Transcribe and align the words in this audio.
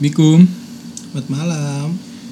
Assalamualaikum. 0.00 0.48
Selamat 0.96 1.26
malam. 1.28 1.86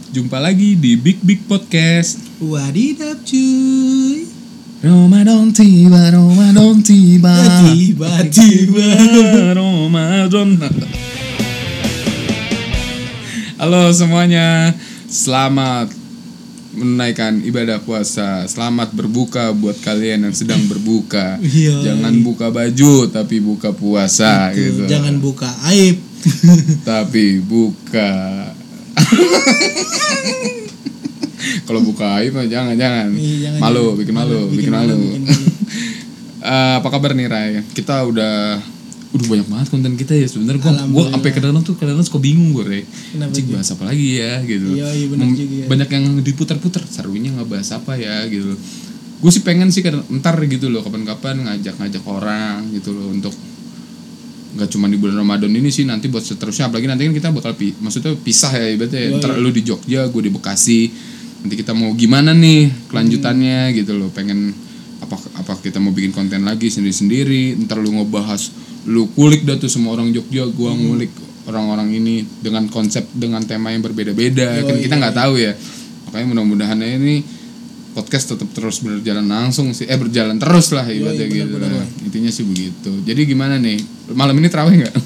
Jumpa 0.08 0.40
lagi 0.40 0.72
di 0.72 0.96
Big 0.96 1.20
Big 1.20 1.44
Podcast. 1.44 2.16
Wadidap 2.40 3.20
cuy. 3.28 4.24
Ramadan 4.80 5.52
tiba, 5.52 6.08
Ramadan 6.08 6.80
tiba. 6.80 7.36
Tiba-tiba 7.68 8.88
Ramadan. 9.52 10.56
Halo 13.60 13.92
semuanya. 13.92 14.72
Selamat 15.04 15.92
menunaikan 16.72 17.44
ibadah 17.44 17.84
puasa. 17.84 18.48
Selamat 18.48 18.96
berbuka 18.96 19.52
buat 19.52 19.76
kalian 19.84 20.24
yang 20.24 20.32
sedang 20.32 20.64
berbuka. 20.72 21.36
Iya. 21.44 21.84
Jangan 21.84 22.16
buka 22.24 22.48
baju 22.48 23.12
tapi 23.12 23.44
buka 23.44 23.76
puasa 23.76 24.56
gitu. 24.56 24.88
Jangan 24.88 25.20
buka 25.20 25.52
aib 25.68 26.07
tapi 26.88 27.40
buka. 27.42 28.10
Kalau 31.68 31.80
buka 31.84 32.18
aib 32.20 32.32
mah 32.34 32.46
jangan 32.48 32.74
jangan. 32.74 33.12
Iya, 33.14 33.52
jangan, 33.52 33.60
malu 33.60 33.92
jangan. 33.92 33.98
bikin 34.00 34.14
malu 34.14 34.38
bikin, 34.48 34.56
bikin 34.56 34.72
malu, 34.72 34.96
bikin 34.96 35.22
malu. 35.24 35.38
Eh, 36.38 36.74
apa 36.80 36.88
kabar 36.88 37.12
nih 37.18 37.26
Ray? 37.28 37.60
Kita 37.74 38.06
udah 38.08 38.56
udah 39.08 39.26
banyak 39.26 39.48
banget 39.52 39.68
konten 39.68 39.92
kita 39.98 40.14
ya 40.16 40.24
sebenarnya. 40.30 40.62
Gua 40.62 40.72
gua 40.94 41.04
sampai 41.12 41.30
kadang 41.34 41.60
tuh 41.66 41.74
kadang 41.76 41.98
suka 42.00 42.22
bingung 42.22 42.54
gue 42.56 42.64
Ray. 42.64 42.82
Cik 43.18 43.52
bahas 43.52 43.68
apa 43.74 43.90
lagi 43.90 44.22
ya 44.22 44.40
gitu. 44.46 44.70
Iya, 44.72 44.88
iya, 44.96 45.06
bener 45.10 45.26
juga 45.34 45.44
ya. 45.44 45.66
banyak 45.66 45.88
yang 45.92 46.04
diputar-putar 46.24 46.86
serunya 46.88 47.34
nggak 47.34 47.48
bahas 47.52 47.68
apa 47.74 47.98
ya 47.98 48.24
gitu. 48.30 48.54
Gue 49.18 49.30
sih 49.34 49.42
pengen 49.42 49.74
sih 49.74 49.82
kadang 49.82 50.06
ntar 50.22 50.38
gitu 50.46 50.70
loh 50.70 50.86
kapan-kapan 50.86 51.42
ngajak-ngajak 51.42 52.06
orang 52.06 52.70
gitu 52.70 52.94
loh 52.94 53.10
untuk 53.10 53.34
nggak 54.48 54.68
cuma 54.72 54.88
di 54.88 54.96
bulan 54.96 55.20
Ramadan 55.20 55.52
ini 55.52 55.68
sih 55.68 55.84
nanti 55.84 56.08
buat 56.08 56.24
seterusnya. 56.24 56.72
Apalagi 56.72 56.88
nanti 56.88 57.04
kan 57.08 57.14
kita 57.14 57.28
bakal 57.34 57.52
pi 57.52 57.76
maksudnya 57.76 58.16
pisah 58.16 58.52
ya 58.52 58.66
ibaratnya 58.72 59.00
ya. 59.00 59.08
Ntar 59.20 59.30
lu 59.36 59.50
di 59.52 59.62
Jogja 59.64 60.08
gue 60.08 60.22
di 60.24 60.32
Bekasi 60.32 60.80
nanti 61.44 61.54
kita 61.54 61.76
mau 61.76 61.92
gimana 61.94 62.32
nih 62.32 62.88
kelanjutannya 62.88 63.76
gitu 63.76 63.92
loh. 63.96 64.08
Pengen 64.10 64.52
apa 64.98 65.14
apa 65.38 65.52
kita 65.60 65.78
mau 65.78 65.92
bikin 65.92 66.10
konten 66.16 66.44
lagi 66.48 66.72
sendiri-sendiri. 66.72 67.60
Ntar 67.68 67.80
lu 67.80 67.92
ngebahas 67.92 68.52
lu 68.88 69.10
kulik 69.12 69.44
dah 69.44 69.60
tuh 69.60 69.68
semua 69.68 69.96
orang 69.96 70.10
Jogja 70.10 70.48
gua 70.48 70.72
ngulik 70.72 71.12
orang-orang 71.48 71.92
ini 71.96 72.24
dengan 72.44 72.68
konsep 72.68 73.08
dengan 73.12 73.44
tema 73.44 73.72
yang 73.72 73.84
berbeda-beda. 73.84 74.64
Kan 74.64 74.76
kita 74.80 74.94
nggak 74.96 75.16
tahu 75.16 75.40
ya. 75.40 75.52
Makanya 76.08 76.26
mudah-mudahan 76.32 76.80
ini 76.80 77.37
podcast 77.98 78.30
tetap 78.30 78.46
terus 78.54 78.78
berjalan 78.78 79.26
langsung 79.26 79.74
sih. 79.74 79.90
Eh 79.90 79.98
berjalan 79.98 80.38
terus 80.38 80.70
lah 80.70 80.86
ibaratnya 80.86 81.26
bener, 81.26 81.38
gitu 81.50 81.54
bener, 81.58 81.82
intinya 82.06 82.30
sih 82.30 82.46
begitu. 82.46 82.90
Jadi 83.02 83.20
gimana 83.26 83.58
nih? 83.58 83.82
Malam 84.14 84.38
ini 84.38 84.46
terawih 84.46 84.86
nggak? 84.86 84.94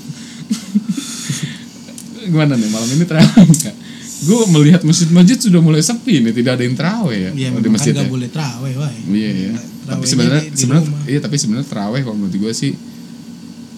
Gimana 2.29 2.53
nih? 2.61 2.69
Malam 2.69 2.89
ini 2.93 3.05
terawih 3.09 3.49
nggak? 3.49 3.77
Gue 4.23 4.41
melihat 4.55 4.85
masjid-masjid 4.85 5.35
sudah 5.41 5.59
mulai 5.59 5.83
sepi 5.83 6.23
nih 6.23 6.31
tidak 6.37 6.61
ada 6.61 6.63
yang 6.63 6.77
terawih 6.79 7.19
ya, 7.19 7.31
Ya 7.35 7.49
di 7.59 7.71
masjid 7.73 7.91
kan 7.91 8.07
ya? 8.07 8.11
boleh 8.13 8.31
terawih 8.31 8.79
wah 8.79 8.93
iya 9.11 9.51
ya 9.51 9.53
tapi 9.83 10.05
sebenarnya 10.07 10.43
sebenarnya 10.55 10.91
iya 11.11 11.19
tapi 11.19 11.37
sebenarnya 11.43 11.67
terawih 11.67 12.07
kalau 12.07 12.17
menurut 12.23 12.37
gue 12.39 12.53
sih 12.55 12.71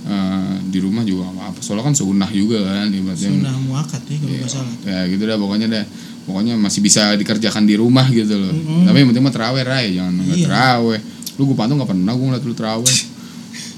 eh, 0.05 0.55
di 0.69 0.79
rumah 0.85 1.01
juga 1.07 1.33
nggak 1.33 1.37
apa-apa. 1.39 1.61
Soalnya 1.65 1.85
kan 1.89 1.95
sunnah 1.97 2.29
juga 2.29 2.61
kan 2.61 2.93
ibaratnya. 2.93 3.31
Sunnah 3.31 3.55
muakat 3.63 4.03
nih 4.05 4.17
kalau 4.21 4.35
nggak 4.37 4.51
salah. 4.53 4.75
Ya 4.85 4.99
gitu 5.09 5.23
dah 5.25 5.37
pokoknya 5.41 5.67
dah 5.71 5.85
pokoknya 6.25 6.57
masih 6.57 6.81
bisa 6.81 7.13
dikerjakan 7.15 7.65
di 7.65 7.77
rumah 7.77 8.09
gitu 8.09 8.35
loh. 8.35 8.51
Mm-mm. 8.51 8.89
tapi 8.89 8.97
yang 9.01 9.09
penting 9.13 9.25
mah 9.25 9.35
terawih 9.35 9.63
ray. 9.63 9.87
Jangan 9.93 10.13
nggak 10.17 10.39
Iya. 10.41 10.47
terawih. 10.49 11.01
Lu 11.37 11.43
gue 11.45 11.57
pantau 11.57 11.75
nggak 11.77 11.91
pernah 11.91 12.13
gue 12.13 12.27
ngeliat 12.27 12.45
lu 12.45 12.55
terawih. 12.55 12.99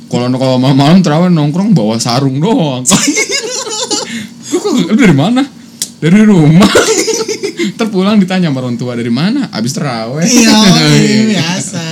Kalau 0.06 0.26
kalau 0.38 0.56
malam-malam 0.56 1.02
terawih 1.02 1.28
nongkrong 1.28 1.74
bawa 1.74 1.98
sarung 1.98 2.38
doang. 2.38 2.86
Gua 4.46 4.58
kok 4.62 4.72
lu 4.78 4.94
dari 4.94 5.10
mana? 5.10 5.42
Dari 5.98 6.22
rumah. 6.22 6.70
Terpulang 7.80 8.22
ditanya 8.22 8.46
sama 8.48 8.62
orang 8.62 8.78
tua 8.78 8.94
dari 8.94 9.10
mana? 9.10 9.50
Abis 9.50 9.74
terawih. 9.74 10.22
Iya 10.30 10.62
biasa. 11.34 11.84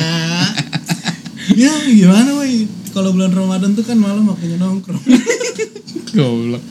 Ya 1.54 1.74
gimana 1.84 2.30
woi? 2.38 2.70
Kalau 2.94 3.10
bulan 3.10 3.34
Ramadan 3.34 3.74
tuh 3.74 3.82
kan 3.82 3.98
malam 3.98 4.30
waktunya 4.30 4.54
nongkrong. 4.54 5.02
Goblok. 6.14 6.62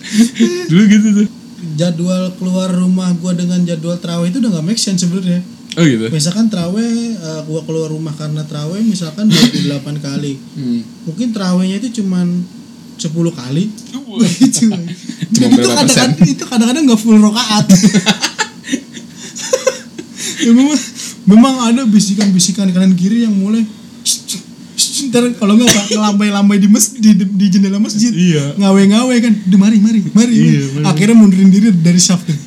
Dulu 0.71 0.83
gitu 0.87 1.07
tuh 1.19 1.27
Jadwal 1.73 2.33
keluar 2.37 2.69
rumah 2.69 3.09
gua 3.17 3.33
dengan 3.33 3.61
jadwal 3.65 3.97
terawih 3.97 4.29
itu 4.29 4.37
udah 4.39 4.59
gak 4.59 4.65
make 4.65 4.81
sense 4.81 5.03
sebenarnya. 5.05 5.41
Oh 5.73 5.81
gitu? 5.81 6.05
Misalkan 6.13 6.47
terawih, 6.53 7.17
eh, 7.17 7.41
gua 7.49 7.61
keluar 7.65 7.89
rumah 7.89 8.13
karena 8.13 8.45
terawih 8.45 8.85
misalkan 8.85 9.25
28 9.29 9.97
kali. 9.97 10.37
Hmm. 10.53 10.81
Mungkin 11.09 11.33
terawihnya 11.33 11.81
itu 11.81 12.03
cuman 12.03 12.45
10 12.97 13.33
kali. 13.33 13.63
Cuma 14.55 14.77
itu 15.49 15.67
kadang-kadang 15.67 16.13
itu 16.29 16.43
kadang-kadang 16.45 16.83
gak 16.87 17.01
full 17.01 17.17
rokaat. 17.17 17.65
Ya, 20.43 20.51
memang, 20.51 20.75
memang 21.23 21.55
ada 21.71 21.81
bisikan-bisikan 21.87 22.67
kanan 22.75 22.99
kiri 22.99 23.23
yang 23.23 23.31
mulai 23.31 23.63
Ntar 25.13 25.29
kalau 25.37 25.53
nggak 25.53 25.69
pak 25.69 25.85
ngelambai-lambai 25.91 26.57
di 26.57 26.65
mes 26.65 26.85
di, 26.95 27.13
di 27.13 27.45
jendela 27.47 27.77
masjid. 27.77 28.09
Iya. 28.09 28.57
ngawe-ngawe 28.57 29.13
kan 29.21 29.33
Duh, 29.45 29.55
mari 29.55 29.77
mari 29.77 30.01
mari. 30.09 30.33
Iya, 30.33 30.61
mari. 30.73 30.85
akhirnya 30.89 31.13
mundurin 31.13 31.47
diri 31.47 31.69
dari 31.69 32.01
shaft 32.01 32.25
tuh. 32.25 32.37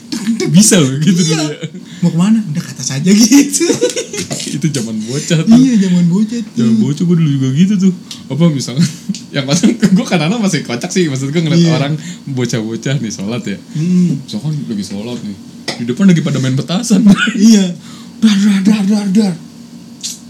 bisa 0.47 0.75
loh 0.77 0.99
gitu 0.99 1.23
Iya. 1.23 1.39
dulu 1.39 1.47
ya 1.47 1.69
mau 1.97 2.11
ke 2.11 2.19
mana? 2.19 2.39
Udah 2.43 2.59
ke 2.59 2.71
atas 2.73 2.89
aja 2.91 3.07
gitu. 3.07 3.65
Itu 4.57 4.67
zaman 4.69 4.97
bocah 5.01 5.39
tuh 5.43 5.55
iya 5.55 5.75
zaman 5.79 6.07
bocah 6.07 6.39
tuh. 6.41 6.55
Jangan 6.57 6.75
bocah 6.81 7.03
gue 7.03 7.17
dulu 7.17 7.31
juga 7.31 7.49
gitu 7.53 7.75
tuh. 7.79 7.93
Apa 8.27 8.45
misalnya 8.49 8.83
Yang 9.35 9.45
kadang 9.47 9.93
gue 9.93 10.07
kadang 10.07 10.31
masih 10.39 10.61
kocak 10.63 10.89
sih 10.89 11.07
Maksud 11.07 11.31
gue 11.31 11.41
ngeliat 11.41 11.61
Iya. 11.61 11.73
orang 11.73 11.93
Bocah-bocah 12.27 12.95
nih 12.99 13.13
sholat 13.13 13.43
ya. 13.45 13.59
Hmm, 13.75 14.19
Misalkan 14.19 14.53
lagi 14.67 14.85
sholat 14.85 15.19
nih 15.21 15.37
Di 15.77 15.85
depan 15.85 16.05
lagi 16.07 16.21
pada 16.21 16.39
main 16.39 16.55
petasan. 16.55 17.07
Iya. 17.39 17.75
Dar 18.17 18.35
dar 18.35 18.61
dar 18.63 18.83
dar 18.85 19.07
dar 19.09 19.35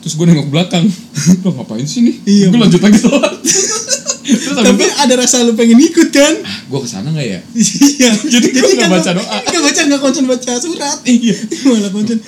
Terus 0.06 0.22
gue 0.22 0.27
nengok 0.31 0.55
belakang. 0.55 0.87
Lo 1.43 1.50
ngapain 1.50 1.83
sih 1.83 2.06
nih 2.06 2.15
Iya, 2.22 2.47
Gue 2.55 2.62
lanjut 2.62 2.78
lagi 2.78 2.94
sholat. 2.94 3.34
Terus 3.43 4.55
tapi 4.55 4.87
ada 4.87 5.15
rasa 5.19 5.43
lu 5.43 5.59
pengen 5.59 5.83
ikut 5.83 6.15
kan? 6.15 6.34
Gue 6.71 6.78
ke 6.78 6.87
sana 6.87 7.11
gak 7.11 7.27
ya? 7.27 7.43
Iya. 7.99 8.11
Jadi 8.15 8.47
gua 8.55 8.71
nggak 8.71 8.91
baca 8.95 9.11
doa. 9.19 9.39
nggak 9.50 9.62
baca 9.66 9.81
nggak 9.83 10.00
konsen 10.06 10.25
baca 10.31 10.53
surat. 10.62 11.03
Iya. 11.03 11.34
Malah 11.66 11.91
konsen 11.91 12.22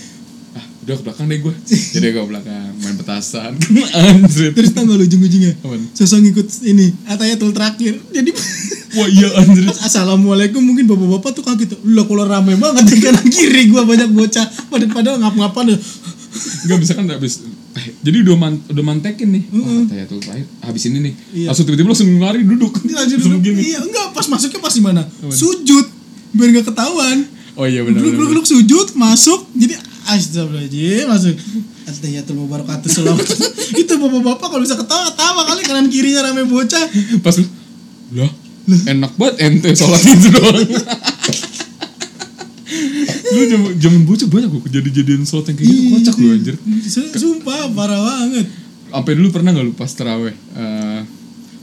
Ah 0.58 0.64
udah 0.82 0.94
ke 0.98 1.02
belakang 1.06 1.26
deh 1.30 1.38
gue 1.38 1.54
Jadi 1.70 2.06
gue 2.10 2.18
ke 2.18 2.30
belakang 2.34 2.70
Main 2.82 2.96
petasan. 2.98 3.54
Anjir 3.94 4.50
terus 4.58 4.74
tau 4.74 4.82
gak 4.82 4.98
lu 4.98 5.04
ujung-ujungnya? 5.06 5.52
Sosok 5.94 6.18
ngikut 6.26 6.46
ini 6.66 6.90
atayatul 7.06 7.54
terakhir. 7.54 7.94
Jadi 8.10 8.34
Wah 8.98 9.06
iya 9.06 9.28
anjir 9.38 9.70
assalamualaikum. 9.70 10.58
Mungkin 10.66 10.90
bapak-bapak 10.90 11.30
tuh 11.30 11.44
kaget. 11.46 11.78
Lah 11.94 12.02
kalau 12.10 12.26
rame 12.26 12.58
banget 12.58 12.90
di 12.90 12.98
kanan 13.06 13.26
kiri 13.30 13.70
gua 13.70 13.86
banyak 13.86 14.10
bocah. 14.10 14.50
Padahal 14.66 14.90
padahal 14.90 15.16
ngap-ngapan. 15.22 15.78
Enggak 16.66 16.78
bisa 16.82 16.92
kan 16.96 17.06
habis 17.06 17.44
eh, 17.78 17.94
jadi 18.02 18.16
udah 18.26 18.36
man, 18.36 18.58
udah 18.66 18.84
mantekin 18.84 19.28
nih. 19.30 19.42
Wah, 19.54 19.86
tayatul 19.86 20.18
terakhir 20.18 20.46
habis 20.60 20.82
ini 20.84 20.98
nih. 21.00 21.14
Iya. 21.32 21.46
Langsung 21.54 21.64
tiba-tiba 21.64 21.88
langsung 21.94 22.10
lari 22.18 22.42
duduk. 22.42 22.74
Lanjut 22.82 22.98
Langsung 22.98 23.38
dulu 23.38 23.38
gini. 23.38 23.60
iya 23.62 23.78
enggak 23.78 24.10
pas 24.10 24.26
masuknya 24.26 24.58
pas 24.58 24.74
di 24.74 24.82
mana 24.82 25.02
sujud 25.30 25.86
biar 26.28 26.48
nggak 26.52 26.66
ketahuan 26.68 27.18
Oh 27.54 27.66
iya 27.66 27.82
benar 27.82 27.98
geluk 27.98 28.30
geluk 28.30 28.46
sujud 28.46 28.94
masuk 28.94 29.46
jadi 29.54 29.74
astagfirullahaladzim 30.04 31.06
masuk 31.06 31.34
Atayatul 31.88 32.36
mubarakatuh 32.36 32.86
selamat 32.86 33.26
itu 33.72 33.92
bapak-bapak 33.96 34.46
kalau 34.46 34.62
bisa 34.62 34.76
ketawa 34.76 35.08
ketawa 35.08 35.42
kali 35.48 35.62
kanan 35.64 35.86
kirinya 35.88 36.20
rame 36.22 36.44
bocah 36.44 36.84
Pas 37.18 37.34
lu 37.34 37.48
lah 38.14 38.30
enak 38.68 39.16
banget 39.16 39.34
ente 39.40 39.68
sholat 39.72 39.96
itu 40.04 40.28
doang. 40.28 40.60
lu 43.28 43.40
zaman 43.46 43.70
zaman 43.76 44.00
bocah 44.02 44.26
banyak 44.26 44.48
kok 44.48 44.62
kejadian-kejadian 44.64 45.22
sholat 45.22 45.46
yang 45.46 45.56
kayak 45.56 45.68
gitu 45.68 45.82
kocak 45.92 46.14
lu 46.16 46.26
anjir. 46.32 46.54
Su- 46.82 47.12
Sumpah 47.12 47.68
parah 47.70 48.00
banget. 48.00 48.46
Sampai 48.88 49.12
dulu 49.14 49.28
pernah 49.28 49.50
nggak 49.52 49.66
lu 49.66 49.72
pas 49.72 49.90
teraweh? 49.90 50.32
Eh, 50.32 51.00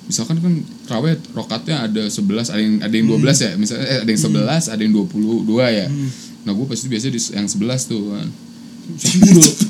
misalkan 0.06 0.38
kan 0.38 0.54
teraweh 0.86 1.18
rokatnya 1.32 1.76
ada 1.84 2.04
11, 2.06 2.54
ada 2.54 2.62
yang 2.62 2.76
ada 2.80 2.94
yang 2.94 3.08
12 3.08 3.38
ya. 3.40 3.52
Misalnya 3.56 3.86
eh, 3.88 4.00
ada 4.02 4.10
yang 4.10 4.22
11, 4.22 4.70
ada 4.70 4.82
yang 4.82 4.94
22 4.94 5.46
ya. 5.72 5.88
Nah, 6.46 6.54
gue 6.54 6.66
pasti 6.66 6.86
biasanya 6.86 7.14
di 7.14 7.22
yang 7.34 7.48
11 7.48 7.58
tuh 7.86 8.04
kan. 8.14 8.28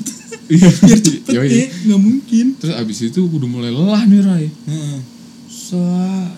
Iya, 0.46 0.70
Biar 0.70 1.00
cepet 1.02 1.34
Yoi. 1.34 1.48
ya, 1.50 1.66
nggak 1.90 2.00
mungkin. 2.00 2.46
Terus 2.54 2.74
abis 2.78 2.98
itu 3.02 3.26
udah 3.26 3.48
mulai 3.50 3.74
lelah 3.74 4.06
nih 4.06 4.20
Ray. 4.22 4.46
Heeh. 4.46 4.98
Sa, 5.50 5.82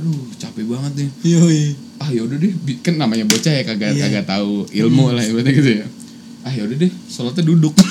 aduh 0.01 0.17
capek 0.41 0.65
banget 0.65 0.93
nih. 0.97 1.09
Yoi. 1.29 1.61
Ah 1.99 2.11
yaudah 2.11 2.39
deh, 2.39 2.55
kan 2.79 2.95
namanya 2.95 3.27
bocah 3.27 3.51
ya 3.51 3.63
kagak 3.63 3.93
Iya. 3.93 4.07
kagak 4.07 4.27
tahu 4.31 4.65
ilmu 4.71 5.11
lah 5.11 5.23
ibaratnya 5.23 5.53
gitu 5.53 5.71
ya. 5.83 5.87
Ah 6.43 6.53
yaudah 6.53 6.77
deh, 6.77 6.93
sholatnya 7.07 7.43
duduk. 7.43 7.75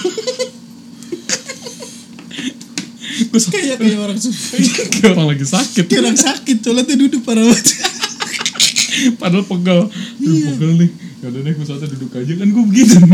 Gue 3.27 3.41
Kayak 3.41 3.81
kayak 3.81 3.97
orang 3.97 4.19
sufi. 4.21 4.61
kayak 4.93 5.17
orang 5.17 5.33
lagi 5.33 5.45
sakit. 5.45 5.85
Kayak 5.89 6.01
orang 6.05 6.19
sakit, 6.19 6.57
sholatnya 6.61 6.95
duduk 6.95 7.21
parah 7.25 7.43
banget. 7.43 7.65
Padahal 9.21 9.45
pegal. 9.45 9.79
Aduh 9.85 10.27
Iya. 10.27 10.49
pegal 10.51 10.71
nih. 10.75 10.89
Yaudah 11.17 11.39
deh, 11.39 11.51
gue 11.51 11.65
duduk 11.89 12.11
aja. 12.13 12.31
Kan 12.33 12.47
gue 12.47 12.63
begitu. 12.65 12.95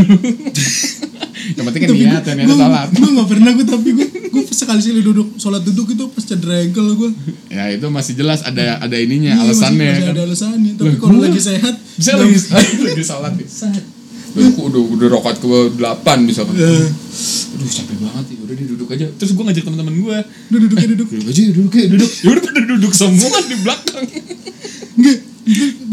yang 1.54 1.64
penting 1.66 1.82
kan 1.82 1.88
niat 1.92 2.24
yang 2.24 2.36
niat 2.38 2.48
sholat. 2.50 2.88
gue 2.88 3.08
gak 3.10 3.28
pernah 3.28 3.50
gue 3.52 3.66
tapi 3.66 3.88
gue 3.92 4.06
gue 4.24 4.42
sekali 4.48 4.80
sekali 4.80 5.02
duduk 5.02 5.36
sholat 5.36 5.60
duduk 5.60 5.92
itu 5.92 6.08
pas 6.08 6.24
cedera 6.24 6.56
ankle 6.58 6.96
gue 6.96 7.10
ya 7.48 7.68
itu 7.68 7.84
masih 7.86 8.16
jelas 8.16 8.40
ada 8.42 8.80
ada 8.80 8.96
ininya 8.96 9.36
Iya, 9.36 9.42
alasannya 9.44 9.84
masih, 9.86 10.00
kan. 10.00 10.12
ada 10.14 10.22
alasannya. 10.24 10.72
Tapi 10.74 10.96
kalau 10.96 11.14
gua- 11.14 11.28
lagi 11.28 11.40
sehat 11.42 11.74
bisa 11.92 12.16
lagi 12.16 12.38
lagi 12.86 13.04
sholat 13.04 13.32
nih. 13.34 13.44
Set. 13.44 13.84
Udah, 14.34 14.50
aku 14.50 14.60
udah 14.66 14.82
udah 14.90 15.08
rokat 15.12 15.36
ke 15.38 15.46
delapan 15.78 16.18
bisa 16.24 16.42
kan 16.42 16.54
Eh, 16.54 16.88
aduh 17.54 17.70
capek 17.70 17.96
banget 18.00 18.24
ya 18.26 18.38
udah 18.40 18.54
dia 18.56 18.66
duduk 18.66 18.88
aja. 18.90 19.06
Terus 19.14 19.30
gue 19.30 19.44
ngajak 19.44 19.62
teman-teman 19.62 19.94
gue 19.94 20.16
udah 20.48 20.60
duduk 20.60 20.76
ya 20.76 20.88
duduk. 20.90 21.06
Duduk 21.06 21.28
aja 21.28 21.40
duduk 21.52 21.72
ya 21.72 21.86
duduk. 21.88 22.10
Ya 22.10 22.28
udah 22.32 22.42
pada 22.42 22.60
duduk 22.66 22.92
semua 22.92 23.36
di 23.44 23.56
belakang 23.60 24.04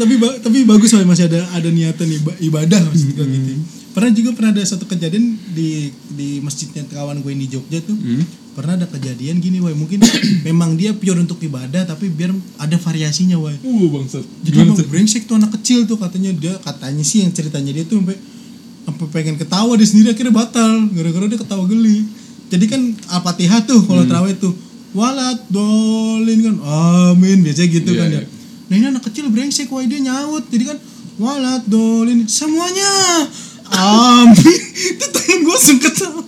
tapi 0.02 0.14
ba- 0.16 0.38
tapi 0.38 0.58
bagus 0.62 0.90
Wai, 0.92 1.04
masih 1.04 1.26
ada 1.26 1.46
ada 1.50 1.68
niatan 1.68 2.08
iba- 2.08 2.38
ibadah 2.40 2.80
maksud 2.82 3.12
gue 3.12 3.22
gitu. 3.24 3.52
Pernah 3.92 4.10
juga 4.10 4.30
pernah 4.32 4.50
ada 4.50 4.62
satu 4.62 4.84
kejadian 4.84 5.24
di 5.48 5.86
di 6.10 6.28
masjidnya 6.38 6.82
kawan 6.86 7.20
gue 7.20 7.32
di 7.34 7.46
Jogja 7.46 7.78
tuh. 7.80 7.94
Pernah 8.52 8.74
ada 8.74 8.86
kejadian 8.86 9.38
gini 9.38 9.58
Wai, 9.58 9.72
mungkin 9.72 10.00
memang 10.48 10.74
dia 10.74 10.92
pure 10.92 11.16
untuk 11.16 11.38
ibadah 11.38 11.84
tapi 11.84 12.08
biar 12.08 12.30
ada 12.58 12.76
variasinya 12.76 13.36
Wai. 13.36 13.56
uh 13.56 13.86
bangsat. 13.90 14.24
Jadi 14.42 14.56
emang 14.58 14.76
brengsek 14.82 15.22
tuh 15.22 15.36
anak 15.36 15.54
kecil 15.54 15.84
tuh 15.84 15.96
katanya. 15.96 16.32
Dia 16.32 16.54
katanya 16.58 17.00
sih 17.00 17.20
yang 17.20 17.30
ceritanya 17.30 17.70
dia 17.70 17.84
tuh 17.84 17.98
sampai 17.98 18.16
sampai 18.82 19.06
pengen 19.10 19.36
ketawa 19.36 19.72
dia 19.72 19.84
sendiri 19.84 20.10
akhirnya 20.10 20.32
batal. 20.32 20.88
Gara-gara 20.88 21.24
dia 21.26 21.38
ketawa 21.38 21.64
geli. 21.64 22.04
Jadi 22.48 22.64
kan 22.66 22.80
Al-Fatihah 23.10 23.60
tuh 23.62 23.80
kalau 23.82 24.04
terawih 24.04 24.36
tuh 24.36 24.52
walat 24.92 25.40
dolin 25.48 26.38
kan. 26.42 26.56
Amin. 27.10 27.40
Biasanya 27.40 27.68
gitu 27.70 27.90
Iya, 27.90 27.98
kan 27.98 28.08
ya. 28.10 28.22
Nah 28.72 28.80
ini 28.80 28.88
anak 28.88 29.04
kecil 29.04 29.28
brengsek 29.28 29.68
wah 29.68 29.84
dia 29.84 30.00
nyaut 30.00 30.48
jadi 30.48 30.72
kan 30.72 30.78
walat 31.20 31.60
dolin 31.68 32.24
semuanya 32.24 33.28
amin. 33.68 34.60
Itu 34.96 35.06
temen 35.12 35.44
gue 35.44 35.52
langsung 35.52 35.76
ketawa. 35.76 36.24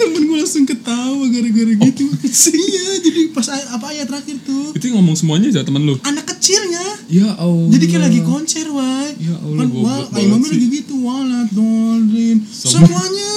Temen 0.00 0.22
gue 0.24 0.36
langsung 0.38 0.64
ketawa 0.64 1.24
gara-gara 1.26 1.72
gitu. 1.76 2.04
iya 2.50 2.86
jadi 2.98 3.20
pas 3.30 3.46
apa 3.48 3.86
ayat 3.88 4.08
terakhir 4.08 4.36
tuh 4.42 4.72
itu 4.72 4.84
ngomong 4.90 5.12
semuanya 5.12 5.50
aja 5.50 5.60
teman 5.60 5.84
lu 5.84 5.94
anak 6.02 6.24
kecilnya 6.26 6.80
ya 7.06 7.28
Allah 7.36 7.68
jadi 7.70 7.84
kayak 7.86 8.02
lagi 8.02 8.20
konser, 8.22 8.66
wah. 8.70 9.04
Ya 9.20 9.36
Allah, 9.36 9.60
kan, 9.60 9.68
wah, 9.76 10.00
imamnya 10.16 10.48
lagi 10.48 10.66
gitu, 10.72 10.94
walat 11.00 11.48
dolin. 11.50 12.38
Semua- 12.46 12.88
Semuanya. 12.88 13.32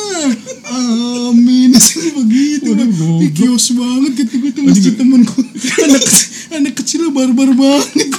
Amin. 0.69 1.71
begitu. 2.23 2.69
Waduh, 2.71 3.19
kios 3.33 3.73
banget 3.73 4.11
gitu 4.23 4.33
gue 4.39 4.51
tuh 4.51 4.63
masjid 4.63 4.93
temenku. 4.93 5.41
anak 5.85 6.01
kecil, 6.01 6.27
anak 6.53 6.73
kecilnya 6.73 7.09
barbar 7.11 7.49
banget. 7.51 8.09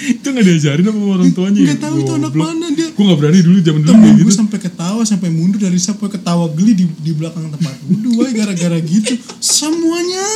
Itu 0.00 0.26
nggak 0.26 0.44
diajarin 0.44 0.84
sama 0.84 1.02
orang 1.12 1.30
tuanya 1.30 1.60
Nggak 1.64 1.80
tahu 1.80 1.94
itu 1.98 2.12
anak 2.14 2.32
mana 2.32 2.66
dia. 2.70 2.88
gue 2.88 3.04
nggak 3.04 3.18
berani 3.18 3.40
dulu 3.40 3.58
zaman 3.60 3.80
dulu 3.80 3.94
kayak 3.94 4.14
gue 4.14 4.22
gitu. 4.22 4.32
sampai 4.34 4.58
ketawa 4.58 5.02
sampai 5.02 5.28
mundur 5.28 5.58
dari 5.58 5.78
sampai 5.78 6.08
ketawa 6.08 6.44
geli 6.50 6.72
di, 6.74 6.84
di 6.98 7.12
belakang 7.12 7.48
tempat 7.48 7.74
wudhu 7.84 8.10
wah 8.16 8.30
gara-gara 8.30 8.78
gitu. 8.78 9.12
Semuanya 9.38 10.26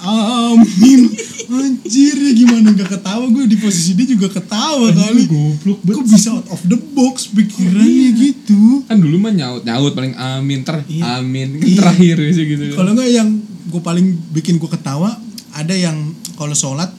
amin. 0.00 1.08
Anjir 1.46 2.16
ya 2.16 2.32
gimana 2.34 2.72
gak 2.72 2.90
ketawa? 2.90 3.24
Gue 3.26 3.44
di 3.44 3.54
posisi 3.54 3.92
dia 3.92 4.06
juga 4.06 4.28
ketawa 4.30 4.88
kali. 4.90 5.24
goblok 5.24 5.78
banget. 5.82 5.96
Kok 5.96 6.06
bisa 6.06 6.28
out 6.32 6.48
of 6.50 6.60
the 6.64 6.78
box 6.90 7.28
pikirannya 7.30 8.10
gitu? 8.14 8.84
kan 8.84 8.96
dulu 8.96 9.16
mah 9.18 9.30
nyaut 9.30 9.62
nyaut 9.62 9.92
paling 9.92 10.12
amin 10.14 10.60
ter 10.60 10.80
Iya. 10.84 11.20
amin. 11.20 11.48
Kan 11.54 11.62
Iya. 11.62 11.76
terakhir 11.78 12.16
sih 12.30 12.44
gitu. 12.46 12.64
Kalau 12.74 12.90
nggak 12.92 13.08
yang 13.08 13.28
gue 13.66 13.80
paling 13.80 14.06
bikin 14.30 14.56
gue 14.56 14.66
ketawa, 14.66 15.16
ada 15.50 15.72
yang 15.72 15.96
kalau 16.34 16.52
sholat 16.52 16.90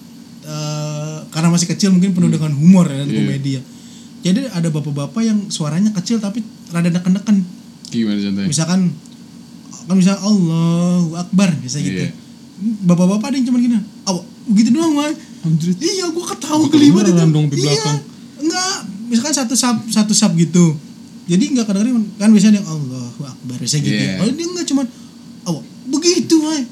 karena 1.36 1.52
masih 1.52 1.68
kecil 1.68 1.92
mungkin 1.92 2.16
penuh 2.16 2.32
dengan 2.32 2.56
humor 2.56 2.88
ya 2.88 3.04
dan 3.04 3.12
Iya. 3.12 3.18
komedi 3.20 3.52
ya. 3.60 3.62
Jadi 4.26 4.40
ada 4.48 4.68
bapak-bapak 4.72 5.22
yang 5.22 5.40
suaranya 5.52 5.92
kecil 5.92 6.24
tapi 6.24 6.40
rada 6.72 6.88
neken-neken. 6.88 7.44
gimana 7.86 8.18
contohnya 8.18 8.48
Misalkan 8.50 8.80
kan 9.86 9.96
misalnya 9.96 10.22
Allahu 10.24 11.14
Akbar 11.14 11.52
bisa 11.60 11.78
gitu. 11.78 12.08
Iya. 12.08 12.12
Bapak-bapak 12.88 13.30
ada 13.30 13.36
yang 13.36 13.48
cuma 13.52 13.60
gini, 13.60 13.76
aw 14.08 14.16
begitu 14.48 14.72
doang 14.72 14.96
mah. 14.96 15.12
Anjir. 15.46 15.76
Iya, 15.78 16.10
gue 16.10 16.26
ketawa 16.26 16.66
kelima 16.72 17.04
itu. 17.04 17.12
kedengeran 17.12 17.30
dong 17.30 17.46
di 17.52 17.60
Iya, 17.60 17.68
belakang. 17.68 18.00
enggak. 18.42 18.76
Misalkan 19.06 19.34
satu 19.36 19.54
sub 19.54 19.78
satu 19.92 20.14
sub 20.16 20.32
gitu. 20.34 20.74
Jadi 21.28 21.54
enggak 21.54 21.68
kadang-kadang 21.70 22.02
kan 22.18 22.30
biasanya 22.32 22.64
yang 22.64 22.68
Allahu 22.72 23.22
Akbar 23.22 23.60
bisa 23.60 23.78
gitu. 23.78 23.92
Iya. 23.94 24.24
Kalau 24.24 24.32
dia 24.34 24.48
enggak 24.48 24.66
cuma 24.72 24.82
aw 25.46 25.56
begitu, 25.92 26.36
wah. 26.42 26.64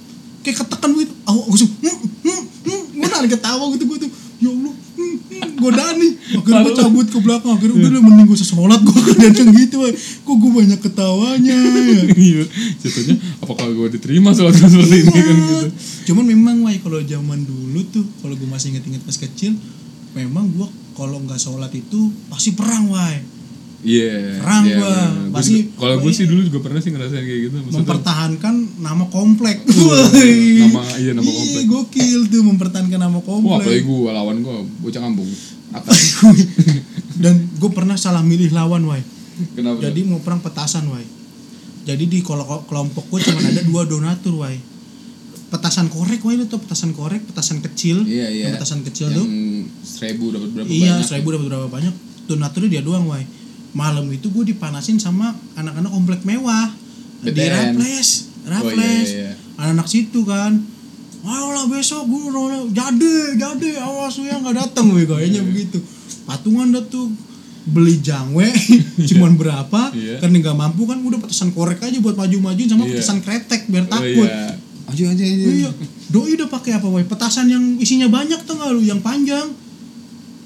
Kayak 0.42 0.58
ketekan 0.66 0.90
begitu. 0.92 1.14
Aw, 1.24 1.38
langsung 1.48 1.70
hmm, 1.70 1.98
hmm, 2.26 2.42
hmm. 2.66 2.82
gue 2.98 3.08
narik 3.08 3.32
ketawa 3.38 3.64
gitu 3.78 3.84
gue 3.86 3.98
tuh. 4.08 4.12
Ya 4.44 4.52
Allah, 4.52 4.76
hmm, 4.76 5.16
hmm, 5.24 5.50
godaan 5.56 5.96
nih. 6.04 6.14
Akhirnya 6.36 6.62
gue 6.68 6.76
cabut 6.76 7.08
ke 7.08 7.20
belakang. 7.24 7.52
Akhirnya 7.56 7.76
udah 7.80 7.90
deh, 7.96 8.02
mending 8.04 8.28
gue 8.28 8.38
sholat 8.44 8.82
gue 8.84 9.00
kadang 9.16 9.50
gitu, 9.56 9.76
wah. 9.80 9.92
Kok 9.96 10.36
gue 10.36 10.52
banyak 10.52 10.80
ketawanya 10.84 11.56
ya. 11.56 12.02
iya 12.28 12.44
jatuhnya 12.84 13.16
apakah 13.40 13.72
gue 13.72 13.88
diterima 13.96 14.36
sholat 14.36 14.52
gue 14.52 14.68
seperti 14.68 14.96
ini 15.08 15.12
kan 15.16 15.36
gitu 15.40 15.68
Cuman 16.12 16.24
memang 16.28 16.56
wah 16.68 16.76
kalau 16.84 17.00
zaman 17.00 17.40
dulu 17.48 17.80
tuh 17.88 18.04
kalau 18.20 18.36
gue 18.36 18.50
masih 18.52 18.76
inget-inget 18.76 19.02
pas 19.08 19.16
kecil, 19.16 19.56
memang 20.14 20.46
gua 20.54 20.68
kalau 20.94 21.18
nggak 21.26 21.42
sholat 21.42 21.74
itu 21.74 22.14
pasti 22.30 22.54
perang 22.54 22.92
wah. 22.94 23.33
Iya 23.84 24.40
iya, 24.64 24.76
gua. 24.76 24.88
bener. 24.88 25.12
Gua 25.26 25.36
Pasti- 25.36 25.60
juga- 25.62 25.76
kalau 25.78 25.96
gue 26.00 26.12
sih 26.12 26.26
dulu 26.26 26.42
juga 26.44 26.60
pernah 26.60 26.80
sih 26.80 26.90
ngerasain 26.90 27.20
kayak 27.22 27.42
gitu 27.44 27.56
maksudnya 27.58 27.78
Mempertahankan 27.80 28.54
nama 28.80 29.06
komplek. 29.08 29.58
Woi. 29.66 30.34
nama 30.62 30.82
iya 30.96 31.12
nama 31.12 31.24
Iya, 31.26 31.36
komplek 31.36 31.66
gokil 31.68 32.20
tuh 32.26 32.42
mempertahankan 32.44 33.00
nama 33.02 33.18
wah 33.18 33.22
apalagi 33.22 33.44
komplek. 33.44 33.82
gue 33.84 34.10
lawan 34.10 34.38
gue 34.40 34.56
bocah 34.80 35.02
kampung 35.02 35.30
Dan 37.16 37.34
gue 37.52 37.72
pernah 37.72 37.96
salah 37.96 38.22
milih 38.22 38.50
lawan 38.50 38.84
wah. 38.84 39.02
kenapa 39.52 39.82
Jadi 39.82 40.00
mau 40.04 40.20
perang 40.20 40.40
petasan 40.40 40.88
wah. 40.88 41.02
Jadi 41.84 42.04
di 42.06 42.20
kelo- 42.20 42.64
kelompok 42.64 43.06
gue 43.08 43.20
cuma 43.22 43.42
ada 43.42 43.62
dua 43.62 43.84
donatur 43.84 44.38
wah. 44.38 44.54
Petasan 45.50 45.86
korek 45.88 46.18
wah 46.20 46.32
itu 46.32 46.46
tuh 46.48 46.58
petasan 46.58 46.92
korek, 46.92 47.22
petasan 47.24 47.60
kecil. 47.60 48.02
iya 48.04 48.26
iya 48.28 48.44
Yang 48.48 48.54
petasan 48.56 48.82
kecil 48.82 49.08
yang 49.08 49.18
tuh. 49.20 49.28
seribu 49.84 50.26
dapat 50.30 50.50
berapa 50.52 50.68
iya 50.68 50.94
banyak 50.94 51.06
seribu 51.06 51.28
dapat 51.32 51.46
berapa 51.48 51.68
banyak 51.68 51.94
donaturnya 52.24 52.70
dia 52.72 52.82
doang 52.82 53.06
wai 53.06 53.26
malam 53.74 54.06
itu 54.08 54.30
gue 54.30 54.46
dipanasin 54.48 54.98
sama 54.98 55.30
anak-anak 55.54 55.90
komplek 55.90 56.22
mewah 56.24 56.70
di 57.20 57.30
BTN. 57.30 57.74
Raples 57.74 58.10
Oh, 58.44 58.68
iya, 58.68 58.84
iya, 58.84 59.00
iya. 59.08 59.32
anak-anak 59.56 59.88
situ 59.88 60.20
kan 60.24 60.52
Ayolah 61.24 61.66
besok 61.66 62.04
gue 62.04 62.28
nolak 62.28 62.68
jadi 62.70 63.14
jadi 63.34 63.70
awas 63.80 64.20
lu 64.20 64.28
ya 64.28 64.36
nggak 64.36 64.56
datang 64.58 64.92
gue 64.92 65.04
kayaknya 65.04 65.40
begitu 65.42 65.80
patungan 66.24 66.68
dah 66.70 66.84
tuh 66.84 67.08
beli 67.64 67.98
jangwe 67.98 68.52
cuman 69.10 69.34
berapa 69.34 69.96
Iya. 69.96 70.20
karena 70.20 70.36
nggak 70.38 70.58
mampu 70.58 70.84
kan 70.84 71.00
udah 71.00 71.16
petasan 71.18 71.50
korek 71.50 71.80
aja 71.80 71.96
buat 71.98 72.14
maju-majuin 72.14 72.68
sama 72.68 72.84
Iya. 72.84 73.00
petasan 73.00 73.24
kretek 73.24 73.72
biar 73.72 73.88
Oh, 73.88 73.92
takut 73.96 74.28
iya. 74.28 74.52
aja 74.84 75.04
aja 75.08 75.24
aja 75.24 75.46
Iya, 75.48 75.70
doi 76.12 76.36
udah 76.36 76.50
pakai 76.52 76.76
apa, 76.76 76.86
woi? 76.86 77.08
Petasan 77.08 77.48
yang 77.48 77.80
isinya 77.80 78.06
banyak 78.06 78.44
tuh 78.44 78.54
nggak 78.54 78.70
lu, 78.70 78.84
yang 78.84 79.00
panjang. 79.00 79.48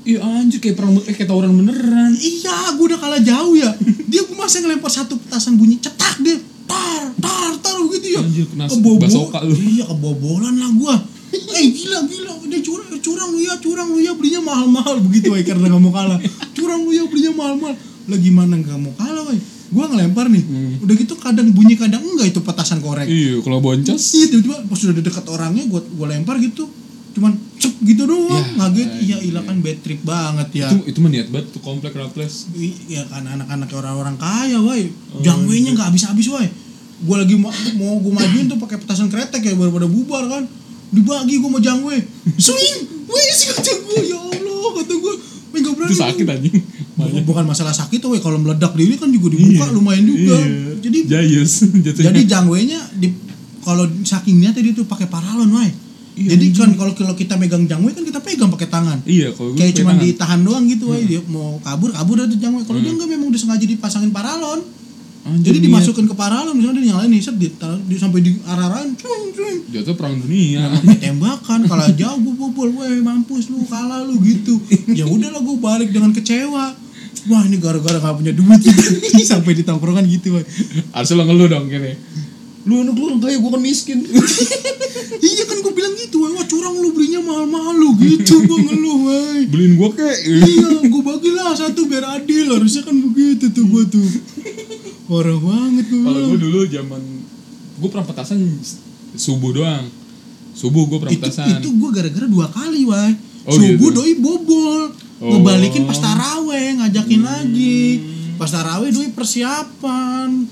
Iya 0.08 0.20
anjir 0.24 0.64
kayak 0.64 0.80
perang 0.80 0.96
eh, 1.04 1.12
kayak 1.12 1.28
tawuran 1.28 1.52
beneran 1.52 2.16
Iya, 2.16 2.80
gue 2.80 2.86
udah 2.88 3.00
kalah 3.00 3.20
jauh 3.20 3.60
ya. 3.60 3.76
Dia 4.08 4.24
gue 4.24 4.36
masa 4.40 4.64
ngelempar 4.64 4.88
satu 4.88 5.20
petasan 5.20 5.60
bunyi 5.60 5.78
cetak 5.84 6.24
dia. 6.24 6.40
Tar, 6.64 7.12
tar, 7.20 7.52
tar 7.60 7.76
gitu 7.92 8.08
ya. 8.16 8.22
Anjir, 8.24 8.48
kena 8.48 8.72
basoka 8.72 9.44
lu. 9.44 9.52
Iya, 9.54 9.84
kebobolan 9.92 10.56
lah 10.56 10.72
gua. 10.80 10.96
Eh 11.28 11.66
gila 11.76 12.08
gila, 12.08 12.40
dia 12.48 12.64
curang, 12.64 12.88
curang 13.04 13.30
lu 13.36 13.40
ya, 13.44 13.60
curang 13.60 13.90
lu 13.92 14.00
ya, 14.00 14.16
belinya 14.16 14.40
mahal-mahal 14.40 15.04
begitu 15.04 15.36
woi 15.36 15.44
karena 15.44 15.68
nggak 15.68 15.84
mau 15.84 15.92
kalah. 15.92 16.20
Curang 16.56 16.88
lu 16.88 16.96
ya, 16.96 17.04
belinya 17.04 17.36
mahal-mahal. 17.36 17.76
Lah 18.08 18.18
gimana 18.24 18.54
nggak 18.56 18.80
mau 18.80 18.96
kalah 18.96 19.28
woi? 19.28 19.36
Gua 19.68 19.92
ngelempar 19.92 20.32
nih. 20.32 20.44
Udah 20.80 20.96
gitu 20.96 21.20
kadang 21.20 21.52
bunyi 21.52 21.76
kadang 21.76 22.00
enggak 22.00 22.32
itu 22.32 22.40
petasan 22.40 22.80
korek. 22.80 23.04
iya 23.12 23.36
kalau 23.44 23.60
boncos 23.60 24.00
Iya 24.16 24.32
tiba-tiba 24.32 24.64
pas 24.64 24.80
udah 24.80 25.04
dekat 25.04 25.26
orangnya 25.28 25.68
gua 25.68 25.84
gua 25.84 26.08
lempar 26.16 26.40
gitu 26.40 26.72
cuman 27.18 27.34
cep 27.58 27.74
gitu 27.82 28.06
doang. 28.06 28.30
Ya, 28.30 28.42
ngaget 28.62 28.86
ya, 28.86 29.02
iya 29.02 29.18
ilah 29.26 29.42
kan 29.42 29.58
bad 29.60 29.82
trip 29.82 30.06
banget 30.06 30.50
ya. 30.54 30.70
Itu 30.70 30.86
itu 30.86 30.98
mah 31.02 31.10
niat 31.10 31.28
banget 31.28 31.50
tuh 31.50 31.62
komplek 31.62 31.92
raples 31.92 32.46
I- 32.54 32.78
ya 32.88 33.02
kan 33.10 33.26
anak-anak 33.26 33.74
orang-orang 33.74 34.16
kaya 34.16 34.62
woi. 34.62 34.94
Jangwenya 35.20 35.74
nggak 35.74 35.90
habis-habis 35.90 36.30
woi. 36.30 36.46
Gua 37.02 37.18
lagi 37.18 37.34
mau 37.34 37.50
mau 37.76 37.98
gua 37.98 38.14
majuin 38.16 38.46
tuh 38.46 38.58
pakai 38.58 38.78
petasan 38.78 39.10
kretek 39.10 39.42
ya 39.42 39.58
baru 39.58 39.74
pada 39.74 39.90
bubar 39.90 40.30
kan. 40.30 40.46
Dibagi 40.88 41.42
gua 41.42 41.50
mau 41.52 41.62
jangwe 41.62 41.98
swing! 42.38 42.78
Wih 43.10 43.34
kata 43.50 43.72
gua 43.82 44.00
ya 44.00 44.18
Allah 44.22 44.70
kata 44.78 44.94
gua. 44.96 45.14
Wih, 45.48 45.60
nggak 45.66 45.74
berani. 45.74 45.90
Itu 45.90 45.98
sakit 45.98 46.26
anjing. 46.30 46.56
Bukan, 46.98 47.22
bukan 47.26 47.46
masalah 47.46 47.74
sakit 47.74 47.98
woi. 48.00 48.22
Kalau 48.22 48.38
meledak 48.38 48.74
diri 48.74 48.94
kan 48.94 49.10
juga 49.10 49.34
dibuka 49.34 49.74
lumayan 49.74 50.06
juga. 50.06 50.38
Iya. 50.38 50.78
jadi 50.78 51.00
jayus 51.10 51.66
jadi 52.06 52.22
jangwenya 52.24 52.80
di 52.94 53.10
kalau 53.62 53.84
saking 54.00 54.40
niatnya 54.40 54.64
dia 54.64 54.74
tuh 54.74 54.88
pakai 54.88 55.12
paralon, 55.12 55.52
wai. 55.52 55.68
Iya, 56.18 56.34
Jadi 56.34 56.46
kan 56.50 56.74
kalau 56.74 56.94
kalau 56.98 57.14
kita 57.14 57.38
megang 57.38 57.70
jangwe 57.70 57.94
kan 57.94 58.02
kita 58.02 58.18
pegang 58.26 58.50
pakai 58.50 58.66
tangan. 58.68 58.98
iya 59.06 59.30
kalau 59.38 59.54
Kayak 59.54 59.78
cuma 59.78 59.94
ditahan 59.94 60.42
doang 60.42 60.66
gitu, 60.66 60.90
wai. 60.90 61.06
Dia 61.06 61.22
mau 61.30 61.62
kabur, 61.62 61.94
kabur 61.94 62.18
ada 62.18 62.34
jangwe. 62.34 62.66
Kalau 62.66 62.82
dia 62.82 62.90
enggak 62.90 63.06
memang 63.06 63.30
udah 63.30 63.38
sengaja 63.38 63.62
dipasangin 63.64 64.10
paralon. 64.10 64.66
Anjir, 65.28 65.52
Jadi 65.52 65.58
niat. 65.60 65.66
dimasukin 65.68 66.08
ke 66.08 66.16
paralon 66.16 66.56
misalnya 66.56 66.80
dia 66.80 66.88
nyalain 66.96 67.12
nih, 67.12 67.20
set 67.20 67.36
di, 67.36 67.52
di 67.52 67.96
sampai 68.00 68.24
di 68.24 68.32
arah-arahan, 68.48 68.96
jatuh 69.68 69.94
perang 69.94 70.16
dunia 70.16 70.72
tembakan 70.98 71.68
kalau 71.68 71.84
jauh 72.00 72.18
gue 72.18 72.34
bobol, 72.34 72.70
weh 72.72 73.04
mampus 73.04 73.52
lu 73.52 73.60
kalah 73.68 74.08
lu 74.08 74.18
gitu. 74.24 74.56
Ya 74.88 75.04
udahlah 75.04 75.44
gue 75.44 75.58
balik 75.60 75.90
dengan 75.92 76.16
kecewa. 76.16 76.74
wah 77.28 77.44
ini 77.44 77.60
gara-gara 77.60 78.00
gak 78.00 78.24
punya 78.24 78.32
duit 78.32 78.62
sampai 79.28 79.52
di 79.52 79.68
tongkrongan 79.68 80.08
gitu 80.08 80.40
wah 80.40 80.44
Harusnya 80.96 81.20
lo 81.20 81.24
ngeluh 81.28 81.48
dong 81.52 81.68
gini. 81.68 81.92
Lu 82.68 82.74
anak 82.78 82.94
lu 82.94 83.04
orang 83.08 83.22
kaya, 83.22 83.36
gue 83.36 83.48
kan 83.50 83.62
miskin. 83.62 84.00
iya 85.24 85.44
kan 85.44 85.58
gue 85.58 85.72
bilang 85.72 85.94
gitu 85.96 86.20
wah, 86.20 86.44
curang 86.44 86.76
lu 86.76 86.92
belinya 86.92 87.20
mahal-mahal 87.20 87.74
lu 87.74 87.96
gitu 87.98 88.38
gue 88.40 88.60
ngeluh 88.62 88.98
wah 89.04 89.40
Beliin 89.46 89.74
gue 89.74 89.90
kek. 89.94 90.18
iya 90.26 90.70
gue 90.92 91.02
bagilah 91.02 91.54
satu 91.54 91.86
biar 91.86 92.04
adil 92.18 92.52
harusnya 92.52 92.84
kan 92.84 92.94
begitu 92.94 93.50
tuh 93.50 93.66
gue 93.66 93.84
tuh 93.90 94.08
parah 95.06 95.36
banget 95.36 95.86
gue 95.88 96.02
Kalau 96.02 96.20
gue 96.28 96.40
dulu 96.40 96.60
zaman 96.66 97.02
gue 97.78 97.88
pernah 97.88 98.06
petasan 98.06 98.40
subuh 99.14 99.52
doang. 99.54 99.86
Subuh 100.52 100.84
gue 100.86 100.98
pernah 100.98 101.14
itu 101.14 101.24
petasan. 101.24 101.48
itu 101.56 101.70
gue 101.72 101.90
gara-gara 101.90 102.28
dua 102.28 102.48
kali 102.48 102.84
wah 102.84 103.10
Oh, 103.48 103.56
subuh 103.56 103.80
gitu. 103.90 103.96
doi 103.96 104.14
bobol 104.18 104.82
Oh. 105.18 105.34
ngebalikin 105.34 105.82
pas 105.84 105.98
taraweh 105.98 106.78
ngajakin 106.78 107.22
lagi 107.24 107.82
pas 108.36 108.46
taraweh 108.48 108.92
doi 108.92 109.10
persiapan 109.10 110.46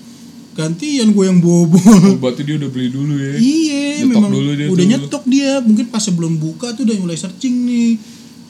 gantian 0.56 1.12
gue 1.12 1.26
yang 1.28 1.44
bobol 1.44 1.78
Oh, 1.84 2.16
berarti 2.18 2.42
dia 2.42 2.56
udah 2.56 2.70
beli 2.72 2.88
dulu 2.90 3.14
ya. 3.14 3.36
iya 3.36 3.84
Nyetok 4.02 4.12
memang 4.16 4.32
dulu 4.32 4.50
dia 4.52 4.68
udah 4.68 4.76
tuh. 4.80 4.92
nyetok 4.92 5.24
dia 5.28 5.52
mungkin 5.60 5.86
pas 5.88 6.00
sebelum 6.00 6.34
buka 6.36 6.72
tuh 6.72 6.88
udah 6.88 6.96
mulai 6.98 7.16
searching 7.16 7.68
nih 7.68 7.92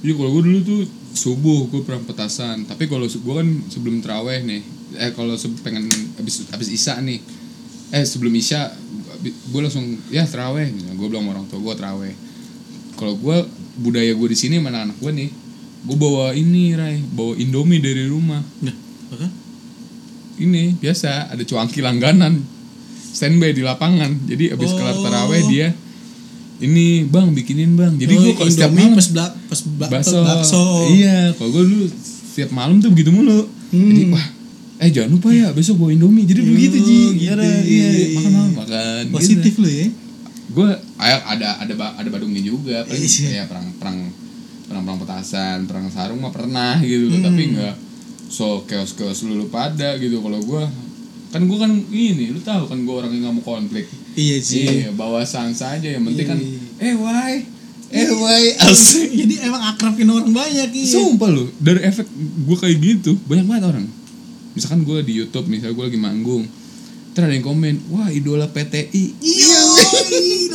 Iya 0.06 0.14
kalau 0.14 0.38
gue 0.38 0.44
dulu 0.46 0.60
tuh 0.62 0.82
subuh 1.18 1.66
gue 1.66 1.82
pernah 1.82 1.98
petasan. 2.06 2.62
Tapi 2.70 2.86
kalau 2.86 3.10
gue 3.10 3.34
kan 3.34 3.48
sebelum 3.66 4.06
teraweh 4.06 4.46
nih. 4.46 4.62
Eh 5.02 5.10
kalau 5.18 5.34
pengen 5.66 5.90
habis 6.22 6.46
habis 6.54 6.70
isya 6.70 7.02
nih. 7.02 7.18
Eh 7.90 8.06
sebelum 8.06 8.30
isya 8.38 8.70
gue 9.26 9.62
langsung 9.66 9.82
ya 10.14 10.30
teraweh. 10.30 10.70
Gue 10.94 11.10
bilang 11.10 11.26
sama 11.26 11.32
orang 11.34 11.46
tua 11.50 11.58
gue 11.58 11.74
teraweh. 11.74 12.14
Kalau 12.94 13.18
gue 13.18 13.38
budaya 13.82 14.14
gue 14.14 14.28
di 14.30 14.38
sini 14.38 14.62
mana 14.62 14.86
anak 14.86 15.02
gue 15.02 15.10
nih. 15.10 15.30
Gue 15.90 15.98
bawa 15.98 16.38
ini 16.38 16.78
Ray, 16.78 17.02
bawa 17.02 17.34
Indomie 17.42 17.82
dari 17.82 18.06
rumah. 18.06 18.46
nah 18.62 18.76
apa? 19.10 19.26
Ini 20.36 20.76
biasa 20.76 21.32
ada 21.32 21.42
cuangki 21.42 21.80
langganan. 21.80 22.44
Standby 23.16 23.52
di 23.52 23.64
lapangan. 23.64 24.12
Jadi 24.26 24.52
habis 24.52 24.72
kelar 24.72 24.92
Oh. 24.94 25.02
teraweh 25.02 25.42
dia 25.48 25.68
ini 26.58 27.04
bang 27.04 27.32
bikinin 27.32 27.76
bang. 27.76 27.94
Jadi 27.96 28.14
Oh, 28.14 28.22
gue 28.22 28.34
kalau 28.34 28.48
setiap 28.50 28.72
malam 28.72 28.96
pas 28.96 29.08
bak 29.10 29.32
pas 29.46 29.60
bak 29.76 29.90
bakso. 29.92 30.20
bakso 30.20 30.64
Iya, 30.90 31.36
kalau 31.36 31.50
gue 31.52 31.64
dulu 31.66 31.86
setiap 32.26 32.50
malam 32.52 32.80
tuh 32.80 32.92
begitu 32.92 33.12
mulu. 33.12 33.48
Hmm. 33.72 33.92
Jadi 33.92 34.04
wah, 34.08 34.26
eh 34.78 34.90
jangan 34.90 35.10
lupa 35.12 35.30
ya 35.32 35.52
besok 35.52 35.76
bawa 35.78 35.92
Indomie. 35.92 36.24
Jadi 36.24 36.40
Oh, 36.42 36.48
begitu 36.50 36.78
Ji. 36.78 37.00
gitu, 37.18 37.36
Iya, 37.36 37.36
iya, 37.36 37.60
iya, 37.62 37.88
iya, 37.88 38.08
makan 38.14 38.24
iya. 38.24 38.30
malam 38.32 38.52
makan. 38.56 39.04
positif 39.12 39.54
lu 39.56 39.68
ya 39.68 39.88
Gue 40.48 40.70
ada 40.96 41.48
ada 41.60 41.76
ada 41.96 42.08
badungnya 42.08 42.40
juga. 42.40 42.84
Paling 42.84 43.04
Iya. 43.04 43.28
ya 43.34 43.44
perang 43.48 43.68
perang 43.76 43.98
perang 44.66 44.84
perang 44.84 45.00
petasan, 45.00 45.58
perang 45.68 45.88
sarung 45.90 46.20
mah 46.20 46.32
pernah 46.32 46.80
gitu. 46.80 47.12
Hmm. 47.12 47.20
Tapi 47.22 47.42
enggak 47.52 47.76
so 48.36 48.68
chaos 48.68 48.92
chaos 48.92 49.24
lulu 49.24 49.48
pada 49.48 49.96
gitu. 49.96 50.20
Kalau 50.20 50.44
gue 50.44 50.64
kan 51.32 51.42
gue 51.44 51.58
kan 51.60 51.72
ini, 51.88 52.32
lu 52.32 52.40
tahu 52.40 52.68
kan 52.68 52.80
gue 52.80 52.96
orang 52.96 53.12
yang 53.12 53.28
nggak 53.28 53.36
mau 53.40 53.46
konflik. 53.56 53.88
iya 54.16 54.40
sih 54.40 54.88
Iya, 54.88 54.90
bawa 54.96 55.24
sans 55.24 55.60
aja 55.60 55.84
yang 55.84 56.08
penting 56.08 56.24
kan 56.24 56.40
iya. 56.40 56.60
eh 56.80 56.96
why 56.96 57.44
eh 57.92 58.08
why 58.08 58.44
asik 58.72 59.12
jadi 59.12 59.52
emang 59.52 59.76
akrabin 59.76 60.08
orang 60.08 60.32
banyak 60.32 60.72
iya 60.72 60.96
Sumpah 60.96 61.28
lu, 61.28 61.52
dari 61.60 61.84
efek 61.84 62.08
gue 62.48 62.56
kayak 62.56 62.76
gitu 62.80 63.20
banyak 63.28 63.44
banget 63.44 63.64
orang. 63.72 63.86
Misalkan 64.56 64.88
gue 64.88 65.04
di 65.04 65.14
YouTube, 65.20 65.52
misalnya 65.52 65.76
gue 65.76 65.86
lagi 65.92 66.00
manggung, 66.00 66.48
terus 67.12 67.28
ada 67.28 67.36
yang 67.36 67.44
komen, 67.44 67.76
wah 67.92 68.08
idola 68.08 68.48
PTI. 68.48 69.04
iya 69.20 69.45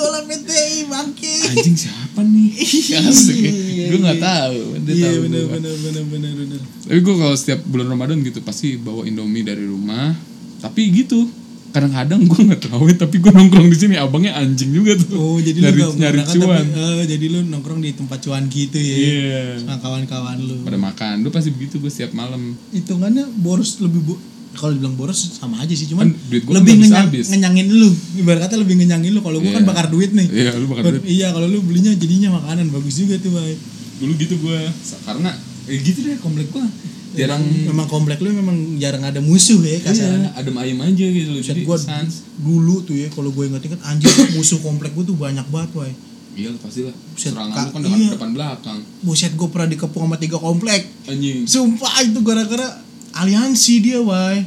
idola 0.00 0.21
PTI 0.25 0.78
bangke 0.87 1.35
Anjing 1.47 1.76
siapa 1.76 2.21
nih? 2.23 2.49
Asik 3.04 3.37
ya. 3.37 3.52
Iya, 3.52 3.85
Gue 3.87 3.99
nggak 4.00 4.16
iya. 4.16 4.25
tahu, 4.25 4.59
dia 4.80 4.95
iya 4.95 5.04
tahu 5.07 5.16
benar 5.23 5.40
gua. 5.42 5.52
benar 5.52 5.75
benar 5.78 6.04
benar 6.07 6.33
benar 6.35 6.61
Tapi 6.83 6.99
gue 6.99 7.14
kalau 7.14 7.35
setiap 7.35 7.61
bulan 7.64 7.87
Ramadan 7.87 8.19
gitu 8.21 8.40
pasti 8.40 8.75
bawa 8.75 9.04
Indomie 9.04 9.42
dari 9.42 9.62
rumah. 9.62 10.16
Tapi 10.59 10.80
gitu, 10.90 11.28
kadang-kadang 11.71 12.21
gue 12.23 12.40
nggak 12.42 12.62
tahu 12.66 12.85
tapi 12.95 13.16
gue 13.16 13.30
nongkrong 13.30 13.69
di 13.69 13.76
sini 13.78 13.95
abangnya 13.95 14.35
anjing 14.35 14.71
juga 14.71 14.92
tuh. 14.95 15.14
oh 15.14 15.38
jadi 15.38 15.59
nyari, 15.62 15.78
lu 15.78 15.88
nyari 15.95 16.21
cuan. 16.26 16.64
tapi, 16.66 16.80
eh, 16.99 17.04
jadi 17.07 17.25
lu 17.28 17.38
nongkrong 17.47 17.80
di 17.80 17.90
tempat 17.92 18.19
cuan 18.21 18.45
gitu 18.49 18.75
ya 18.75 18.97
Iya. 18.97 19.42
sama 19.61 19.76
kawan-kawan 19.78 20.37
lu 20.38 20.57
Pada 20.61 20.76
makan, 20.76 21.14
lu 21.21 21.28
pasti 21.28 21.49
begitu 21.49 21.76
gue 21.76 21.88
setiap 21.88 22.11
malam. 22.12 22.57
hitungannya 22.71 23.28
boros 23.37 23.78
lebih 23.78 24.00
bo 24.02 24.14
kalau 24.52 24.73
dibilang 24.73 24.95
boros 24.95 25.16
sama 25.33 25.59
aja 25.59 25.71
sih 25.71 25.87
cuman 25.87 26.07
Kan 26.07 26.19
duit 26.26 26.42
gua 26.42 26.54
lebih 26.57 26.73
nggak 26.75 26.85
ngenyang, 26.85 27.07
habis-habis. 27.07 27.26
ngenyangin 27.30 27.66
lu 27.71 27.88
ibarat 28.16 28.40
kata 28.42 28.54
lebih 28.57 28.75
ngenyangin 28.76 29.11
lu 29.11 29.21
kalau 29.21 29.38
gua 29.38 29.50
kan 29.52 29.62
Iya. 29.62 29.69
bakar 29.69 29.87
duit 29.88 30.11
nih 30.11 30.26
Iya, 30.28 30.50
lu 30.54 30.66
bakar 30.66 30.83
duit. 30.88 31.02
iya 31.04 31.26
kalau 31.28 31.47
lu 31.47 31.59
belinya 31.61 31.92
jadinya 31.92 32.28
makanan 32.35 32.66
bagus 32.69 32.95
juga 32.97 33.14
tuh 33.16 33.30
bay 33.30 33.54
Dulu 33.97 34.12
gitu 34.16 34.33
gue, 34.38 34.61
karena 35.02 35.28
eh, 35.66 35.76
gitu 35.78 36.00
deh 36.02 36.16
komplek 36.16 36.49
gue. 36.49 36.64
Jarang 37.12 37.37
memang 37.42 37.85
komplek 37.85 38.16
lu 38.19 38.33
memang 38.33 38.54
jarang 38.76 39.02
ada 39.02 39.19
musuh 39.19 39.61
ya 39.61 39.76
kasarnya 39.78 40.30
Iya, 40.30 40.40
adem 40.40 40.57
ayem 40.57 40.78
aja 40.80 41.04
gitu 41.04 41.30
loh. 41.30 41.42
Jadi 41.42 41.61
gua 41.62 41.76
sans. 41.76 42.25
dulu 42.35 42.80
tuh 42.80 42.97
ya 42.97 43.07
kalau 43.09 43.28
gue 43.28 43.45
inget-inget 43.45 43.76
anjir 43.83 44.09
musuh 44.35 44.57
komplek 44.59 44.95
gue 44.95 45.04
tuh 45.04 45.14
banyak 45.14 45.45
banget 45.47 45.71
way 45.76 45.92
Iya 46.33 46.54
pasti 46.57 46.80
lah. 46.83 46.95
Serangan 47.12 47.50
lu 47.61 47.71
kan 47.71 47.80
depan, 47.83 47.99
iya. 47.99 48.11
depan 48.14 48.30
belakang. 48.33 48.78
buset 49.00 49.33
gue 49.33 49.49
pernah 49.49 49.69
dikepung 49.69 50.02
sama 50.02 50.16
tiga 50.16 50.38
komplek 50.38 50.80
Anjing. 51.04 51.45
sumpah 51.45 51.92
itu 52.00 52.19
gara-gara 52.21 52.69
aliansi 53.12 53.75
dia 53.81 53.99
way 53.99 54.45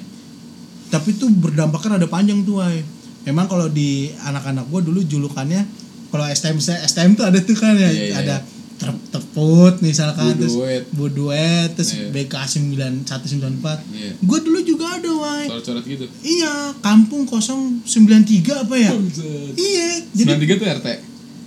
tapi 0.88 1.14
tuh 1.14 1.28
berdampaknya 1.28 1.98
ada 1.98 2.08
panjang 2.08 2.42
tuh 2.42 2.58
way 2.58 2.82
memang 3.24 3.46
kalau 3.46 3.68
di 3.68 3.90
anak-anak 4.20 4.66
gue 4.66 4.82
dulu 4.84 5.00
julukannya 5.02 5.64
kalau 6.08 6.28
STM 6.28 6.58
STM 6.60 7.12
tuh 7.14 7.26
ada 7.26 7.40
tuh 7.40 7.54
kan 7.54 7.74
ya 7.74 7.88
Iya, 7.88 8.04
iya, 8.04 8.14
ada 8.16 8.36
ter- 8.76 9.02
teput 9.10 9.80
misalkan 9.80 10.36
terus 10.36 10.54
Buduet. 10.54 10.84
buduet 10.92 11.70
terus 11.72 11.92
Iya. 11.94 12.10
BK 12.10 12.34
9194 12.38 13.80
Iya. 13.90 14.12
gue 14.18 14.40
dulu 14.42 14.60
juga 14.62 14.86
ada 14.94 15.10
way 15.10 15.44
Coret-coret 15.48 15.86
gitu. 15.86 16.06
iya 16.22 16.54
kampung 16.80 17.24
093 17.26 17.84
apa 18.60 18.76
ya 18.76 18.92
iya 19.56 19.88
jadi 20.12 20.30
93 20.36 20.58
tuh 20.58 20.68
RT. 20.72 20.88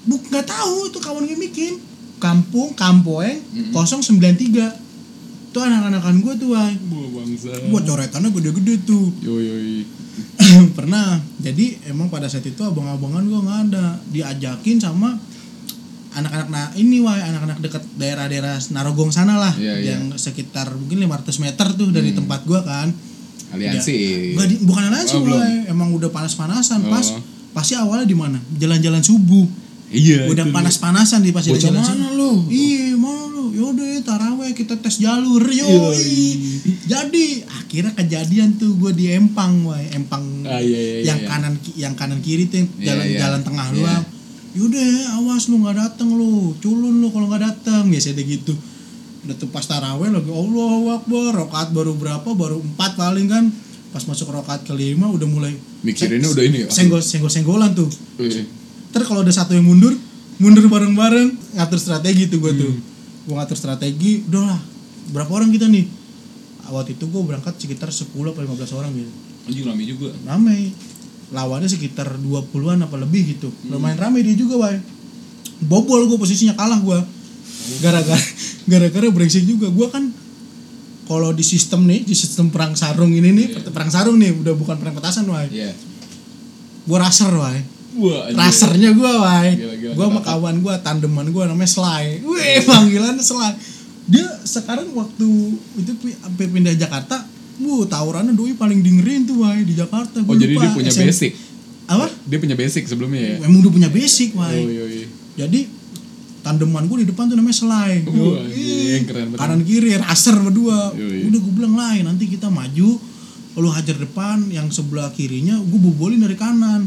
buk 0.06 0.22
nggak 0.24 0.46
tahu 0.46 0.76
tuh 0.88 1.00
kawan 1.00 1.24
gue 1.24 1.38
bikin 1.40 1.78
kampung 2.16 2.72
kampoeng 2.72 3.42
Mm-mm. 3.52 3.74
093 3.74 4.85
tuh 5.56 5.64
anak-anakan 5.64 6.14
gue 6.20 6.34
tuh 6.36 6.48
Wah 6.52 6.68
bangsa. 6.68 7.48
buat 7.72 7.82
coretannya 7.82 8.28
gede-gede 8.30 8.74
tuh 8.84 9.08
Yo 9.18 9.40
yo 9.40 9.56
yo. 9.56 9.80
pernah 10.72 11.06
jadi 11.38 11.64
emang 11.86 12.08
pada 12.08 12.28
saat 12.28 12.44
itu 12.44 12.60
abang-abangan 12.60 13.24
gue 13.24 13.40
nggak 13.40 13.60
ada 13.66 13.84
diajakin 14.06 14.76
sama 14.76 15.16
anak-anak 16.12 16.48
nah 16.48 16.66
ini 16.74 17.00
wah 17.00 17.12
anak-anak 17.14 17.60
dekat 17.60 17.82
daerah-daerah 17.94 18.56
Narogong 18.70 19.08
sana 19.10 19.36
lah 19.36 19.52
Iya, 19.52 19.74
iya. 19.74 19.88
yang 19.94 20.12
sekitar 20.14 20.68
mungkin 20.70 21.00
500 21.02 21.40
meter 21.40 21.66
tuh 21.70 21.88
dari 21.90 22.10
Hmm. 22.10 22.18
tempat 22.20 22.40
gue 22.42 22.60
kan 22.62 22.88
Aliansi. 23.46 24.34
Nggak 24.34 24.46
di- 24.50 24.60
bukan 24.60 24.82
aliansi 24.86 25.16
Oh, 25.16 25.40
emang 25.66 25.94
udah 25.94 26.10
panas-panasan 26.10 26.84
pas 26.84 27.06
Oh. 27.10 27.22
pasti 27.52 27.72
awalnya 27.72 28.04
di 28.04 28.12
mana 28.12 28.36
jalan-jalan 28.52 29.00
subuh 29.00 29.44
Iya. 29.96 30.28
udah 30.28 30.44
panas-panasan 30.50 31.20
di 31.20 31.32
Bocah 31.32 31.56
jalan 31.56 31.80
mana 31.80 32.08
lu? 32.12 32.44
iya 32.46 32.92
mana 32.92 33.26
lu 33.26 33.44
yaudah 33.50 33.86
ya 33.88 34.00
taraweh 34.00 34.52
kita 34.52 34.76
tes 34.76 34.96
jalur 34.96 35.40
yo 35.42 35.64
Yoi. 35.64 36.60
jadi 36.84 37.24
akhirnya 37.46 37.92
kejadian 37.94 38.54
tuh 38.54 38.76
gue 38.76 38.92
di 38.92 39.08
Empang 39.10 39.64
wah 39.64 39.80
Empang 39.88 40.22
Ah, 40.44 40.60
iya, 40.60 41.00
iya, 41.02 41.10
yang 41.10 41.20
iya. 41.20 41.26
kanan 41.26 41.54
yang 41.74 41.94
kanan 41.94 42.20
kiri 42.20 42.46
tuh 42.46 42.60
yang 42.60 42.68
Iya, 42.70 42.84
jalan 42.86 43.06
iya. 43.06 43.18
jalan 43.18 43.40
tengah 43.42 43.66
Iya. 43.66 43.76
doang 43.76 44.04
yaudah 44.56 44.88
awas 45.16 45.44
lu 45.46 45.56
nggak 45.58 45.76
dateng 45.76 46.08
lu 46.10 46.30
culun 46.56 46.94
lu 46.98 47.08
kalau 47.08 47.26
nggak 47.26 47.44
dateng 47.44 47.88
biasanya 47.88 48.20
gitu 48.20 48.52
udah 49.22 49.34
tuh 49.34 49.48
pas 49.48 49.60
taraweh 49.60 50.08
lagi 50.08 50.28
Allahu 50.28 50.86
Akbar 50.92 51.34
rokaat 51.34 51.68
baru 51.70 51.92
berapa 51.92 52.28
baru 52.30 52.62
empat 52.62 52.94
paling 52.94 53.26
kan 53.26 53.44
pas 53.90 54.00
masuk 54.02 54.28
rokaat 54.28 54.62
kelima 54.62 55.08
udah 55.08 55.24
mulai 55.24 55.52
Mikirinnya 55.80 56.28
udah 56.28 56.44
ini 56.44 56.58
ya? 56.62 56.68
senggol 56.68 57.00
senggol 57.00 57.28
senggolan 57.28 57.72
tuh 57.72 57.88
Ntar 58.92 59.02
kalau 59.04 59.20
ada 59.22 59.32
satu 59.32 59.52
yang 59.54 59.66
mundur, 59.66 59.94
mundur 60.36 60.66
bareng-bareng, 60.66 61.56
ngatur 61.56 61.78
strategi 61.80 62.28
tuh 62.28 62.38
gue 62.42 62.52
tuh. 62.54 62.72
Hmm. 62.72 62.82
Gue 63.26 63.34
ngatur 63.36 63.58
strategi, 63.58 64.22
udahlah. 64.26 64.60
Berapa 65.10 65.30
orang 65.32 65.50
kita 65.50 65.66
nih? 65.66 65.86
Waktu 66.66 66.98
itu 66.98 67.06
gue 67.06 67.22
berangkat 67.22 67.54
sekitar 67.62 67.94
10 67.94 68.10
atau 68.10 68.42
15 68.42 68.78
orang 68.78 68.90
gitu. 68.90 69.12
Anjing 69.46 69.64
rame 69.70 69.82
juga. 69.86 70.08
Rame. 70.26 70.74
Lawannya 71.30 71.70
sekitar 71.70 72.18
20-an 72.18 72.86
apa 72.86 72.96
lebih 72.98 73.38
gitu. 73.38 73.50
Hmm. 73.50 73.78
Lumayan 73.78 73.98
rame 73.98 74.22
dia 74.22 74.34
juga, 74.34 74.58
Bay. 74.58 74.78
Bobol 75.62 76.10
gue 76.10 76.18
posisinya 76.18 76.58
kalah 76.58 76.82
gue. 76.82 76.98
Gara-gara 77.78 78.18
gara-gara 78.70 79.06
brengsek 79.10 79.46
juga. 79.46 79.70
Gue 79.70 79.86
kan 79.90 80.10
kalau 81.06 81.30
di 81.30 81.46
sistem 81.46 81.86
nih, 81.86 82.02
di 82.02 82.18
sistem 82.18 82.50
perang 82.50 82.74
sarung 82.74 83.14
ini 83.14 83.30
nih, 83.30 83.46
Iya. 83.54 83.70
perang 83.70 83.86
sarung 83.86 84.18
nih, 84.18 84.34
udah 84.42 84.54
bukan 84.58 84.74
perang 84.74 84.98
petasan, 84.98 85.30
Bay. 85.30 85.46
Iya. 85.54 85.70
Gue 86.82 86.98
raser, 86.98 87.30
Bay. 87.30 87.62
Wah, 87.98 88.28
rasernya 88.30 88.90
gue 88.90 89.12
wai 89.16 89.50
gila, 89.54 89.74
gue 89.90 90.04
sama 90.06 90.20
kawan 90.20 90.56
gue 90.58 90.74
tandeman 90.80 91.26
gue 91.26 91.42
namanya 91.42 91.66
Sly 91.66 92.04
wih 92.22 92.56
panggilannya 92.62 93.20
Sly 93.20 93.50
dia 94.06 94.26
sekarang 94.42 94.92
waktu 94.92 95.28
itu 95.76 95.92
sampai 96.14 96.44
pindah 96.46 96.74
Jakarta 96.74 97.24
bu 97.56 97.82
tawurannya 97.84 98.32
doi 98.32 98.52
paling 98.52 98.78
dengerin 98.78 99.24
tuh 99.24 99.40
wai 99.40 99.62
di 99.62 99.72
Jakarta 99.72 100.20
Oh 100.20 100.28
Gua 100.28 100.36
jadi 100.36 100.52
lupa, 100.52 100.62
dia 100.62 100.76
punya 100.76 100.92
SM. 100.92 101.02
basic. 101.02 101.32
apa 101.86 102.06
Dia 102.22 102.38
punya 102.38 102.54
basic 102.54 102.82
sebelumnya 102.84 103.20
ya. 103.22 103.34
emang 103.40 103.60
udah 103.60 103.72
punya 103.72 103.88
basic 103.88 104.30
Oh 104.32 104.44
wai 104.44 104.60
iya 104.60 104.84
iya. 104.86 105.06
jadi 105.38 105.60
tandeman 106.42 106.86
gue 106.86 107.02
di 107.02 107.08
depan 107.08 107.26
tuh 107.26 107.34
namanya 107.34 107.58
Wah, 108.06 108.38
keren 109.02 109.26
banget. 109.32 109.38
kanan 109.40 109.60
kiri 109.62 109.90
raser 109.96 110.36
berdua 110.36 110.94
Yoi. 110.94 111.26
udah 111.26 111.38
gue 111.40 111.52
bilang 111.52 111.74
Lai 111.74 112.04
nanti 112.04 112.28
kita 112.28 112.46
maju 112.46 113.02
lu 113.56 113.68
hajar 113.72 113.96
depan 113.96 114.46
yang 114.46 114.68
sebelah 114.68 115.08
kirinya 115.10 115.56
gue 115.56 115.78
bubolin 115.80 116.20
dari 116.20 116.36
kanan 116.36 116.84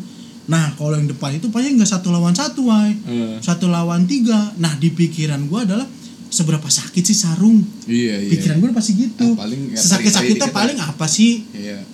nah 0.50 0.74
kalau 0.74 0.98
yang 0.98 1.06
depan 1.06 1.38
itu 1.38 1.54
paling 1.54 1.78
nggak 1.78 1.86
satu 1.86 2.10
lawan 2.10 2.34
satu 2.34 2.66
wai. 2.66 2.98
Eh, 3.06 3.38
satu 3.38 3.70
lawan 3.70 4.10
tiga. 4.10 4.58
Nah 4.58 4.74
di 4.82 4.90
pikiran 4.90 5.46
gue 5.46 5.60
adalah 5.62 5.86
seberapa 6.34 6.66
sakit 6.66 7.04
sih 7.06 7.14
sarung? 7.14 7.62
Iya 7.86 8.18
iya. 8.26 8.32
Pikiran 8.34 8.58
gue 8.58 8.70
pasti 8.74 8.98
gitu. 8.98 9.38
Ah, 9.38 9.46
paling 9.46 9.62
ya, 9.74 9.78
sesakit 9.78 10.10
sakitnya 10.10 10.50
dikit 10.50 10.58
paling 10.58 10.78
apa 10.82 11.06
sih? 11.06 11.46
iya. 11.54 11.86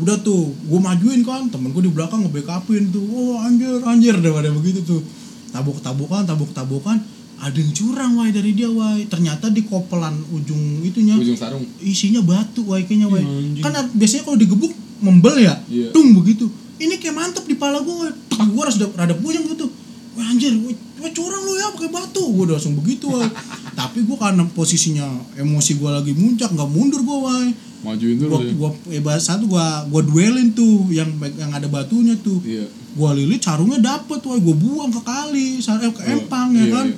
Udah 0.00 0.16
tuh 0.24 0.56
gue 0.56 0.80
majuin 0.80 1.20
kan. 1.20 1.52
Temen 1.52 1.68
gue 1.68 1.84
di 1.84 1.92
belakang 1.92 2.24
nge-backupin 2.24 2.88
tuh. 2.88 3.04
Oh 3.12 3.36
anjir 3.36 3.84
anjir 3.84 4.16
daripada 4.24 4.48
begitu 4.48 4.80
tuh. 4.80 5.04
Tabuk 5.52 5.84
tabukan 5.84 6.96
ada 7.42 7.58
yang 7.58 7.74
curang 7.74 8.16
wai 8.16 8.32
dari 8.32 8.56
dia 8.56 8.72
wai. 8.72 9.04
Ternyata 9.04 9.52
di 9.52 9.68
kopelan 9.68 10.16
ujung 10.32 10.80
itunya 10.80 11.18
ujung 11.18 11.36
sarung. 11.36 11.60
isinya 11.84 12.24
batu 12.24 12.64
wai 12.64 12.88
kayaknya 12.88 13.12
wai. 13.12 13.20
Anjing. 13.20 13.60
kan 13.60 13.74
biasanya 13.92 14.22
kalau 14.24 14.38
digebuk 14.40 14.72
membel 15.02 15.42
ya. 15.42 15.60
Iya. 15.68 15.90
tung 15.92 16.14
begitu 16.14 16.61
ini 16.82 16.98
kayak 16.98 17.14
mantep 17.14 17.44
di 17.46 17.54
pala 17.54 17.78
gue 17.78 18.10
gue 18.32 18.62
rada, 18.62 18.86
rada 18.98 19.14
puyeng 19.14 19.46
gitu. 19.46 19.70
Wah 20.12 20.26
anjir 20.28 20.52
wah, 20.58 20.74
wah 20.98 21.10
curang 21.10 21.42
lu 21.42 21.54
ya 21.54 21.70
pakai 21.70 21.88
batu. 21.88 22.22
Gue 22.26 22.42
udah 22.44 22.58
langsung 22.58 22.74
begitu 22.74 23.06
wai 23.06 23.30
tapi 23.78 24.02
gue 24.02 24.16
karena 24.18 24.42
posisinya 24.50 25.06
emosi 25.36 25.78
gue 25.78 25.90
lagi 25.90 26.12
muncak 26.12 26.50
nggak 26.50 26.68
mundur 26.68 27.00
gue 27.00 27.18
wai 27.18 27.48
majuin 27.82 28.14
dulu 28.14 28.38
gua 28.54 28.70
ya. 28.86 29.00
gua 29.02 29.10
eh, 29.10 29.18
satu 29.18 29.50
gua 29.50 29.82
gua 29.90 30.06
duelin 30.06 30.54
tuh 30.54 30.86
yang 30.94 31.10
yang 31.34 31.50
ada 31.50 31.66
batunya 31.66 32.14
tuh. 32.14 32.38
Iya. 32.46 32.62
Gua 32.94 33.10
lilit 33.10 33.42
sarungnya 33.42 33.82
dapet 33.82 34.22
wah 34.22 34.38
gua 34.38 34.54
buang 34.54 34.90
ke 34.94 35.02
kali 35.02 35.58
sar- 35.58 35.82
eh, 35.82 35.90
ke 35.90 35.98
Oh, 35.98 36.14
empang 36.14 36.54
ya 36.54 36.62
iya, 36.62 36.70
kan? 36.70 36.86
iya. 36.86 36.96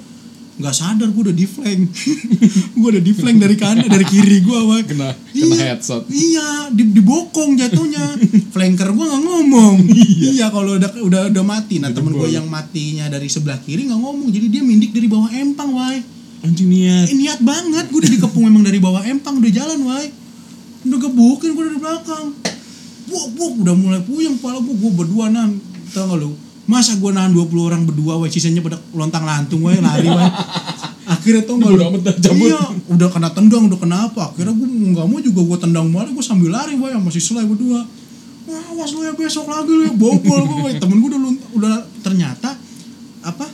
Nggak 0.54 0.70
sadar 0.70 1.10
gua 1.10 1.26
udah 1.26 1.36
di 1.36 1.46
flank 1.46 1.82
gua 2.78 2.88
udah 2.94 3.02
di 3.02 3.10
flank 3.10 3.36
dari 3.42 3.56
kanan 3.58 3.84
dari 3.84 4.06
kiri 4.06 4.38
gua 4.40 4.62
wah 4.62 4.78
kena 4.80 5.10
kena 5.10 5.54
Iya. 5.54 5.64
headshot. 5.74 6.06
Iya 6.06 6.70
di 6.70 6.94
dibokong 6.94 7.58
jatuhnya. 7.58 8.14
Flanker 8.54 8.94
gua 8.94 9.04
nggak 9.10 9.22
ngomong. 9.22 9.76
Iya. 10.30 10.48
Kalau 10.48 10.78
udah 10.78 10.90
udah 11.02 11.20
udah 11.34 11.44
mati. 11.44 11.82
Nah 11.82 11.90
temen 11.90 12.14
gua 12.14 12.24
Didebol. 12.24 12.38
yang 12.38 12.46
matinya 12.46 13.10
dari 13.10 13.26
sebelah 13.26 13.58
kiri 13.58 13.90
nggak 13.90 13.98
ngomong. 13.98 14.30
Jadi 14.30 14.46
dia 14.46 14.62
mindik 14.62 14.94
dari 14.94 15.10
bawah 15.10 15.26
empang 15.28 15.74
wah 15.74 15.90
anjing 16.40 16.70
niat. 16.70 17.10
Eh, 17.10 17.16
niat 17.16 17.40
banget. 17.42 17.90
Gue 17.90 17.98
udah 17.98 18.10
dikepung 18.14 18.44
memang 18.46 18.62
dari 18.62 18.78
bawah 18.78 19.02
empang. 19.02 19.42
Udah 19.42 19.50
jalan 19.50 19.78
wai 19.82 20.06
udah 20.84 20.98
gebukin 21.00 21.50
gue 21.50 21.64
dari 21.66 21.78
belakang. 21.82 22.26
Buk 23.04 23.26
buk 23.34 23.52
udah 23.66 23.74
mulai 23.74 24.00
puyeng 24.00 24.38
kepala 24.38 24.62
gue 24.62 24.70
gue 24.70 24.92
berdua 24.92 25.28
nahan 25.28 25.58
tau 25.90 26.08
gak 26.08 26.18
lu 26.18 26.32
masa 26.64 26.94
gue 26.94 27.10
nahan 27.10 27.30
20 27.30 27.44
orang 27.60 27.82
berdua 27.84 28.16
wai 28.16 28.28
sisanya 28.28 28.60
pada 28.60 28.80
lontang 28.90 29.22
lantung 29.22 29.60
wai 29.60 29.76
lari 29.76 30.08
wai 30.08 30.28
akhirnya 31.06 31.44
tau 31.44 31.56
gak 31.56 31.68
Udah 31.68 31.76
lu 31.76 31.84
amat 31.90 32.00
dah, 32.02 32.14
cabut. 32.18 32.48
iya 32.48 32.60
udah 32.86 33.08
kena 33.08 33.28
tendang 33.28 33.62
udah 33.66 33.76
kena 33.76 33.96
apa 34.08 34.22
akhirnya 34.26 34.52
gue 34.52 34.64
nggak 34.90 35.04
mau 35.04 35.20
juga 35.20 35.40
gue 35.42 35.58
tendang 35.60 35.86
balik 35.88 36.12
gue 36.12 36.24
sambil 36.24 36.48
lari 36.48 36.74
sama 36.74 37.08
si 37.08 37.20
Selai 37.20 37.44
berdua 37.44 37.84
wah 38.44 38.62
awas 38.70 38.90
lu 38.90 39.00
ya 39.02 39.12
besok 39.12 39.44
lagi 39.46 39.68
lu 39.68 39.82
ya 39.82 39.92
bobol 39.92 40.40
gue 40.42 40.70
temen 40.74 40.96
gue 40.98 41.08
udah 41.10 41.20
udah 41.54 41.74
ternyata 42.00 42.56
apa 43.20 43.44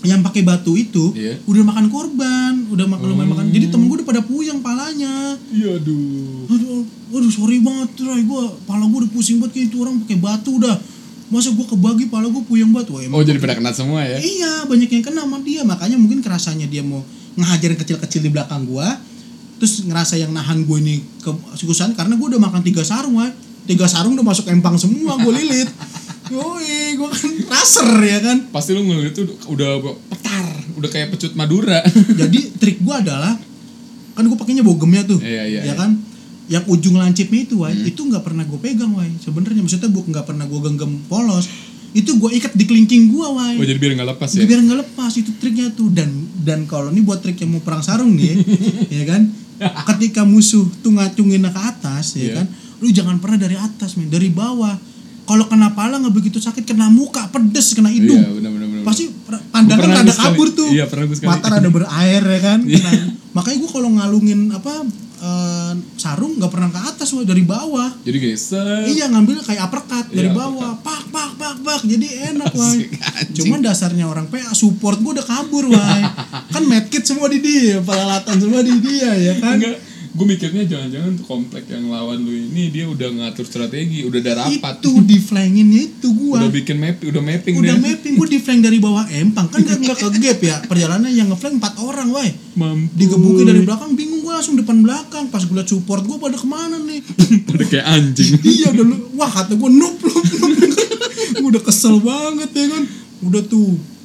yang 0.00 0.22
pakai 0.22 0.42
batu 0.42 0.72
itu 0.72 1.10
Iya. 1.10 1.42
udah 1.42 1.62
makan 1.66 1.90
korban, 1.90 2.70
udah 2.70 2.86
makan 2.86 3.06
lumayan 3.08 3.34
makan. 3.34 3.50
Jadi 3.50 3.66
temen 3.66 3.90
gue 3.90 3.98
udah 3.98 4.06
pada 4.06 4.22
puyeng 4.22 4.62
palanya. 4.62 5.34
iya 5.50 5.74
aduh 5.74 6.46
Aduh, 6.46 6.86
aduh 7.10 7.26
sorry 7.28 7.58
banget, 7.58 7.98
Ray. 7.98 8.22
Gue 8.22 8.38
pala 8.62 8.86
gue 8.86 8.94
udah 8.94 9.10
pusing 9.10 9.42
banget 9.42 9.58
kayak 9.58 9.66
itu 9.68 9.76
orang 9.82 9.98
pakai 9.98 10.16
batu 10.16 10.54
udah. 10.54 10.78
Masa 11.28 11.52
gue 11.52 11.66
kebagi 11.66 12.08
pala 12.08 12.26
gue 12.26 12.40
puyeng 12.42 12.72
banget. 12.72 12.88
Wah, 12.88 13.00
emang 13.04 13.16
oh 13.16 13.22
jadi 13.22 13.36
pada 13.36 13.54
kena 13.54 13.70
semua 13.70 14.00
ya 14.00 14.16
Iya, 14.16 14.64
banyak 14.64 14.88
yang 14.88 15.04
kena 15.04 15.22
sama 15.22 15.38
dia. 15.40 15.60
Makanya 15.62 15.96
mungkin 15.96 16.20
kerasanya 16.20 16.64
dia 16.64 16.80
mau 16.80 17.04
ngajarin 17.36 17.76
kecil-kecil 17.76 18.20
di 18.20 18.30
belakang 18.32 18.64
gua. 18.64 18.96
Terus 19.58 19.84
ngerasa 19.84 20.16
yang 20.16 20.32
nahan 20.32 20.64
gue 20.64 20.78
ini 20.78 21.02
ke 21.18 21.28
sukusan 21.54 21.92
karena 21.92 22.14
gue 22.14 22.26
udah 22.30 22.40
makan 22.40 22.62
tiga 22.62 22.80
sarung, 22.80 23.18
wah. 23.18 23.28
Tiga 23.64 23.84
sarung 23.84 24.16
udah 24.16 24.24
masuk 24.24 24.48
empang 24.48 24.74
semua, 24.74 25.18
gue 25.18 25.32
lilit. 25.34 25.68
Yoi, 26.32 26.92
gue 26.94 27.08
kan 27.08 27.30
raser 27.48 27.88
ya 28.04 28.18
kan. 28.20 28.36
pasti 28.52 28.76
lu 28.76 28.84
ngeliat 28.84 29.16
itu 29.16 29.24
udah 29.48 29.80
petar 30.12 30.44
udah 30.76 30.88
kayak 30.92 31.08
pecut 31.08 31.32
Madura 31.32 31.80
Jadi 31.88 32.52
trik 32.60 32.84
gua 32.84 33.00
adalah 33.00 33.32
kan 34.12 34.22
gue 34.22 34.36
pakainya 34.36 34.60
bogemnya 34.60 35.08
tuh, 35.08 35.16
Iya, 35.24 35.48
iya, 35.48 35.60
ya 35.64 35.72
iya. 35.72 35.74
kan? 35.74 35.96
Yang 36.48 36.64
ujung 36.66 36.96
lancipnya 36.96 37.40
itu, 37.44 37.60
wai, 37.60 37.76
itu 37.84 38.00
nggak 38.00 38.24
pernah 38.24 38.40
gue 38.42 38.56
pegang, 38.56 38.92
wai. 38.92 39.12
Sebenarnya 39.20 39.60
maksudnya 39.60 39.88
gue 39.88 40.02
nggak 40.02 40.24
pernah 40.24 40.44
gue 40.44 40.60
genggam 40.64 40.92
polos. 41.04 41.44
Itu 41.92 42.16
gue 42.16 42.30
ikat 42.36 42.52
di 42.52 42.64
kelingking 42.64 43.08
gua, 43.08 43.32
wai. 43.32 43.56
oh 43.56 43.64
jadi 43.64 43.76
biar 43.76 43.92
nggak 43.96 44.08
lepas 44.16 44.28
ya? 44.32 44.44
Biar 44.44 44.60
nggak 44.60 44.78
lepas 44.86 45.12
itu 45.14 45.30
triknya 45.36 45.72
tuh. 45.72 45.88
Dan 45.88 46.08
dan 46.40 46.64
kalau 46.64 46.88
ini 46.88 47.00
buat 47.00 47.20
trik 47.20 47.36
yang 47.40 47.52
mau 47.52 47.60
perang 47.60 47.80
sarung 47.80 48.12
nih 48.12 48.40
ya 48.96 49.04
kan? 49.04 49.28
Ketika 49.88 50.22
musuh 50.22 50.64
tuh 50.80 50.92
ngacungin 50.94 51.44
ke 51.44 51.60
atas 51.60 52.16
ya 52.16 52.22
Iya. 52.22 52.32
kan? 52.40 52.46
Lu 52.78 52.88
jangan 52.88 53.16
pernah 53.18 53.40
dari 53.40 53.56
atas 53.56 53.96
men. 53.96 54.08
Dari 54.08 54.28
bawah. 54.28 54.76
Kalau 55.24 55.44
kena 55.44 55.76
pala 55.76 56.00
nggak 56.00 56.14
begitu 56.14 56.38
sakit 56.38 56.64
kena 56.64 56.88
muka 56.88 57.28
pedes 57.28 57.76
kena 57.76 57.92
hidung. 57.92 58.16
Iya 58.16 58.32
benar 58.32 58.50
benar 58.52 58.68
benar. 58.72 58.84
Pasti 58.88 59.04
pandangan 59.28 59.82
Pernah 59.82 60.00
rada 60.00 60.14
kabur 60.14 60.48
tuh 60.50 60.68
Iya, 60.68 60.84
pernah 60.84 61.04
sekali. 61.10 61.28
mata 61.28 61.46
rada 61.48 61.68
berair 61.68 62.22
ya 62.22 62.40
kan 62.40 62.58
Iya. 62.62 62.78
Kena- 62.78 63.06
makanya 63.30 63.56
gua 63.58 63.70
kalau 63.70 63.88
ngalungin 63.92 64.40
apa 64.50 64.72
eh, 65.18 65.72
sarung 65.94 66.38
nggak 66.38 66.46
pernah 66.48 66.68
ke 66.68 66.80
atas 66.80 67.10
wah 67.10 67.22
dari 67.22 67.42
bawah 67.42 67.90
jadi 68.00 68.18
set. 68.34 68.86
Iya 68.88 69.06
ngambil 69.08 69.42
kayak 69.42 69.62
uppercut 69.64 70.06
dari 70.08 70.26
Iya, 70.26 70.34
bawah, 70.34 70.78
pak 70.78 71.10
pak 71.10 71.30
pak 71.34 71.54
pak, 71.58 71.80
jadi 71.82 72.06
enak 72.32 72.52
wah. 72.52 72.74
Cuman 73.28 73.58
dasarnya 73.58 74.04
orang 74.04 74.26
PA 74.26 74.50
support 74.52 74.96
gue 74.96 75.12
udah 75.12 75.26
kabur 75.26 75.68
wah. 75.68 75.98
kan 76.54 76.62
medkit 76.62 77.02
semua 77.02 77.26
di 77.26 77.38
dia, 77.38 77.78
peralatan 77.80 78.36
semua 78.36 78.60
di 78.60 78.78
dia 78.78 79.10
ya 79.12 79.34
kan. 79.36 79.58
enggak 79.58 79.76
gue 80.08 80.26
mikirnya 80.26 80.64
jangan-jangan 80.64 81.14
komplek 81.24 81.68
yang 81.68 81.92
lawan 81.92 82.24
lu 82.24 82.32
ini 82.32 82.72
dia 82.72 82.88
udah 82.88 83.08
ngatur 83.12 83.44
strategi 83.44 84.04
udah 84.08 84.18
ada 84.24 84.32
rapat. 84.44 84.80
Itu 84.80 85.04
di 85.04 85.18
flankinnya 85.20 85.80
itu 85.84 86.08
gua. 86.16 86.40
udah 86.40 86.50
bikin 86.52 86.76
map 86.80 86.96
udah 87.00 87.22
mapping 87.22 87.54
Udah 87.60 87.74
deh 87.76 87.82
mapping 87.82 88.14
gue 88.16 88.28
di 88.28 88.38
flank 88.40 88.60
dari 88.64 88.78
bawah 88.80 89.04
empang. 89.08 89.46
Kan 89.52 89.60
gak, 89.62 89.78
nggak 89.84 89.96
ke 89.98 90.08
gap 90.20 90.38
ya. 90.40 90.56
Perjalanan 90.64 91.10
yang 91.12 91.28
ngeflank 91.28 91.60
empat 91.60 91.74
orang 91.80 92.08
wah 92.10 92.24
mampu 92.58 92.90
digebukin 92.98 93.44
dari 93.46 93.62
belakang 93.62 93.92
bingung 93.94 94.20
gue 94.24 94.32
langsung 94.32 94.56
depan 94.56 94.80
belakang. 94.80 95.28
Pas 95.28 95.42
gue 95.44 95.54
liat 95.54 95.68
support 95.68 96.02
gue 96.02 96.16
pada 96.16 96.36
ke 96.38 96.46
mana 96.48 96.76
nih? 96.80 97.00
Udah 97.54 97.66
kayak 97.68 97.86
anjing. 97.86 98.32
Iya 98.48 98.74
udah 98.74 98.84
lu 98.84 98.96
wah 99.14 99.30
kata 99.30 99.54
gue 99.54 99.70
noob 99.70 99.96
noob 100.00 100.24
noob 100.24 100.52
gue 101.38 101.48
udah 101.52 101.62
kesel 101.62 102.00
banget 102.00 102.50
ya 102.54 102.66
kan. 102.72 102.82
Udah 103.22 103.42
tuh 103.44 103.97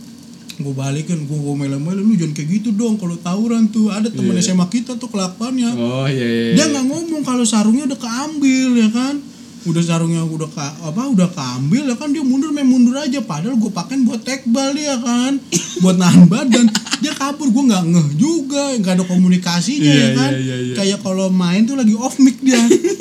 gue 0.56 0.72
balikin 0.72 1.24
gue 1.24 1.34
gue 1.36 1.56
mele-mele 1.56 2.00
lu 2.00 2.14
jangan 2.14 2.34
kayak 2.34 2.50
gitu 2.52 2.70
dong. 2.72 2.96
Kalau 2.96 3.16
tawuran 3.16 3.68
tuh 3.68 3.90
ada 3.90 4.08
temen 4.08 4.34
Iya. 4.34 4.52
SMA 4.52 4.66
kita 4.68 4.96
tuh 4.96 5.08
kelakuannya. 5.08 5.72
Oh 5.74 6.06
iya 6.06 6.22
iya 6.22 6.44
dia 6.54 6.64
iya. 6.64 6.66
nggak 6.70 6.86
ngomong 6.86 7.22
kalau 7.22 7.44
sarungnya 7.44 7.86
udah 7.86 8.00
keambil 8.00 8.70
ya 8.76 8.90
kan? 8.90 9.16
Udah 9.64 9.80
sarungnya 9.80 10.20
udah 10.22 10.52
ka, 10.52 10.68
apa 10.84 11.08
udah 11.08 11.30
keambil 11.30 11.88
ya 11.88 11.96
kan? 11.96 12.12
Dia 12.12 12.20
mundur 12.20 12.52
main 12.52 12.68
mundur 12.68 12.94
aja. 12.94 13.20
Padahal 13.20 13.56
gue 13.56 13.72
pakein 13.72 14.04
buat 14.04 14.20
tekbal 14.20 14.76
dia 14.76 15.00
kan? 15.00 15.40
Buat 15.80 15.96
nahan 15.96 16.28
badan. 16.34 16.68
Dia 17.00 17.16
kabur 17.16 17.48
gue 17.48 17.64
nggak 17.72 17.84
ngeh 17.88 18.08
juga. 18.14 18.76
Nggak 18.76 18.94
ada 18.94 19.04
komunikasinya 19.04 19.88
Iya, 19.88 19.96
ya 19.96 20.08
kan? 20.14 20.32
iya, 20.32 20.40
iya, 20.40 20.56
iya. 20.68 20.74
kayak 20.76 21.00
kalau 21.00 21.32
main 21.32 21.64
tuh 21.64 21.80
lagi 21.80 21.96
off 21.96 22.20
mic 22.20 22.44
dia. 22.44 22.60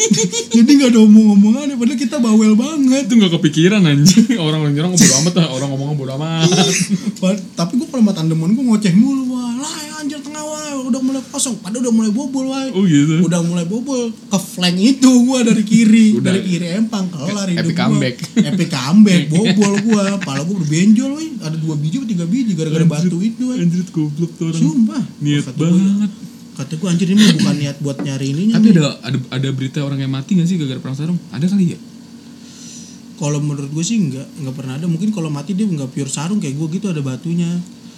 Jadi 0.54 0.70
nggak 0.78 0.90
ada 0.94 1.00
omong-omongan 1.02 1.74
padahal 1.74 1.98
kita 1.98 2.16
bawel 2.18 2.54
banget. 2.54 3.10
Itu 3.10 3.14
nggak 3.18 3.32
kepikiran 3.38 3.82
anjing. 3.82 4.38
Orang 4.38 4.62
orang 4.62 4.94
bodo 4.94 5.14
amat 5.18 5.34
lah. 5.34 5.46
orang 5.50 5.68
ngomong 5.74 5.98
bodo 5.98 6.12
amat 6.14 6.46
Pa- 6.46 6.61
tapi 7.54 7.72
gue 7.76 7.86
kalau 7.86 8.02
sama 8.02 8.12
tandeman 8.12 8.52
gue 8.52 8.64
ngoceh 8.64 8.92
mulu 8.92 9.32
wah. 9.32 9.52
Lah 9.58 9.74
ya 9.80 9.92
anjir 9.98 10.18
tengah 10.18 10.42
wah 10.42 10.60
udah 10.82 11.00
mulai 11.00 11.22
kosong. 11.30 11.56
Padahal 11.58 11.86
udah 11.86 11.94
mulai 11.94 12.10
bobol 12.10 12.44
wah. 12.50 12.66
Oh 12.74 12.82
gitu? 12.82 13.22
Udah 13.22 13.40
mulai 13.40 13.64
bobol. 13.64 14.10
Ke 14.28 14.38
flank 14.38 14.76
itu 14.76 15.10
gua 15.24 15.40
dari 15.42 15.62
kiri. 15.62 16.06
Udah. 16.18 16.34
dari 16.34 16.40
kiri 16.42 16.66
empang 16.74 17.06
kelar 17.08 17.46
hidup 17.46 17.62
Epic 17.62 17.74
gua. 17.74 17.82
comeback. 17.86 18.14
epic 18.50 18.68
comeback 18.68 19.22
bobol 19.30 19.74
gua. 19.86 20.04
Pala 20.18 20.42
gua 20.42 20.56
berbenjol 20.58 21.10
woi 21.14 21.28
ada 21.38 21.54
dua 21.54 21.74
biji 21.78 22.02
atau 22.02 22.08
tiga 22.10 22.26
biji 22.26 22.52
gara-gara 22.54 22.84
batu 22.84 23.18
itu 23.18 23.42
woi 23.48 23.62
anjir 23.62 23.82
goblok 23.88 24.32
tuh 24.36 24.50
orang. 24.50 24.60
Sumpah. 24.60 25.02
Niat 25.22 25.44
Kata 25.46 25.58
gua, 25.58 25.68
banget. 25.70 26.10
kata 26.52 26.72
gua 26.76 26.88
anjir 26.92 27.08
ini 27.08 27.22
bukan 27.38 27.56
niat 27.56 27.76
buat 27.80 27.96
nyari 27.96 28.26
ininya 28.28 28.54
tapi 28.60 28.68
nih. 28.70 28.76
ada 28.76 28.90
ada 29.00 29.18
ada 29.32 29.48
berita 29.56 29.78
orang 29.80 29.98
yang 29.98 30.12
mati 30.12 30.36
gak 30.36 30.44
sih 30.44 30.60
gara-gara 30.60 30.80
perang 30.82 30.96
sarung? 30.98 31.18
Ada 31.32 31.48
kali 31.48 31.72
ya 31.72 31.78
kalau 33.22 33.38
menurut 33.38 33.70
gue 33.70 33.84
sih 33.86 34.02
nggak 34.02 34.42
nggak 34.42 34.54
pernah 34.58 34.74
ada. 34.82 34.90
Mungkin 34.90 35.14
kalau 35.14 35.30
mati 35.30 35.54
dia 35.54 35.62
nggak 35.62 35.94
pure 35.94 36.10
sarung 36.10 36.42
kayak 36.42 36.58
gua 36.58 36.66
gitu 36.74 36.90
ada 36.90 36.98
batunya. 36.98 37.46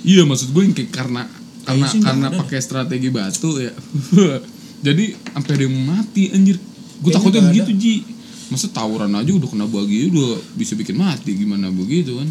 Iya 0.04 0.28
maksud 0.28 0.52
gue 0.52 0.62
yang 0.68 0.76
kayak 0.76 0.92
karena 0.92 1.24
karena 1.64 1.87
sih 1.88 2.04
karena 2.04 2.28
pakai 2.28 2.60
strategi 2.60 3.08
batu 3.08 3.56
ya. 3.56 3.72
Jadi 4.87 5.16
sampai 5.16 5.52
ada 5.56 5.64
yang 5.64 5.76
mati 5.80 6.28
anjir. 6.28 6.60
Gue 7.00 7.08
takutnya 7.08 7.40
begitu 7.48 7.72
ji. 7.72 7.94
Masa 8.52 8.68
tawuran 8.68 9.16
aja 9.16 9.32
udah 9.32 9.48
kena 9.48 9.64
bagi 9.64 10.12
udah 10.12 10.37
bisa 10.60 10.76
bikin 10.76 11.00
mati 11.00 11.32
gimana 11.32 11.72
begitu 11.72 12.20
kan? 12.20 12.28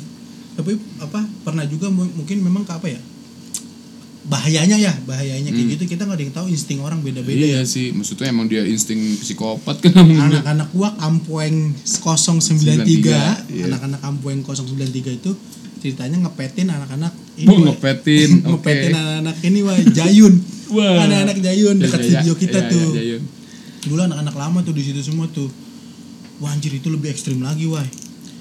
Tapi 0.53 0.77
apa 1.01 1.25
pernah 1.41 1.65
juga 1.65 1.89
mu- 1.89 2.13
mungkin 2.13 2.45
memang 2.45 2.62
ke 2.62 2.77
apa 2.77 2.93
ya 2.93 3.01
bahayanya 4.23 4.79
ya 4.79 4.93
bahayanya 5.03 5.51
kayak 5.51 5.75
gitu 5.75 5.83
kita 5.86 6.07
nggak 6.07 6.15
ada 6.15 6.23
yang 6.23 6.31
tahu 6.33 6.47
insting 6.47 6.79
orang 6.79 7.03
beda-beda 7.03 7.36
Hmm. 7.36 7.43
iya 7.43 7.59
ya. 7.59 7.67
sih 7.67 7.91
maksudnya 7.91 8.31
emang 8.31 8.47
dia 8.47 8.63
insting 8.63 9.19
psikopat 9.19 9.83
kan 9.83 9.91
anak-anak 9.99 10.71
gua 10.71 10.95
Kampoeng 10.95 11.75
093 11.83 12.88
iya. 12.88 13.67
anak-anak 13.67 13.99
Kampoeng 13.99 14.39
093 14.41 15.19
itu 15.19 15.31
ceritanya 15.77 16.23
ngepetin 16.23 16.71
anak-anak 16.71 17.12
ini, 17.36 17.47
Oh, 17.51 17.59
Wai. 17.59 17.65
ngepetin, 17.67 18.29
ngepetin 18.47 18.91
anak-anak 18.95 19.36
ini 19.43 19.59
wah 19.59 19.75
Jayun. 19.75 20.33
Wah. 20.71 21.03
anak-anak 21.03 21.38
Jayun 21.43 21.75
dekat 21.77 21.99
Ya, 22.01 22.23
ya, 22.23 22.31
ya, 22.31 22.33
kita 22.33 22.59
ya, 22.63 22.71
tuh. 22.71 22.88
ya, 22.95 23.17
dulu 23.83 23.99
anak-anak 23.99 24.31
lama 24.33 24.59
tuh 24.63 24.71
di 24.71 24.79
situ 24.81 25.03
semua 25.03 25.27
tuh. 25.27 25.51
Wah 26.39 26.49
anjir 26.49 26.71
itu 26.71 26.88
lebih 26.88 27.12
ekstrim 27.12 27.43
lagi 27.43 27.67
wah 27.67 27.83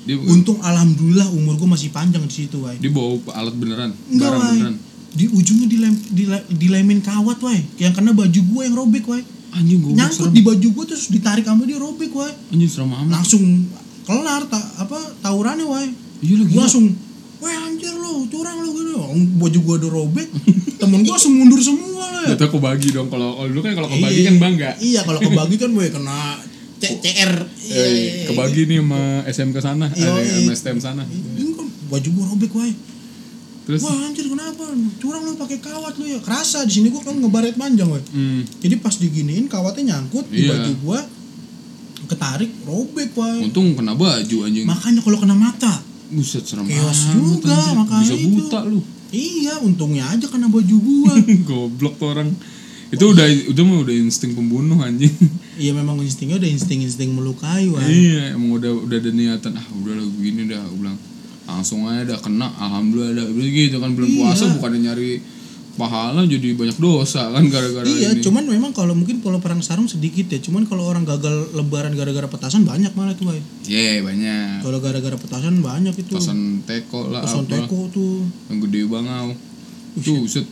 Dia, 0.03 0.19
untung 0.19 0.59
alhamdulillah 0.59 1.31
umur 1.31 1.55
gue 1.57 1.69
masih 1.69 1.91
panjang 1.91 2.23
di 2.23 2.35
situ 2.37 2.59
wah 2.59 2.71
dia 2.73 2.91
bawa 2.91 3.19
alat 3.35 3.55
beneran, 3.55 3.91
enggak 4.09 4.23
barang 4.25 4.39
wah 4.39 4.51
beneran. 4.53 4.75
Di 5.13 5.25
ujungnya 5.27 5.67
dilem, 5.67 5.93
dile- 6.09 6.47
dilemin 6.51 7.01
kawat 7.01 7.37
wah 7.39 7.53
yang 7.77 7.93
kena 7.93 8.13
baju 8.13 8.41
gue 8.43 8.63
yang 8.63 8.75
robek 8.75 9.05
wah 9.05 9.21
Anjing 9.53 9.79
gue 9.79 9.93
nyangkut 9.93 10.31
di 10.31 10.41
baju 10.41 10.69
gue 10.73 10.85
terus 10.87 11.07
ditarik 11.07 11.45
sama 11.45 11.63
dia 11.63 11.77
robek 11.77 12.09
wah 12.11 12.33
Anjing 12.49 12.67
serem 12.67 12.89
amat. 12.91 13.13
langsung 13.15 13.45
kelar 14.03 14.43
tak 14.47 14.65
apa 14.79 14.97
tawurannya 15.21 15.63
wah 15.63 15.85
Iya 16.19 16.35
lagi. 16.39 16.55
langsung 16.55 16.85
wah 17.37 17.53
anjir 17.63 17.93
lo 17.93 18.25
curang 18.27 18.57
lo 18.57 18.71
gitu 18.71 18.93
baju 19.37 19.59
gue 19.61 19.75
udah 19.77 19.91
robek 19.93 20.29
temen 20.77 20.99
gue 20.99 21.11
langsung 21.11 21.35
mundur 21.35 21.61
semua 21.61 22.09
lah 22.09 22.23
ya 22.25 22.29
Jatuh 22.33 22.47
aku 22.47 22.59
bagi 22.59 22.89
dong 22.89 23.07
kalau 23.07 23.35
kalau 23.35 23.49
dulu 23.49 23.61
kan 23.61 23.73
kalau 23.75 23.89
kebagi 23.89 24.17
Iya. 24.17 24.25
kan 24.25 24.37
bangga. 24.39 24.71
iya 24.79 25.01
kalau 25.03 25.21
kebagi 25.21 25.57
kan 25.57 25.71
gue 25.71 25.87
kena 25.91 26.19
C- 26.79 26.99
CR 26.99 27.33
Iya, 27.63 27.79
Eh, 27.79 28.27
kebagi 28.27 28.63
nih 28.65 28.79
sama 28.81 29.01
SMK 29.25 29.57
sana, 29.59 29.87
Iya, 29.89 30.11
iya. 30.17 30.35
sama 30.41 30.51
STM 30.53 30.79
sana. 30.79 31.03
kan 31.05 31.49
baju 31.87 32.09
gue 32.09 32.25
robek 32.27 32.51
wah 32.53 32.73
Terus 33.63 33.81
wah 33.81 33.95
anjir 34.03 34.27
kenapa 34.27 34.65
curang 34.99 35.23
lo 35.23 35.35
pakai 35.37 35.59
kawat 35.59 35.95
lo 35.95 36.05
ya 36.05 36.19
kerasa 36.19 36.63
di 36.63 36.73
sini 36.73 36.89
gue 36.89 36.99
kan 36.99 37.15
ngebaret 37.15 37.55
panjang 37.55 37.87
wah 37.87 38.03
hmm, 38.03 38.59
jadi 38.59 38.75
pas 38.77 38.91
diginiin 38.93 39.47
kawatnya 39.47 39.95
nyangkut 39.95 40.27
di 40.27 40.43
Iya. 40.43 40.51
baju 40.53 40.73
gue 40.77 40.99
ketarik 42.05 42.51
robek 42.63 43.15
wah 43.15 43.39
untung 43.39 43.73
kena 43.73 43.95
baju 43.95 44.37
anjing. 44.43 44.67
makanya 44.67 45.01
kalau 45.01 45.17
kena 45.17 45.33
mata 45.33 45.79
Buset 46.11 46.45
serem 46.45 46.69
Chaos 46.69 47.09
juga, 47.09 47.57
anjing. 47.57 47.77
makanya 47.79 48.05
Bisa 48.05 48.15
itu. 48.19 48.37
buta 48.37 48.61
lu. 48.67 48.81
iya 49.09 49.55
untungnya 49.59 50.05
aja 50.09 50.27
kena 50.27 50.45
baju 50.47 50.77
gua 50.77 51.15
Goblok 51.49 51.97
tuh 51.97 52.09
orang. 52.11 52.29
Itu 52.93 53.09
udah 53.09 53.25
udah 53.49 53.63
mah 53.65 53.79
udah 53.81 53.95
insting 53.97 54.37
pembunuh 54.37 54.77
anjing. 54.79 55.09
iya 55.57 55.73
memang 55.73 55.97
instingnya 55.99 56.37
udah 56.37 56.51
insting-insting 56.51 57.09
melukai 57.09 57.65
wah 57.69 57.81
iya, 57.81 58.37
emang 58.37 58.53
udah 58.53 58.69
udah 58.85 58.97
ada 58.99 59.09
niatan 59.09 59.57
ah 59.57 59.65
udah 59.73 59.95
lah 59.95 60.07
begini 60.11 60.45
dah 60.45 60.61
gua 60.67 60.77
bilang. 60.85 60.99
Langsung 61.55 61.85
aja 61.85 62.03
dah 62.07 62.19
kena 62.19 62.49
alhamdulillah 62.51 63.13
dah 63.15 63.27
begitu 63.29 63.77
kan 63.77 63.93
bulan 63.93 64.09
Iya. 64.09 64.19
puasa 64.19 64.45
bukannya 64.53 64.81
nyari 64.83 65.11
pahala 65.73 66.21
jadi 66.23 66.53
banyak 66.53 66.77
dosa 66.77 67.29
kan 67.29 67.45
gara-gara 67.47 67.85
iya 67.87 68.13
ini. 68.13 68.21
cuman 68.21 68.45
memang 68.47 68.71
kalau 68.71 68.93
mungkin 68.93 69.19
kalau 69.19 69.39
perang 69.39 69.59
sarung 69.59 69.87
sedikit 69.87 70.27
ya 70.27 70.37
cuman 70.39 70.65
kalau 70.65 70.85
orang 70.85 71.01
gagal 71.03 71.33
lebaran 71.53 71.93
gara-gara 71.93 72.27
petasan 72.27 72.63
banyak 72.63 72.93
malah 72.93 73.13
tuh 73.13 73.25
wah 73.27 73.37
Iya, 73.65 74.01
banyak. 74.01 74.61
kalau 74.61 74.79
gara-gara 74.79 75.15
petasan 75.15 75.61
banyak 75.61 75.95
itu 75.95 76.13
Pesan 76.13 76.61
teko 76.63 77.09
lah 77.09 77.21
pesan 77.21 77.45
apa. 77.47 77.53
teko 77.59 77.79
tuh 77.89 78.21
yang 78.49 78.61
gede 78.61 78.81
bangau 78.85 79.33
itu 79.95 80.15
set 80.27 80.45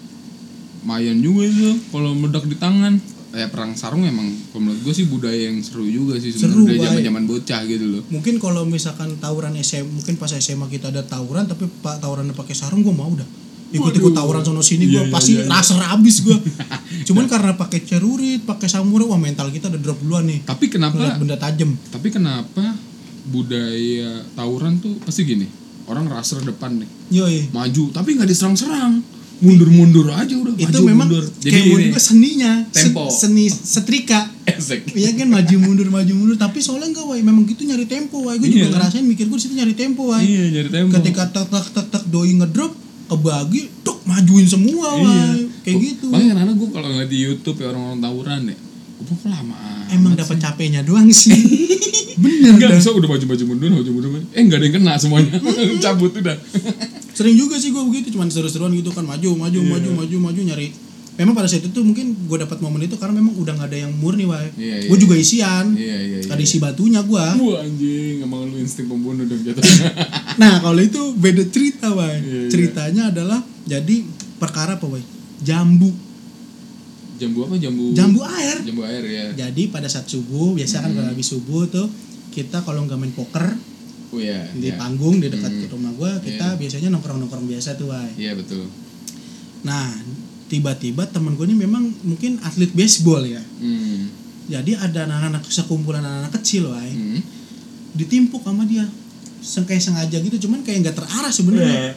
mayan 0.80 1.20
juga 1.20 1.44
itu 1.44 1.68
kalau 1.90 2.12
meledak 2.12 2.44
di 2.44 2.56
tangan 2.56 2.96
kayak 3.30 3.54
perang 3.54 3.72
sarung 3.78 4.02
emang 4.02 4.26
kalau 4.50 4.66
menurut 4.66 4.80
gue 4.82 4.94
sih 4.94 5.06
budaya 5.06 5.38
yang 5.38 5.62
seru 5.62 5.86
juga 5.86 6.18
sih 6.18 6.34
Seru, 6.34 6.66
sebenarnya 6.66 6.90
zaman 6.90 7.02
zaman 7.06 7.24
bocah 7.30 7.60
gitu 7.62 7.86
loh. 7.86 8.02
Mungkin 8.10 8.42
kalau 8.42 8.66
misalkan 8.66 9.14
tawuran 9.22 9.54
SM 9.54 9.86
mungkin 9.86 10.18
pas 10.18 10.34
SMA 10.34 10.66
kita 10.66 10.90
ada 10.90 11.06
tawuran 11.06 11.46
tapi 11.46 11.70
pak 11.70 12.02
tawurannya 12.02 12.34
pakai 12.34 12.54
sarung 12.58 12.82
gua 12.82 12.94
mau 12.94 13.12
dah. 13.14 13.26
Ikut-ikut 13.70 14.10
tawuran 14.10 14.42
sono 14.42 14.66
sini 14.66 14.90
gua 14.90 15.06
Iya, 15.06 15.08
iya, 15.08 15.14
pasti 15.14 15.32
iya, 15.38 15.42
iya. 15.46 15.52
raser 15.54 15.78
abis 15.78 16.16
gua. 16.26 16.38
Cuman 17.06 17.24
karena 17.30 17.54
pakai 17.54 17.80
cerurit 17.86 18.42
pakai 18.42 18.66
samurai 18.66 19.06
wah 19.06 19.20
mental 19.20 19.46
kita 19.54 19.70
udah 19.70 19.80
drop 19.80 19.98
duluan 20.02 20.26
nih. 20.26 20.42
Tapi 20.42 20.66
kenapa? 20.66 20.98
Ngeliat 20.98 21.16
benda 21.22 21.36
tajam. 21.38 21.70
Tapi 21.94 22.08
kenapa 22.10 22.74
budaya 23.30 24.26
tawuran 24.34 24.82
tuh 24.82 24.98
pasti 25.06 25.22
gini? 25.22 25.46
Orang 25.86 26.10
raser 26.10 26.42
depan 26.42 26.82
nih. 26.82 26.90
Yoi. 27.14 27.38
Maju 27.54 27.94
tapi 27.94 28.18
nggak 28.18 28.26
diserang-serang 28.26 29.19
mundur-mundur 29.40 30.06
aja 30.10 30.30
udah 30.30 30.52
itu 30.54 30.68
maju 30.70 30.84
memang 30.84 31.08
mundur. 31.08 31.24
kayak 31.40 31.64
mau 31.64 31.74
ini 31.74 31.84
juga 31.86 32.00
seninya 32.02 32.52
se- 32.66 32.76
Tempo. 32.82 33.02
seni 33.08 33.44
setrika. 33.48 34.20
Iya 34.92 35.10
kan 35.14 35.28
maju 35.28 35.54
mundur 35.58 35.88
maju 35.88 36.12
mundur. 36.14 36.36
Tapi 36.36 36.58
soalnya 36.58 36.88
enggak 36.88 37.04
wah 37.04 37.16
memang 37.16 37.44
gitu 37.44 37.62
nyari 37.62 37.84
tempo 37.84 38.20
wah 38.20 38.34
gue 38.34 38.44
juga 38.44 38.68
Iya. 38.68 38.72
ngerasain 38.74 39.00
mikir 39.02 39.26
gue 39.26 39.36
situ 39.36 39.54
nyari 39.54 39.72
tempo 39.72 40.06
wah 40.06 40.20
iya 40.20 40.44
jadi 40.50 40.68
tempo. 40.70 40.92
Ketika 40.94 41.26
tak 41.26 41.48
tak 41.48 41.66
tak 41.70 41.86
tak 41.88 42.04
doi 42.06 42.32
ngedrop 42.34 42.76
kebagi 43.06 43.60
tuk 43.80 44.04
majuin 44.04 44.44
semua 44.44 44.92
wah 44.92 45.08
iya 45.26 45.48
kayak 45.62 45.76
gitu. 45.80 46.06
makanya 46.06 46.42
anak 46.42 46.54
gue 46.54 46.68
kalau 46.68 46.88
ngeliat 46.88 47.08
di 47.08 47.18
YouTube 47.20 47.56
ya 47.58 47.66
orang-orang 47.68 47.98
tawuran 47.98 48.40
ya 48.44 48.56
gue 49.00 49.16
kok 49.16 49.26
lama 49.26 49.56
emang 49.88 50.12
dapat 50.12 50.36
capeknya 50.38 50.80
doang 50.80 51.08
sih. 51.08 51.32
Bener 52.20 52.52
Enggak, 52.52 52.68
dah. 52.68 52.76
bisa 52.76 52.92
udah 52.92 53.08
maju-maju 53.08 53.44
mundur, 53.46 53.68
maju-maju 53.72 54.08
mundur. 54.12 54.28
Eh, 54.30 54.44
enggak 54.44 54.60
ada 54.60 54.66
yang 54.66 54.76
kena 54.76 54.92
semuanya. 54.94 55.32
Cabut 55.82 56.12
udah. 56.12 56.36
Sering 57.20 57.36
juga 57.36 57.54
sih 57.54 57.68
gue 57.68 57.82
begitu 57.84 58.08
cuman 58.10 58.26
seru-seruan 58.26 58.72
gitu 58.72 58.88
kan 58.88 59.04
maju 59.04 59.36
maju 59.36 59.58
Iya. 59.58 59.68
maju 59.70 59.88
maju 59.94 60.16
maju 60.22 60.40
nyari 60.42 60.72
memang 61.12 61.34
pada 61.34 61.44
saat 61.44 61.60
itu 61.62 61.76
mungkin 61.78 62.16
gue 62.16 62.38
dapat 62.38 62.58
momen 62.58 62.80
itu 62.80 62.96
karena 62.96 63.12
memang 63.14 63.36
udah 63.36 63.52
nggak 63.52 63.68
ada 63.68 63.78
yang 63.78 63.92
murni 63.92 64.24
wah 64.24 64.40
Iya, 64.50 64.88
gue 64.88 64.96
iya. 64.96 64.96
juga 64.98 65.14
isian 65.14 65.66
Iya, 65.70 65.96
iya, 66.00 66.18
iya. 66.18 66.28
ada 66.28 66.40
isi 66.40 66.56
batunya 66.56 67.00
gue 67.02 67.20
Wah, 67.36 67.60
anjing, 67.60 68.16
emang 68.20 68.48
lu 68.48 68.56
insting 68.56 68.88
pembunuh 68.88 69.22
dong 69.22 69.36
jatuh. 69.38 69.60
nah 70.40 70.58
kalau 70.58 70.80
itu 70.80 70.96
beda 71.14 71.44
cerita 71.46 71.92
wah 71.92 72.08
Iya, 72.08 72.16
iya. 72.16 72.48
ceritanya 72.48 73.02
adalah 73.10 73.38
jadi 73.62 73.96
perkara 74.36 74.74
apa 74.74 74.86
wah 74.86 75.02
jambu 75.38 75.92
jambu 77.16 77.44
apa? 77.44 77.54
Jambu 77.54 77.92
jambu 77.92 78.20
air 78.24 78.56
Jambu 78.64 78.82
air 78.82 79.02
ya. 79.04 79.24
jadi 79.36 79.62
pada 79.68 79.86
saat 79.86 80.08
subuh 80.08 80.56
biasa 80.56 80.80
kan 80.80 80.88
Hmm. 80.88 80.96
kalau 80.96 81.08
habis 81.12 81.28
subuh 81.28 81.68
tuh 81.68 81.84
kita 82.30 82.62
kalau 82.62 82.80
nggak 82.82 82.96
main 82.96 83.12
poker 83.12 83.44
Oh 84.10 84.18
iya. 84.18 84.42
di 84.50 84.66
iya. 84.66 84.74
panggung 84.74 85.16
di 85.16 85.26
dekat 85.26 85.48
Hmm. 85.48 85.70
rumah 85.70 85.92
gue 85.92 86.10
kita 86.24 86.56
biasanya 86.56 86.88
nongkrong 86.88 87.18
nongkrong 87.20 87.46
biasa 87.46 87.74
tuh 87.74 87.88
wah 87.88 88.06
Iya, 88.12 88.34
betul. 88.34 88.66
nah 89.60 89.86
tiba-tiba 90.46 91.06
temen 91.06 91.32
gue 91.32 91.44
ini 91.44 91.54
memang 91.56 91.84
mungkin 92.02 92.40
atlet 92.40 92.70
baseball 92.70 93.22
ya 93.22 93.38
Hmm. 93.56 94.10
jadi 94.46 94.72
ada 94.76 95.06
anak-anak 95.06 95.46
sekumpulan 95.46 96.00
anak-anak 96.00 96.34
kecil 96.36 96.68
wah 96.68 96.82
Hmm. 96.82 97.22
ditimpuk 97.92 98.40
sama 98.40 98.64
dia 98.64 98.82
Seng- 99.40 99.64
kayak 99.64 99.80
sengaja 99.80 100.18
gitu 100.18 100.36
cuman 100.38 100.60
kayak 100.60 100.78
nggak 100.82 100.96
terarah 100.96 101.30
sebenarnya 101.30 101.96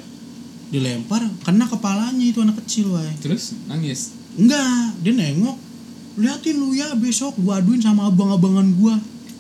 dilempar 0.70 1.22
kena 1.42 1.66
kepalanya 1.66 2.24
itu 2.24 2.40
anak 2.40 2.56
kecil 2.62 2.88
wah 2.90 3.04
Terus 3.20 3.54
nangis. 3.66 4.14
enggak 4.34 4.96
dia 5.00 5.14
nengok 5.14 5.58
liatin 6.16 6.56
lu 6.56 6.72
ya 6.72 6.94
besok 6.96 7.34
gua 7.38 7.58
aduin 7.58 7.78
sama 7.80 8.06
abang-abangan 8.06 8.70
gua 8.72 8.96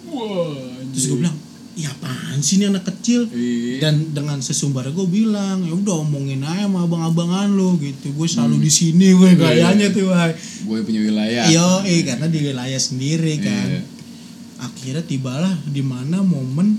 Wah, 0.05 0.53
terus 0.89 1.05
gue 1.07 1.17
bilang 1.17 1.33
ya 1.75 1.89
apaan 1.89 2.38
sih 2.38 2.55
ini 2.55 2.67
anak 2.67 2.86
kecil 2.86 3.25
Iya. 3.25 3.81
dan 3.81 4.12
dengan 4.12 4.38
sesumbar 4.39 4.86
gue 4.88 5.07
bilang 5.07 5.62
ya 5.62 5.73
udah 5.73 5.95
omongin 5.99 6.41
aja 6.41 6.63
sama 6.63 6.83
abang-abangan 6.83 7.49
lo 7.49 7.75
gitu 7.77 8.12
gue 8.12 8.27
selalu 8.27 8.55
Hmm. 8.55 8.63
di 8.63 8.71
sini 8.71 9.07
gue 9.12 9.29
gayanya 9.36 9.89
tuh 9.89 10.05
wah 10.05 10.29
gue 10.29 10.77
punya 10.81 11.01
wilayah. 11.01 11.45
yo 11.47 11.81
eh 11.83 12.01
karena 12.03 12.25
di 12.25 12.39
wilayah 12.43 12.77
sendiri 12.77 13.33
kan 13.39 13.67
Iya. 13.69 13.81
akhirnya 14.59 15.03
tibalah 15.03 15.53
di 15.65 15.81
mana 15.81 16.21
momen 16.21 16.77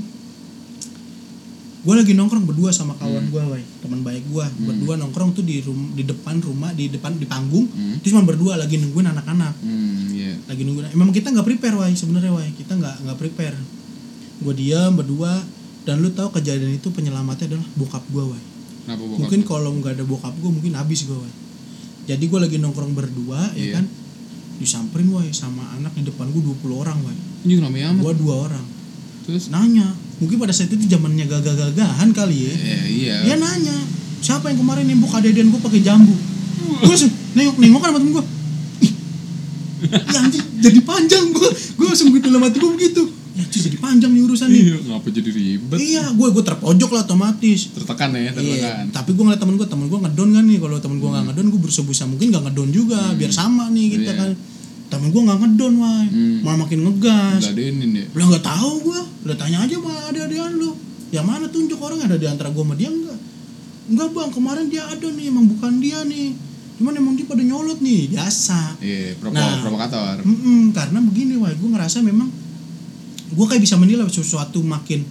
gue 1.85 1.93
lagi 1.93 2.13
nongkrong 2.13 2.47
berdua 2.47 2.73
sama 2.73 2.97
kawan 2.97 3.29
gue 3.29 3.43
wah 3.45 3.61
teman 3.79 4.01
baik 4.01 4.25
gue 4.25 4.47
berdua 4.63 4.97
nongkrong 4.97 5.35
tuh 5.35 5.43
di 5.43 5.61
rum 5.61 5.93
di 5.93 6.01
depan 6.03 6.41
rumah 6.41 6.73
di 6.73 6.89
depan 6.89 7.13
di 7.15 7.27
panggung 7.27 7.67
Hmm. 7.67 8.01
terus 8.01 8.11
cuma 8.11 8.23
berdua 8.23 8.57
lagi 8.57 8.79
nungguin 8.79 9.05
anak-anak 9.07 9.53
Hmm, 9.59 10.09
iya. 10.09 10.33
lagi 10.45 10.63
nungguin 10.63 10.95
memang 10.95 11.11
kita 11.11 11.29
nggak 11.29 11.45
prepare 11.45 11.75
wah 11.75 11.91
sebenarnya 11.91 12.31
wah 12.31 12.47
kita 12.49 12.73
nggak 12.73 12.95
nggak 13.03 13.19
prepare 13.19 13.59
gue 14.43 14.55
diam 14.57 14.99
berdua 14.99 15.45
dan 15.85 16.01
lu 16.01 16.11
tahu 16.11 16.33
kejadian 16.41 16.81
itu 16.81 16.89
penyelamatnya 16.91 17.55
adalah 17.55 17.67
bokap 17.77 18.03
gue 18.09 18.25
wah 18.25 18.43
mungkin 19.21 19.41
kalau 19.47 19.71
nggak 19.79 20.01
ada 20.01 20.05
bokap 20.05 20.35
gue 20.41 20.51
mungkin 20.51 20.75
habis 20.75 21.05
gue 21.07 21.15
wah 21.15 21.35
jadi 22.05 22.21
gue 22.21 22.41
lagi 22.41 22.57
nongkrong 22.61 22.93
berdua 22.93 23.53
Iya. 23.57 23.65
ya 23.65 23.69
kan? 23.81 23.87
Disamperin 24.55 25.09
wah 25.11 25.25
sama 25.33 25.67
anak 25.75 25.97
di 25.97 26.05
depan 26.07 26.29
gue 26.31 26.41
20 26.41 26.83
orang 26.85 26.99
wah 27.01 27.17
rame 27.45 27.81
amat. 27.81 28.01
gue 28.01 28.13
dua 28.25 28.35
orang. 28.49 28.65
Terus? 29.25 29.49
Nanya. 29.49 29.89
Mungkin 30.21 30.37
pada 30.37 30.53
saat 30.53 30.71
itu 30.71 30.85
zamannya 30.85 31.27
gagah-gagahan 31.27 32.13
kali 32.13 32.49
ya. 32.49 32.55
Iya, 32.55 32.81
iya. 32.87 33.17
dia 33.25 33.37
nanya 33.41 33.77
siapa 34.25 34.49
yang 34.49 34.65
kemarin 34.65 34.89
nembok 34.89 35.17
adedan 35.17 35.49
gue 35.53 35.61
pakai 35.61 35.81
jambu? 35.85 36.13
Gue 36.85 36.97
nengok 37.37 37.57
nengok 37.61 37.81
kan 37.83 37.89
sama 37.93 37.99
temen 38.01 38.13
gue 38.15 38.25
ih. 38.85 38.93
Ya 39.91 40.21
jadi 40.65 40.81
panjang 40.81 41.25
gue 41.33 41.49
gue 41.53 41.87
langsung 41.89 42.09
gitu 42.13 42.27
dalam 42.33 42.45
hati 42.49 42.57
gue 42.57 42.73
begitu 42.73 43.03
ya 43.35 43.43
jadi 43.45 43.77
panjang 43.77 44.11
nih 44.11 44.23
urusan 44.23 44.47
nih 44.47 44.63
Iya, 44.65 44.77
ngapa 44.87 45.09
jadi 45.09 45.27
ribet? 45.29 45.77
iya 45.77 46.05
gue 46.09 46.29
gue 46.29 46.45
terpojok 46.45 46.91
lah 46.91 47.03
otomatis 47.03 47.61
Tertekan 47.69 48.11
ya, 48.11 48.21
Iya, 48.21 48.33
tertekan. 48.33 48.85
tapi 48.91 49.11
gue 49.11 49.23
ngeliat 49.23 49.41
temen 49.41 49.55
gue, 49.55 49.67
temen 49.67 49.87
gue 49.87 49.99
ngedon 50.01 50.29
kan 50.31 50.45
nih. 50.45 50.59
Kalau 50.59 50.77
temen 50.79 50.97
gue 50.97 51.09
nggak 51.09 51.25
ngedon, 51.29 51.47
gue 51.49 51.61
bersebisa 51.61 52.05
mungkin 52.05 52.27
nggak 52.31 52.45
ngedon 52.45 52.69
juga, 52.71 53.01
biar 53.13 53.31
sama 53.31 53.69
nih 53.69 53.87
kita 53.93 54.03
Iya. 54.09 54.15
kan. 54.17 54.31
Temen 54.87 55.09
gue 55.11 55.21
nggak 55.21 55.39
ngedon, 55.41 55.73
wah, 55.77 56.03
Hmm. 56.05 56.37
malah 56.41 56.59
makin 56.61 56.79
ngegas. 56.81 57.43
Enggak 57.43 57.53
adenin 57.53 57.91
ya. 57.93 58.05
Lah 58.09 58.25
nggak 58.29 58.45
tahu 58.45 58.71
gue, 58.85 59.01
udah 59.25 59.37
tanya 59.37 59.59
aja 59.61 59.75
sama 59.75 59.91
adik-adikan 60.09 60.53
lu. 60.55 60.71
Yang 61.11 61.27
mana 61.27 61.45
tunjuk 61.49 61.79
orang 61.79 61.99
ada 62.01 62.15
di 62.15 62.27
antara 62.27 62.49
gue 62.49 62.61
sama 62.61 62.75
dia 62.75 62.89
enggak? 62.89 63.19
Enggak 63.85 64.09
bang, 64.11 64.31
kemarin 64.31 64.67
dia 64.69 64.83
ada 64.85 65.07
nih, 65.09 65.27
emang 65.27 65.45
bukan 65.49 65.73
dia 65.77 65.99
nih. 66.03 66.29
Cuman 66.75 66.91
emang 66.93 67.15
dia 67.15 67.23
pada 67.25 67.39
nyolot 67.41 67.79
nih, 67.81 68.11
biasa. 68.11 68.79
Iya, 68.79 69.15
provo 69.17 69.31
Nah. 69.33 69.59
provokator. 69.61 70.23
Mm-mm, 70.23 70.71
karena 70.71 70.99
begini, 71.01 71.35
wah, 71.37 71.51
gue 71.51 71.69
ngerasa 71.69 71.99
memang 72.01 72.31
gue 73.35 73.47
kayak 73.47 73.61
bisa 73.61 73.75
menilai 73.75 74.07
sesuatu 74.07 74.63
makin 74.63 75.03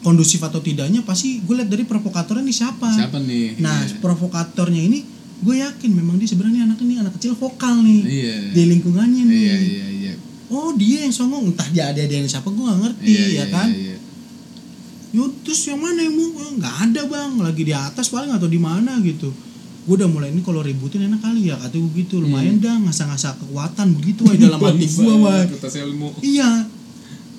kondusif 0.00 0.42
atau 0.42 0.58
tidaknya 0.58 1.02
pasti 1.02 1.38
gue 1.38 1.54
lihat 1.54 1.68
dari 1.68 1.82
provokatornya 1.82 2.42
nih 2.42 2.56
siapa. 2.56 2.88
Siapa 2.90 3.18
nih? 3.18 3.58
nah 3.58 3.82
Iya. 3.82 3.98
provokatornya 3.98 4.82
ini 4.82 4.98
gue 5.42 5.54
yakin 5.58 5.90
memang 5.90 6.16
dia 6.16 6.26
sebenarnya 6.26 6.64
anak 6.64 6.78
ini 6.80 6.98
anak 6.98 7.18
kecil 7.18 7.34
vokal 7.34 7.82
nih 7.82 8.00
Iya. 8.02 8.34
di 8.54 8.62
lingkungannya 8.70 9.22
nih. 9.26 9.42
Iya 9.42 9.56
iya 9.58 9.86
iya. 9.90 10.12
oh 10.48 10.74
dia 10.74 11.02
yang 11.02 11.10
songong 11.10 11.50
entah 11.50 11.66
dia 11.68 11.90
ada 11.90 12.02
yang 12.02 12.26
siapa 12.26 12.46
gue 12.46 12.62
gak 12.62 12.80
ngerti 12.80 13.08
Iya, 13.08 13.18
ya 13.18 13.26
iya, 13.26 13.44
kan? 13.48 13.68
iya, 13.70 13.78
iya. 13.78 13.96
Yo, 15.12 15.28
terus 15.44 15.60
yang 15.68 15.76
mana 15.76 16.00
yang 16.00 16.16
mau? 16.16 16.32
Nggak 16.56 16.74
ada 16.88 17.00
bang. 17.04 17.32
Lagi 17.36 17.62
di 17.62 17.74
atas 17.76 18.08
paling 18.08 18.32
atau 18.32 18.48
di 18.48 18.56
mana 18.56 18.96
gitu. 19.04 19.28
Gue 19.84 19.94
udah 20.00 20.08
mulai 20.08 20.32
ini 20.32 20.40
kalau 20.40 20.64
ributin 20.64 21.04
enak 21.04 21.20
kali 21.20 21.52
ya 21.52 21.60
kata 21.60 21.76
gue 21.76 21.92
gitu. 22.00 22.24
Lumayan 22.24 22.56
dah 22.58 22.80
ngasah-ngasah 22.80 23.36
kekuatan 23.36 23.92
begitu 23.92 24.24
woy 24.24 24.40
dalam 24.40 24.56
hati 24.56 24.88
gue 24.88 25.12
iya 26.24 26.48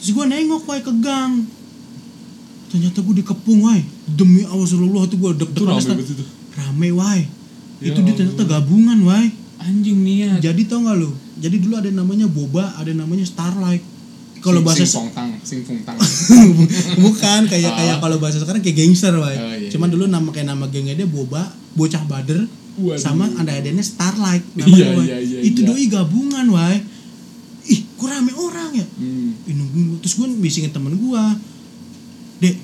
terus 0.03 0.11
gue 0.11 0.25
nengok 0.27 0.63
woy 0.63 0.79
ke 0.79 0.91
gang 0.99 1.47
ternyata 2.67 2.99
gue 2.99 3.15
dikepung 3.15 3.59
woy 3.61 3.79
demi 4.05 4.43
Allah 4.43 4.59
Rasulullah 4.61 5.07
tuh 5.07 5.15
gue 5.15 5.31
deg-degan 5.37 5.79
rame 5.79 6.03
rame 6.53 6.89
woy 6.91 7.19
Ya 7.79 7.91
itu 7.91 7.99
dia 8.01 8.13
ternyata 8.13 8.43
gabungan 8.43 8.99
woy 9.01 9.31
Anjing 9.57 9.95
niat. 9.97 10.39
jadi 10.39 10.59
tau 10.65 10.83
gak 10.83 10.97
lu 10.97 11.07
jadi 11.35 11.55
dulu 11.55 11.73
ada 11.75 11.87
yang 11.87 11.99
namanya 11.99 12.27
boba 12.27 12.75
ada 12.75 12.85
yang 12.85 12.99
namanya 12.99 13.23
starlight 13.23 13.79
kalau 14.39 14.59
bahasa 14.59 14.83
sing 14.83 15.07
tang, 15.09 15.31
sing 15.39 15.63
tang. 15.63 15.95
bukan 17.03 17.41
kayak 17.47 17.63
Ah. 17.65 17.75
kayak 17.79 17.97
kalau 17.97 18.19
bahasa 18.19 18.43
sekarang 18.43 18.59
kayak 18.59 18.75
gangster 18.77 19.15
woy 19.15 19.31
Oh, 19.31 19.55
iya, 19.55 19.71
cuman 19.71 19.87
dulu 19.87 20.03
nama 20.05 20.27
kayak 20.29 20.51
nama 20.51 20.67
gengnya 20.67 20.95
dia 20.95 21.07
boba 21.07 21.47
bocah 21.73 22.03
bader 22.03 22.43
Waduh. 22.75 22.99
sama 22.99 23.29
ada 23.39 23.53
adanya 23.53 23.79
starlight 23.79 24.43
Iya, 24.53 24.67
namanya 24.67 24.87
woy. 24.91 25.05
iya, 25.05 25.17
iya, 25.21 25.39
itu 25.43 25.63
iya. 25.63 25.67
doi 25.69 25.85
gabungan 25.87 26.45
ih 26.51 26.79
kok 28.03 28.11
rame 28.11 28.31
orang 28.33 28.71
ya 28.73 28.85
Hmm. 28.93 29.31
Nungguin 29.47 29.85
gua. 29.87 29.97
terus 29.97 30.13
gue 30.13 30.27
bisingin 30.37 30.69
temen 30.69 30.91
gue 30.93 31.23
dek 32.39 32.55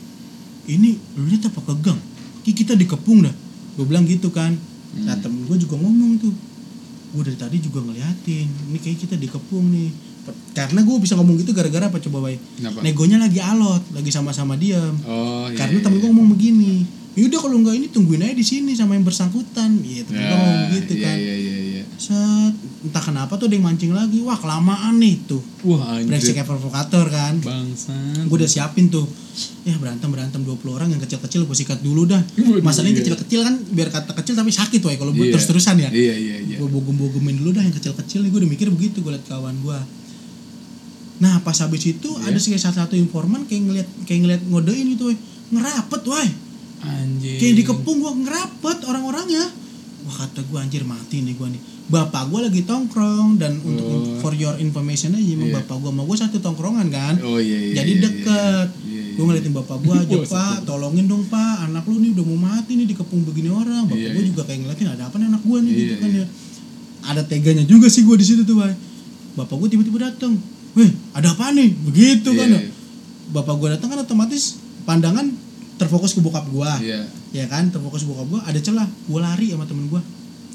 ini 0.67 0.89
lu 1.15 1.25
lihat 1.25 1.47
apa 1.47 1.63
ke 1.63 1.73
gang 1.79 1.99
Ki, 2.39 2.51
kita 2.51 2.75
dikepung 2.75 3.23
dah 3.23 3.31
gue 3.75 3.85
bilang 3.87 4.03
gitu 4.03 4.27
kan 4.29 4.51
nah 4.99 5.15
Hmm. 5.15 5.23
temen 5.23 5.39
gue 5.45 5.57
juga 5.57 5.75
ngomong 5.77 6.19
tuh 6.19 6.33
gue 7.09 7.21
dari 7.23 7.37
tadi 7.37 7.57
juga 7.57 7.79
ngeliatin 7.81 8.47
ini 8.69 8.77
kayak 8.77 8.97
kita 8.99 9.15
dikepung 9.15 9.65
nih 9.65 9.89
karena 10.53 10.83
gue 10.83 10.95
bisa 10.99 11.15
ngomong 11.15 11.39
gitu 11.39 11.51
gara-gara 11.51 11.87
apa 11.87 11.97
coba 11.97 12.29
Kenapa? 12.29 12.85
negonya 12.85 13.17
lagi 13.17 13.39
alot 13.39 13.81
lagi 13.89 14.11
sama-sama 14.11 14.53
diam 14.53 14.93
Oh 15.07 15.49
iya. 15.49 15.57
karena 15.57 15.79
iya, 15.79 15.83
temen 15.83 15.97
iya. 15.97 16.03
gue 16.03 16.09
ngomong 16.11 16.29
begini 16.29 16.73
yaudah 17.17 17.39
kalau 17.41 17.57
nggak 17.59 17.75
ini 17.75 17.87
tungguin 17.89 18.21
aja 18.21 18.31
di 18.31 18.45
sini 18.45 18.71
sama 18.73 18.93
yang 18.93 19.01
bersangkutan 19.01 19.81
iya 19.81 20.05
temen 20.05 20.21
gue 20.21 20.29
ngomong 20.29 20.61
gitu 20.71 20.93
iya, 20.93 21.03
kan 21.03 21.15
iya 21.17 21.33
iya. 21.35 21.48
Set. 21.99 22.53
Entah 22.81 23.03
kenapa 23.03 23.35
tuh 23.35 23.51
ada 23.51 23.55
yang 23.59 23.67
mancing 23.67 23.91
lagi. 23.91 24.23
Wah 24.23 24.39
kelamaan 24.39 24.97
nih 24.97 25.19
tuh. 25.27 25.43
Wah 25.67 25.99
anjir. 25.99 26.33
kayak 26.33 26.47
provokator 26.47 27.05
kan. 27.11 27.37
Bangsat. 27.43 28.25
gue 28.25 28.35
udah 28.39 28.47
siapin 28.47 28.87
tuh. 28.87 29.03
Ya 29.67 29.75
berantem 29.75 30.07
berantem 30.07 30.41
20 30.41 30.55
orang 30.71 30.89
yang 30.89 30.97
kecil-kecil 30.97 31.43
gue 31.43 31.57
sikat 31.59 31.83
dulu 31.83 32.07
dah. 32.07 32.23
Masalahnya 32.63 33.03
kecil-kecil 33.03 33.43
kan 33.43 33.55
biar 33.69 33.91
kata 33.91 34.15
kecil 34.15 34.33
tapi 34.33 34.49
sakit 34.49 34.79
woy. 34.81 34.95
Kalau 34.95 35.11
Iya. 35.11 35.35
terus-terusan 35.35 35.75
ya. 35.77 35.89
Iya 35.91 36.15
iya 36.15 36.35
iya. 36.39 36.57
gue 36.57 36.67
bogem-bogemin 36.67 37.43
dulu 37.43 37.53
dah 37.53 37.63
yang 37.63 37.75
kecil-kecil 37.75 38.23
nih. 38.23 38.29
Gue 38.31 38.39
udah 38.47 38.51
mikir 38.51 38.67
begitu 38.71 39.03
gue 39.03 39.11
liat 39.11 39.27
kawan 39.27 39.59
gue 39.59 39.79
nah 41.19 41.35
pas 41.43 41.51
habis 41.59 41.83
itu 41.83 42.07
Iya. 42.15 42.31
ada 42.31 42.39
sih 42.39 42.55
salah 42.55 42.87
satu 42.87 42.95
informan 42.95 43.43
kayak 43.43 43.61
ngeliat 43.67 43.87
kayak 44.07 44.19
ngeliat 44.23 44.41
ngodein 44.47 44.87
gitu 44.95 45.11
woy. 45.11 45.17
Ngerapet 45.51 46.01
woy. 46.07 46.27
Anjir. 46.79 47.35
kayak 47.43 47.59
dikepung 47.59 47.99
gue 47.99 48.13
ngerapet 48.23 48.87
orang-orangnya 48.87 49.43
wah 50.01 50.15
kata 50.17 50.39
gue 50.41 50.57
anjir 50.57 50.83
mati 50.83 51.19
nih 51.19 51.33
gue 51.33 51.47
nih 51.49 51.61
bapak 51.87 52.29
gue 52.29 52.39
lagi 52.43 52.61
tongkrong 52.63 53.35
dan 53.35 53.57
untuk 53.59 53.87
Oh. 53.89 54.21
for 54.21 54.33
your 54.33 54.53
information 54.57 55.11
aja 55.11 55.25
Iya. 55.25 55.57
bapak 55.57 55.75
gue 55.77 55.89
sama 55.89 56.03
gue 56.03 56.17
satu 56.17 56.37
tongkrongan 56.37 56.87
kan 56.87 57.15
Oh 57.19 57.37
iya 57.37 57.57
iya. 57.63 57.73
jadi 57.75 57.91
iya, 57.91 58.01
deket 58.01 58.67
Iya, 58.79 59.01
iya, 59.01 59.13
gue 59.13 59.23
ngeliatin 59.25 59.53
bapak 59.53 59.77
gue 59.79 59.95
aja 59.97 60.15
Wah, 60.15 60.25
pak 60.25 60.55
tolongin 60.63 61.05
dong 61.05 61.25
pak 61.25 61.65
anak 61.65 61.83
lu 61.83 61.97
nih 61.97 62.13
udah 62.13 62.25
mau 62.25 62.39
mati 62.45 62.71
nih 62.73 62.87
dikepung 62.87 63.23
begini 63.23 63.49
orang 63.49 63.85
bapak 63.85 63.97
Iya, 63.97 64.09
gue 64.11 64.21
iya. 64.21 64.29
juga 64.29 64.41
kayak 64.43 64.59
ngeliatin 64.61 64.87
ada 64.89 65.03
apa 65.03 65.15
nih 65.17 65.27
anak 65.27 65.41
gue 65.41 65.57
nih 65.59 65.71
Iya, 65.71 65.79
gitu 65.79 65.93
kan 65.97 66.09
iya. 66.09 66.19
ya 66.19 66.25
ada 67.01 67.21
teganya 67.23 67.63
juga 67.63 67.87
sih 67.87 68.03
gue 68.03 68.13
di 68.13 68.25
situ 68.25 68.41
tuh 68.43 68.55
Bay. 68.55 68.75
bapak 69.33 69.55
gue 69.57 69.67
tiba-tiba 69.69 69.99
datang 70.05 70.35
weh 70.71 70.89
ada 71.11 71.31
apa 71.31 71.49
nih 71.49 71.69
begitu 71.81 72.29
Iya, 72.29 72.37
kan 72.37 72.47
ya 72.49 72.59
iya. 72.59 72.69
bapak 73.29 73.55
gue 73.55 73.67
datang 73.71 73.89
kan 73.89 73.99
otomatis 73.99 74.43
pandangan 74.83 75.25
terfokus 75.79 76.11
ke 76.11 76.19
bokap 76.19 76.43
gue 76.45 76.71
Iya. 76.83 77.01
ya 77.31 77.45
kan 77.45 77.67
terfokus 77.67 78.03
bokap 78.03 78.27
gue 78.27 78.39
ada 78.43 78.59
celah 78.59 78.83
gue 78.85 79.19
lari 79.19 79.47
sama 79.49 79.63
temen 79.63 79.87
gue 79.87 80.01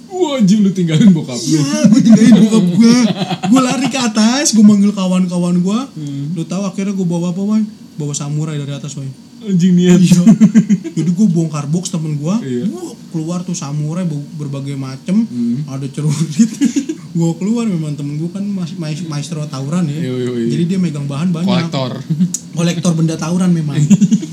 Wah 0.06 0.37
anjing 0.37 0.60
lu 0.60 0.70
tinggalin 0.70 1.10
bokap 1.10 1.34
lu. 1.34 1.48
iya 1.50 1.64
gue 1.87 2.00
tinggalin 2.00 2.34
bokap 2.38 2.64
gue 2.70 2.96
gue 3.48 3.60
lari 3.62 3.88
ke 3.88 3.98
atas 3.98 4.52
gue 4.52 4.62
manggil 4.62 4.92
kawan-kawan 4.92 5.58
gue 5.58 5.78
Hmm. 5.94 6.24
lu 6.32 6.44
tahu 6.44 6.62
akhirnya 6.62 6.92
gue 6.92 7.02
bawa 7.04 7.30
apa 7.30 7.40
Bay? 7.42 7.64
bawa 7.94 8.12
samurai 8.12 8.54
dari 8.54 8.70
atas 8.70 8.94
Bay. 8.94 9.08
Anjing 9.40 9.72
niat. 9.72 9.98
iya 9.98 10.22
jadi 10.96 11.10
gue 11.10 11.26
bongkar 11.26 11.66
box 11.66 11.88
temen 11.88 12.14
gue 12.14 12.34
Iya. 12.38 12.64
Wah, 12.70 12.92
keluar 13.10 13.40
tuh 13.42 13.52
samurai 13.52 14.02
be- 14.02 14.28
berbagai 14.37 14.74
macem 14.74 15.24
Hmm. 15.24 15.64
ada 15.66 15.87
cerurit 15.87 16.50
gue 17.14 17.30
keluar 17.37 17.64
memang 17.64 17.94
temen 17.94 18.14
gue 18.16 18.28
kan 18.28 18.42
mais- 18.42 19.04
maestro 19.04 19.42
tawuran 19.46 19.87
ya 19.87 19.98
Iya, 20.00 20.12
iya, 20.12 20.30
iya. 20.37 20.48
jadi 20.48 20.64
dia 20.66 20.78
megang 20.78 21.06
bahan 21.06 21.30
banyak 21.30 21.46
Kolektor. 21.70 21.90
kolektor 22.52 22.92
benda 22.92 23.14
tawuran 23.14 23.50
memang 23.50 23.78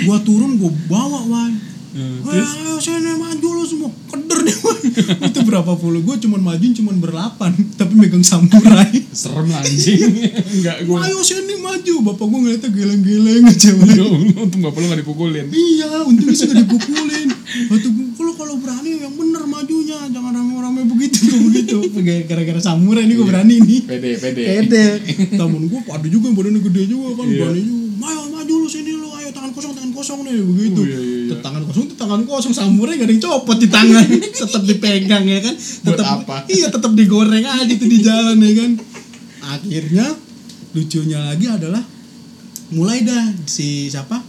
gue 0.00 0.18
turun 0.22 0.56
gue 0.56 0.70
bawa 0.86 1.20
wah 1.24 1.48
Hmm, 1.88 2.20
Wah, 2.20 2.36
ayo 2.36 2.76
sini 2.76 3.16
maju 3.16 3.48
lo 3.48 3.64
semua 3.64 3.88
keder 3.88 4.44
deh 4.44 4.54
itu 5.32 5.40
berapa 5.40 5.72
puluh 5.72 6.04
gue 6.04 6.20
cuman 6.20 6.36
maju 6.44 6.60
cuman 6.70 7.00
berlapan 7.00 7.48
tapi 7.74 7.96
megang 7.96 8.20
samurai 8.20 8.92
Serem 9.08 9.48
lah 9.48 9.58
anjing. 9.58 9.96
Enggak 10.54 10.84
gua. 10.84 11.08
ayo 11.08 11.16
sini 11.18 11.56
maju 11.58 11.92
bapak 12.04 12.24
gue 12.28 12.38
ngeliatnya 12.38 12.70
geleng-geleng 12.70 13.44
aja. 13.48 13.72
Ya 13.72 14.04
untung 14.36 14.60
bapak 14.60 14.78
lu 14.78 14.86
gak 14.86 15.00
dipukulin. 15.00 15.46
Iya, 15.48 16.04
untungnya 16.04 16.36
sih 16.36 16.46
gak 16.46 16.60
dipukulin. 16.60 17.28
Waktu 17.66 17.88
gue, 17.88 18.06
kalau 18.14 18.32
kalau 18.36 18.54
berani 18.60 18.90
yang 19.00 19.14
bener 19.16 19.42
majunya, 19.48 19.98
jangan 20.06 20.32
rame-rame 20.34 20.82
begitu, 20.86 21.24
begitu. 21.48 21.78
Gara-gara 22.28 22.60
samurai 22.62 23.02
ini 23.02 23.16
gue 23.16 23.26
berani 23.26 23.54
nih. 23.58 23.80
Pede, 23.82 24.10
pede. 24.14 24.42
Pede. 24.44 24.84
Temen 25.34 25.62
gue 25.66 25.80
ada 25.82 26.06
juga 26.06 26.24
yang 26.28 26.36
badannya 26.36 26.60
gede 26.62 26.82
juga 26.86 27.08
kan, 27.16 27.26
Iya. 27.26 27.40
berani 27.42 27.62
juga. 27.64 27.86
Ayo 27.98 28.20
maju 28.28 28.52
lu 28.54 28.68
sini 28.68 28.92
lu, 28.92 29.08
ayo 29.28 29.36
tangan 29.36 29.52
kosong, 29.52 29.72
tangan 29.76 29.92
kosong 29.92 30.20
nih, 30.24 30.40
begitu. 30.40 30.80
Oh, 30.80 30.88
iya, 30.88 30.98
iya, 31.04 31.20
iya. 31.28 31.36
Tangan 31.44 31.62
kosong 31.68 31.84
tangan 32.00 32.22
kosong, 32.24 32.52
samurai 32.56 32.96
gak 32.96 33.04
ada 33.04 33.12
yang 33.12 33.20
copot 33.20 33.56
di 33.60 33.68
tangan, 33.68 34.04
tetap 34.40 34.62
dipegang 34.64 35.24
ya 35.28 35.38
kan. 35.44 35.54
Tetap, 35.60 36.06
apa? 36.24 36.36
Iya, 36.48 36.72
tetap 36.72 36.92
digoreng 36.96 37.44
aja 37.44 37.68
tuh 37.76 37.88
di 37.92 37.98
jalan 38.00 38.40
ya 38.40 38.52
kan. 38.56 38.70
Akhirnya 39.44 40.06
lucunya 40.72 41.20
lagi 41.20 41.44
adalah 41.44 41.84
mulai 42.72 43.04
dah 43.04 43.32
si 43.44 43.88
siapa 43.88 44.20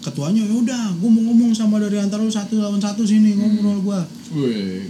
ketuanya 0.00 0.46
ya 0.46 0.54
udah 0.54 0.96
gue 0.96 1.10
mau 1.12 1.22
ngomong 1.28 1.52
sama 1.52 1.76
dari 1.82 2.00
antara 2.00 2.24
lu 2.24 2.32
satu 2.32 2.56
lawan 2.56 2.80
satu 2.80 3.04
sini 3.04 3.36
ngobrol 3.36 3.84
gue 3.84 4.00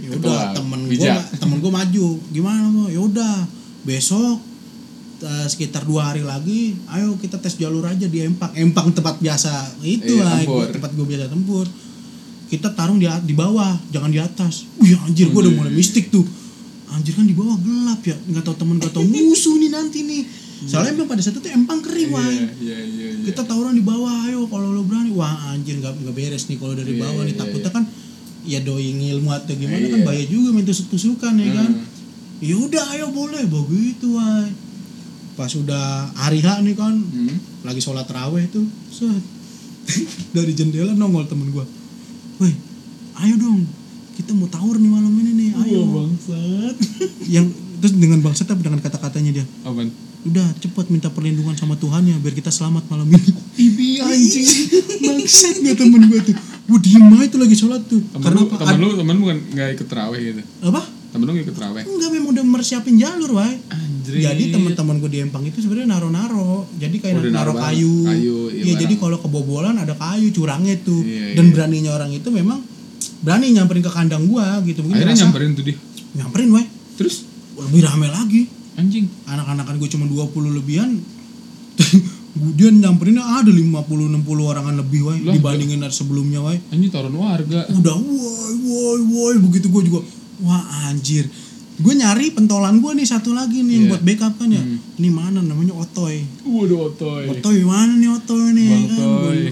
ya 0.07 0.09
udah 0.13 0.55
temen 0.55 0.87
gue 0.87 1.11
temen 1.35 1.57
gue 1.59 1.71
maju 1.73 2.07
gimana 2.31 2.69
mau 2.71 2.87
ya 2.87 3.01
udah 3.03 3.43
besok 3.83 4.39
eh, 5.19 5.45
sekitar 5.45 5.81
dua 5.81 6.09
hari 6.09 6.21
lagi 6.21 6.73
ayo 6.89 7.15
kita 7.15 7.37
tes 7.37 7.55
jalur 7.55 7.83
aja 7.83 8.05
di 8.05 8.21
empang. 8.21 8.51
Empang 8.53 8.91
tempat 8.91 9.17
biasa 9.17 9.49
itu 9.81 10.13
Iya, 10.13 10.23
lah 10.23 10.37
tempur. 10.41 10.65
tempat 10.69 10.91
gue 10.93 11.05
biasa 11.05 11.25
tempur. 11.27 11.65
Kita 12.47 12.71
tarung 12.71 12.95
di 12.95 13.07
di 13.23 13.33
bawah 13.33 13.75
jangan 13.89 14.07
di 14.07 14.17
atas. 14.17 14.63
Wih 14.77 14.95
anjir 14.99 15.27
gue 15.27 15.39
udah 15.39 15.53
mulai 15.53 15.71
mistik 15.71 16.07
tuh. 16.07 16.23
Anjir 16.87 17.11
kan 17.11 17.23
di 17.23 17.33
bawah 17.33 17.57
gelap 17.57 17.99
ya. 18.01 18.15
Nggak 18.15 18.43
tahu 18.43 18.55
temen 18.57 18.75
nggak 18.77 18.93
tahu 18.93 19.03
musuh 19.11 19.55
nih 19.57 19.69
nanti 19.69 19.99
nih. 20.01 20.23
Soalnya 20.57 20.95
emang 20.95 21.05
pada 21.05 21.21
saat 21.21 21.37
itu 21.37 21.49
empang 21.49 21.81
kering 21.81 22.09
wah. 22.09 22.23
Iya, 22.23 22.49
iya, 22.57 22.77
iya, 22.81 23.07
iya. 23.13 23.23
kita 23.25 23.45
tawuran 23.45 23.73
di 23.73 23.83
bawah 23.83 24.25
ayo 24.25 24.47
kalau 24.47 24.71
lo 24.71 24.81
berani. 24.81 25.11
Wah 25.11 25.51
anjir 25.51 25.77
nggak 25.77 26.01
nggak 26.01 26.15
beres 26.15 26.47
nih 26.47 26.57
kalau 26.57 26.73
dari 26.73 26.95
Iya, 26.95 27.01
bawah 27.03 27.21
nih. 27.21 27.33
iya, 27.33 27.39
takutnya 27.39 27.69
kan 27.69 27.83
ya 28.41 28.59
doi 28.63 28.89
ilmu 28.89 29.29
atau 29.29 29.53
gimana 29.53 29.83
Iya. 29.83 29.91
kan 29.91 29.99
bahaya 30.01 30.25
juga 30.25 30.49
main 30.49 30.63
tusuk 30.63 30.87
tusukan 30.87 31.33
ya 31.35 31.51
kan? 31.51 31.69
Hmm. 31.73 31.85
ya 32.39 32.55
udah 32.55 32.85
ayo 32.95 33.05
boleh. 33.11 33.43
Begitu 33.43 34.07
wah 34.13 34.47
pas 35.37 35.53
udah 35.53 35.85
hari 36.17 36.41
H 36.41 36.59
nih 36.59 36.73
kan 36.73 36.97
Hmm. 36.97 37.37
lagi 37.61 37.77
sholat 37.77 38.05
raweh 38.05 38.49
tuh 38.49 38.65
set. 38.89 39.21
Dari 40.35 40.51
jendela 40.51 40.91
nongol 40.91 41.23
temen 41.25 41.47
gua. 41.47 41.63
Woi 42.37 42.51
ayo 43.17 43.35
dong. 43.37 43.61
Kita 44.13 44.33
mau 44.33 44.49
tawur 44.49 44.75
nih 44.75 44.89
malam 44.89 45.13
ini 45.15 45.31
nih. 45.31 45.49
Ayo. 45.55 45.85
Wah, 45.85 46.03
bangsat. 46.03 46.75
yang 47.37 47.45
terus 47.77 47.93
dengan 47.93 48.19
bangsat 48.19 48.45
tapi 48.45 48.61
dengan 48.61 48.81
kata-katanya 48.81 49.31
dia? 49.31 49.45
Apaan? 49.63 49.93
udah 50.17 50.43
cepet 50.59 50.91
minta 50.91 51.07
perlindungan 51.07 51.55
sama 51.55 51.79
Tuhan 51.79 52.03
ya 52.03 52.17
biar 52.17 52.33
kita 52.33 52.49
selamat 52.49 52.89
malam 52.89 53.07
ini. 53.07 53.31
Ibi 53.69 54.01
anjing. 54.01 54.47
Bangsat 54.99 55.61
gak 55.61 55.77
temen 55.77 56.01
gue 56.03 56.19
tuh. 56.19 56.35
Gue 56.67 56.79
diem 56.83 57.07
aja 57.07 57.29
tuh 57.29 57.39
lagi 57.39 57.55
sholat 57.55 57.79
tuh. 57.85 58.01
Temen 58.01 58.25
karena 58.25 58.37
lu, 58.37 58.49
apa? 58.49 58.55
temen 58.59 58.77
lu, 58.81 58.89
temen 58.97 59.15
lu 59.15 59.25
kan 59.29 59.37
gak 59.53 59.69
ikut 59.77 59.87
terawih 59.87 60.19
gitu. 60.19 60.41
apa? 60.65 60.81
Temen 61.13 61.23
lu 61.23 61.31
gak 61.31 61.45
ikut 61.47 61.55
terawih. 61.55 61.83
enggak 61.85 62.09
memang 62.11 62.29
udah 62.33 62.43
mersiapin 62.43 62.99
jalur 62.99 63.39
wah 63.39 63.47
Anjir. 64.09 64.23
jadi 64.25 64.43
teman-teman 64.51 64.95
gue 64.97 65.09
di 65.09 65.19
Empang 65.19 65.43
itu 65.43 65.57
sebenarnya 65.57 65.89
naro-naro 65.89 66.65
jadi 66.73 66.95
kayak 66.95 67.15
Oh, 67.17 67.27
naro 67.29 67.53
kayu 67.53 67.95
Kayu, 68.03 68.37
iya, 68.49 68.63
iya 68.63 68.73
jadi 68.77 68.93
kalau 68.95 69.17
kebobolan 69.17 69.75
ada 69.75 69.93
kayu 69.93 70.31
curangnya 70.31 70.79
tuh 70.79 70.99
Iya, 70.99 71.33
dan 71.33 71.45
iya. 71.45 71.53
beraninya 71.53 71.91
orang 71.93 72.11
itu 72.11 72.29
memang 72.29 72.59
berani 73.19 73.51
nyamperin 73.51 73.81
ke 73.81 73.89
kandang 73.89 74.25
gua 74.25 74.61
gitu 74.61 74.81
mungkin 74.81 75.01
Akhirnya 75.01 75.17
nyamperin 75.21 75.51
tuh 75.51 75.63
dia. 75.63 75.77
nyamperin 76.13 76.49
wah 76.49 76.65
Terus 76.95 77.27
lebih 77.57 77.81
rame 77.83 78.07
lagi 78.07 78.41
anjing. 78.73 79.05
anak-anakan 79.25 79.75
gue 79.75 79.89
cuma 79.89 80.05
20 80.05 80.29
lebihan 80.53 80.89
Dia 82.53 82.69
nyamperin 82.69 83.17
ada 83.17 83.49
50 83.49 83.73
60 83.81 84.21
orangan 84.21 84.75
lebih 84.77 84.99
woi 85.03 85.17
Lah, 85.21 85.33
dibandingin 85.33 85.79
dari 85.79 85.89
sebelumnya 85.91 86.37
woi. 86.39 86.57
Anjing 86.69 86.87
taruhan 86.87 87.13
warga. 87.13 87.65
Udah 87.71 87.97
woi 87.97 88.53
woi 88.61 88.99
woi 89.03 89.35
begitu 89.41 89.67
gue 89.67 89.83
juga 89.83 90.05
wah 90.39 90.61
anjir. 90.85 91.25
Gue 91.77 91.93
nyari 91.93 92.33
pentolan 92.33 92.81
gue 92.81 92.91
nih 92.91 93.05
satu 93.05 93.37
lagi 93.37 93.61
nih 93.61 93.69
yang 93.71 93.83
Iya. 93.85 93.91
buat 93.93 94.03
backup 94.03 94.33
kan 94.35 94.49
ya. 94.49 94.57
Hmm. 94.57 94.81
Ini 94.97 95.09
mana 95.13 95.39
namanya 95.39 95.77
Otoy. 95.77 96.25
Waduh 96.41 96.89
otoy. 96.89 97.23
Otoy 97.29 97.61
mana 97.61 97.93
nih 97.93 98.09
Otoy 98.09 98.49
nih 98.51 98.67
Bang 98.67 98.85
kan. 98.89 98.99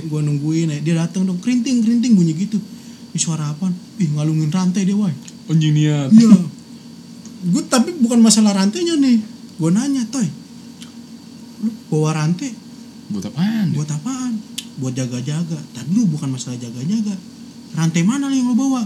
Gue 0.10 0.22
nungguin 0.26 0.68
ya. 0.68 0.78
Dia 0.82 0.96
datang 1.00 1.24
dong 1.24 1.38
kerinting 1.38 1.86
kerinting 1.86 2.18
bunyi 2.18 2.34
gitu. 2.34 2.58
Ini 3.14 3.20
suara 3.22 3.54
apa? 3.54 3.70
Ih 3.98 4.10
ngalungin 4.12 4.50
rantai 4.50 4.84
dia 4.84 4.98
woi. 4.98 5.14
Anjing 5.46 5.72
niat. 5.72 6.10
Iya. 6.12 6.34
gue 7.46 7.62
tapi 7.70 7.94
bukan 7.96 8.18
masalah 8.20 8.58
rantainya 8.58 8.98
nih. 8.98 9.22
Gue 9.56 9.70
nanya, 9.70 10.02
Toy. 10.10 10.26
Lu 11.62 11.70
bawa 11.88 12.12
rantai 12.18 12.52
Buat 13.06 13.30
apaan? 13.30 13.70
buat 13.72 13.86
apaan? 13.88 14.34
Buat 14.76 14.98
jaga-jaga. 14.98 15.62
Tapi 15.72 15.90
lu 15.94 16.10
bukan 16.10 16.34
masalah 16.34 16.58
jaga-jaga. 16.58 17.14
Rantai 17.72 18.02
mana 18.02 18.28
nih 18.28 18.42
yang 18.42 18.50
lu 18.50 18.58
bawa? 18.58 18.82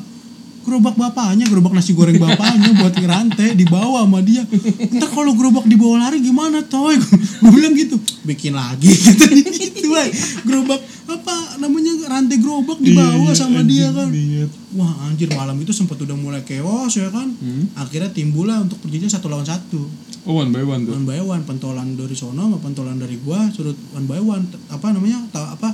Gerobak 0.70 0.94
bapaknya, 0.94 1.50
gerobak 1.50 1.74
nasi 1.74 1.98
goreng 1.98 2.22
bapaknya 2.22 2.78
buat 2.78 2.94
rantai 2.94 3.58
dibawa 3.58 4.06
sama 4.06 4.22
dia. 4.22 4.46
Ntar 4.46 5.10
kalau 5.10 5.34
gerobak 5.34 5.66
dibawa 5.66 6.06
lari 6.06 6.22
gimana, 6.22 6.62
Toy? 6.62 6.94
Gue 7.42 7.50
bilang 7.50 7.74
gitu. 7.74 7.98
Bikin 8.22 8.54
lagi 8.54 8.86
gitu. 8.94 9.26
gitu, 9.50 9.90
woy. 9.90 10.14
Gerobak 10.46 10.78
apa 11.10 11.58
namanya 11.58 11.90
rantai 12.06 12.38
gerobak 12.38 12.78
dibawa 12.78 13.34
Iya, 13.34 13.34
sama 13.34 13.66
dia 13.66 13.90
kan. 13.90 14.14
Wah 14.78 15.10
anjir 15.10 15.34
malam 15.34 15.58
itu 15.58 15.74
sempat 15.74 15.98
udah 15.98 16.14
mulai 16.14 16.46
chaos 16.46 16.94
ya 16.94 17.10
kan. 17.10 17.34
Hmm. 17.34 17.74
Akhirnya 17.74 18.14
timbul 18.14 18.46
lah 18.46 18.62
untuk 18.62 18.78
perjanjian 18.78 19.10
satu 19.10 19.26
lawan 19.26 19.42
satu. 19.42 19.82
Oh 20.30 20.38
one 20.38 20.54
by 20.54 20.62
one 20.62 20.86
tuh. 20.86 20.94
One 20.94 21.10
by 21.10 21.18
one 21.18 21.42
pentolan 21.42 21.98
dari 21.98 22.14
sono 22.14 22.46
sama 22.46 22.62
pentolan 22.62 23.02
dari 23.02 23.18
gua 23.18 23.50
suruh 23.50 23.74
one 23.98 24.06
by 24.06 24.22
one 24.22 24.46
apa 24.70 24.94
namanya 24.94 25.18
ta- 25.34 25.50
apa 25.50 25.74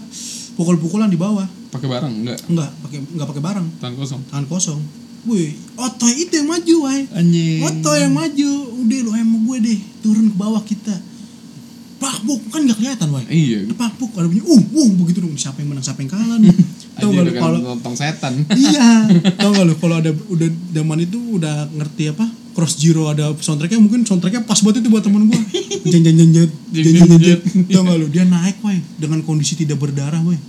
pukul-pukulan 0.55 1.12
di 1.12 1.19
bawah. 1.19 1.43
Pakai 1.75 1.89
barang 1.91 2.13
enggak? 2.23 2.39
Enggak, 2.47 2.71
pakai 2.79 2.99
enggak 3.03 3.27
pakai 3.27 3.43
barang. 3.43 3.67
Tangan 3.83 3.95
kosong. 3.99 4.21
Tangan 4.31 4.47
kosong. 4.47 4.79
Wih, 5.25 5.57
Otto 5.75 6.05
itu 6.05 6.38
yang 6.38 6.47
maju, 6.47 6.75
wah. 6.85 7.01
Anjing. 7.17 7.59
Otto 7.65 7.91
yang 7.97 8.13
maju. 8.13 8.49
Udah 8.85 8.99
lu 9.01 9.11
emang 9.17 9.41
gue 9.43 9.57
deh, 9.65 9.79
turun 10.05 10.29
ke 10.31 10.38
bawah 10.38 10.61
kita. 10.61 10.93
Pakbuk 11.97 12.45
kan 12.53 12.61
nggak 12.61 12.77
kelihatan, 12.77 13.07
wah. 13.09 13.25
Iya. 13.25 13.65
Pakbuk 13.73 14.13
ada 14.15 14.29
bunyi, 14.29 14.45
uh, 14.45 14.61
uh, 14.61 14.89
begitu 15.01 15.25
dong. 15.25 15.33
Siapa 15.33 15.65
yang 15.65 15.73
menang, 15.73 15.83
siapa 15.83 15.99
yang 16.05 16.13
kalah 16.13 16.38
nih. 16.38 16.53
Tahu 17.01 17.09
nggak 17.11 17.25
lu 17.25 17.33
kalau 17.41 17.57
nonton 17.59 17.93
setan. 17.97 18.33
iya. 18.69 19.09
Tahu 19.41 19.49
nggak 19.51 19.65
lu 19.65 19.75
kalau 19.81 19.95
ada 19.97 20.11
udah 20.13 20.49
zaman 20.71 20.97
itu 21.03 21.17
udah 21.41 21.73
ngerti 21.73 22.13
apa? 22.13 22.25
Cross 22.55 22.79
Zero 22.79 23.11
ada 23.11 23.35
soundtracknya 23.35 23.83
mungkin 23.83 24.07
soundtracknya 24.07 24.47
pas 24.47 24.63
buat 24.63 24.79
itu 24.79 24.88
buat 24.88 25.03
temen 25.03 25.27
gue 25.27 25.41
jeng 25.91 26.07
jeng 26.07 26.15
jeng 26.15 26.31
jeng 26.31 26.49
jeng 26.71 26.88
jeng 27.03 27.19
jeng 27.19 27.39
tau 27.67 27.83
gak 27.83 27.99
lu 27.99 28.07
dia 28.07 28.23
naik 28.23 28.63
wah 28.63 28.71
dengan 28.95 29.19
kondisi 29.27 29.59
tidak 29.59 29.75
berdarah 29.75 30.23
wah 30.23 30.39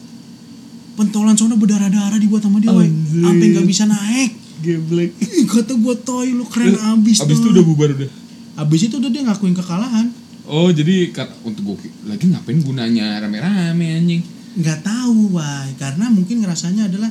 pentolan 0.97 1.35
sono 1.35 1.55
berdarah 1.55 1.87
darah 1.87 2.17
dibuat 2.17 2.41
sama 2.41 2.59
dia 2.59 2.71
woi 2.71 2.85
Anjir. 2.85 3.23
sampai 3.23 3.47
nggak 3.51 3.67
bisa 3.67 3.85
naik 3.85 4.33
Geblek. 4.57 5.13
Kata 5.47 5.77
gua 5.77 5.93
toy 5.95 6.33
lu 6.33 6.43
keren 6.45 6.73
abis 6.75 7.21
Abis 7.21 7.37
itu 7.37 7.49
udah 7.51 7.61
bubar 7.63 7.93
udah. 7.93 8.09
abis 8.57 8.81
itu 8.83 8.97
udah 8.97 9.11
dia 9.11 9.23
ngakuin 9.23 9.53
kekalahan 9.55 10.09
Oh 10.43 10.71
jadi 10.71 11.11
untuk 11.43 11.77
gue 11.77 11.77
lagi 12.05 12.25
ngapain 12.27 12.57
gunanya 12.59 13.19
rame-rame 13.21 13.87
anjing? 13.95 14.23
nggak 14.57 14.81
tahu 14.81 15.35
wah 15.35 15.67
karena 15.75 16.09
mungkin 16.09 16.41
ngerasanya 16.41 16.87
adalah 16.87 17.11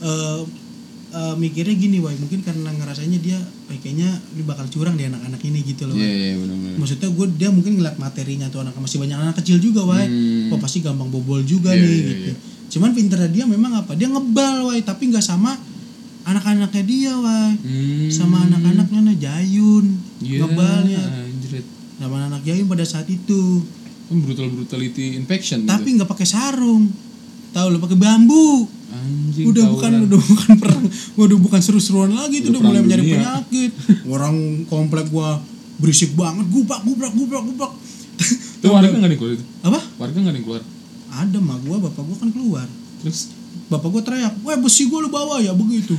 eh 0.00 0.40
eh, 1.10 1.34
mikirnya 1.36 1.74
gini 1.74 1.98
wah 1.98 2.14
mungkin 2.14 2.40
karena 2.40 2.70
ngerasanya 2.70 3.18
dia 3.18 3.36
"Eh, 3.66 3.76
kayaknya 3.76 4.08
ini 4.30 4.42
bakal 4.42 4.64
curang 4.66 4.94
di 4.94 5.04
anak-anak 5.04 5.40
ini 5.42 5.60
gitu 5.62 5.84
loh 5.84 5.92
Iya 5.92 6.00
Wai. 6.00 6.16
iya 6.22 6.34
benar-benar. 6.38 6.74
maksudnya 6.78 7.08
gue 7.10 7.26
dia 7.34 7.48
mungkin 7.50 7.72
ngeliat 7.76 7.96
materinya 7.96 8.46
tuh 8.46 8.60
anak 8.62 8.72
masih 8.74 8.98
banyak 8.98 9.18
anak 9.18 9.36
kecil 9.36 9.58
juga 9.58 9.84
wah 9.84 10.00
Hmm. 10.00 10.48
oh 10.48 10.58
pasti 10.58 10.80
gampang 10.80 11.08
bobol 11.08 11.42
juga 11.42 11.70
Iya, 11.70 11.82
nih 11.82 11.90
iya, 11.90 12.06
gitu 12.06 12.30
iya. 12.30 12.34
Cuman 12.68 12.92
pinternya 12.92 13.26
dia 13.26 13.44
memang 13.44 13.72
apa? 13.76 13.92
Dia 13.92 14.06
ngebal 14.06 14.64
wah 14.64 14.76
tapi 14.78 15.08
nggak 15.08 15.20
sama 15.20 15.56
anak-anaknya 16.22 16.82
dia 16.82 17.12
wah 17.14 17.48
Hmm. 17.54 18.08
sama 18.08 18.44
anak-anaknya 18.44 19.00
nah 19.02 19.16
Jayun. 19.16 19.86
Iya, 20.18 20.38
ngebalnya. 20.42 21.02
Anjrit. 21.24 21.66
sama 21.96 22.16
anak 22.22 22.42
Jayun 22.42 22.66
pada 22.66 22.84
saat 22.84 23.06
itu. 23.06 23.64
Kan 24.06 24.16
brutal 24.18 24.48
brutality 24.48 25.14
infection 25.14 25.64
tapi 25.64 25.88
gitu. 25.88 25.96
nggak 25.98 26.08
pakai 26.08 26.24
sarung. 26.24 26.92
Tahu 27.48 27.66
lo 27.66 27.78
pakai 27.78 27.96
bambu. 27.96 28.68
Anjing 28.88 29.48
udah 29.48 29.64
bukan 29.66 29.92
udah 30.06 30.20
bukan 30.22 30.52
perang. 30.58 30.84
Udah 31.16 31.38
bukan 31.38 31.60
seru-seruan 31.60 32.12
lagi 32.12 32.40
itu 32.40 32.48
Udah 32.50 32.60
udah 32.60 32.70
mulai 32.70 32.82
dunia. 32.84 33.16
penyakit. 33.16 33.70
Orang 34.04 34.36
komplek 34.64 35.08
gua 35.08 35.40
berisik 35.76 36.12
banget. 36.12 36.44
Gubrak 36.46 36.80
gubrak 36.82 37.12
gubrak 37.12 37.42
gubrak. 37.42 37.72
Itu 38.58 38.66
warga 38.68 38.90
nggak 38.90 39.08
yang 39.08 39.16
keluar 39.16 39.32
itu? 39.32 39.44
apa? 39.62 39.80
Warga 39.96 40.16
nggak 40.18 40.34
yang 40.34 40.44
keluar. 40.44 40.62
Ada 41.18 41.38
mah 41.42 41.58
gua 41.66 41.82
bapak 41.82 42.02
gua 42.06 42.16
kan 42.22 42.30
keluar. 42.30 42.66
Terus? 43.02 43.34
Bapak 43.66 43.88
gua 43.90 44.02
teriak 44.06 44.38
wah 44.46 44.54
besi 44.56 44.86
gua 44.86 45.02
lu 45.02 45.10
bawa 45.10 45.42
ya 45.42 45.50
begitu. 45.52 45.98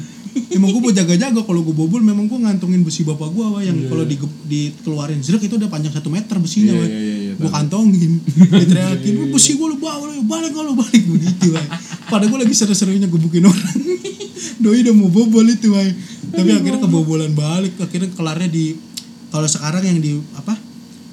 Emang 0.53 0.69
mau 0.77 0.93
jaga-jaga 0.93 1.41
kalau 1.41 1.65
gua 1.65 1.75
bobol 1.75 1.99
memang 1.99 2.29
gua 2.29 2.39
ngantongin 2.47 2.85
besi 2.85 3.01
bapak 3.03 3.29
gua 3.33 3.57
wah 3.57 3.61
yang 3.65 3.75
kalau 3.89 4.05
di 4.05 4.15
dikeluarin 4.45 5.19
zrek 5.19 5.45
itu 5.49 5.57
udah 5.57 5.67
panjang 5.67 5.91
satu 5.91 6.07
meter 6.13 6.37
besinya 6.37 6.71
Iya, 6.71 6.79
wah 6.79 6.87
iya, 6.87 6.99
iya, 7.01 7.15
iya, 7.17 7.33
gua 7.35 7.49
tahu. 7.49 7.57
kantongin 7.57 8.11
diteriakin 8.61 9.13
wah 9.19 9.27
besi 9.33 9.51
gua 9.57 9.67
lu 9.73 9.77
bawa 9.81 10.03
lu 10.13 10.23
balik 10.29 10.53
kalau 10.53 10.73
balik 10.77 11.03
begitu 11.09 11.53
wah 11.57 11.65
pada 12.07 12.25
gua 12.29 12.45
lagi 12.45 12.53
seru-serunya 12.53 13.09
gebukin 13.09 13.45
orang. 13.45 13.77
Doi 14.63 14.83
udah 14.85 14.93
mau 14.95 15.09
bobol 15.09 15.49
itu 15.49 15.73
wah 15.73 15.83
tapi 16.29 16.49
akhirnya 16.53 16.79
kebobolan 16.85 17.33
balik 17.33 17.73
akhirnya 17.81 18.13
kelarnya 18.13 18.49
di 18.53 18.77
kalau 19.33 19.49
sekarang 19.49 19.81
yang 19.81 19.97
di 19.97 20.21
apa 20.37 20.53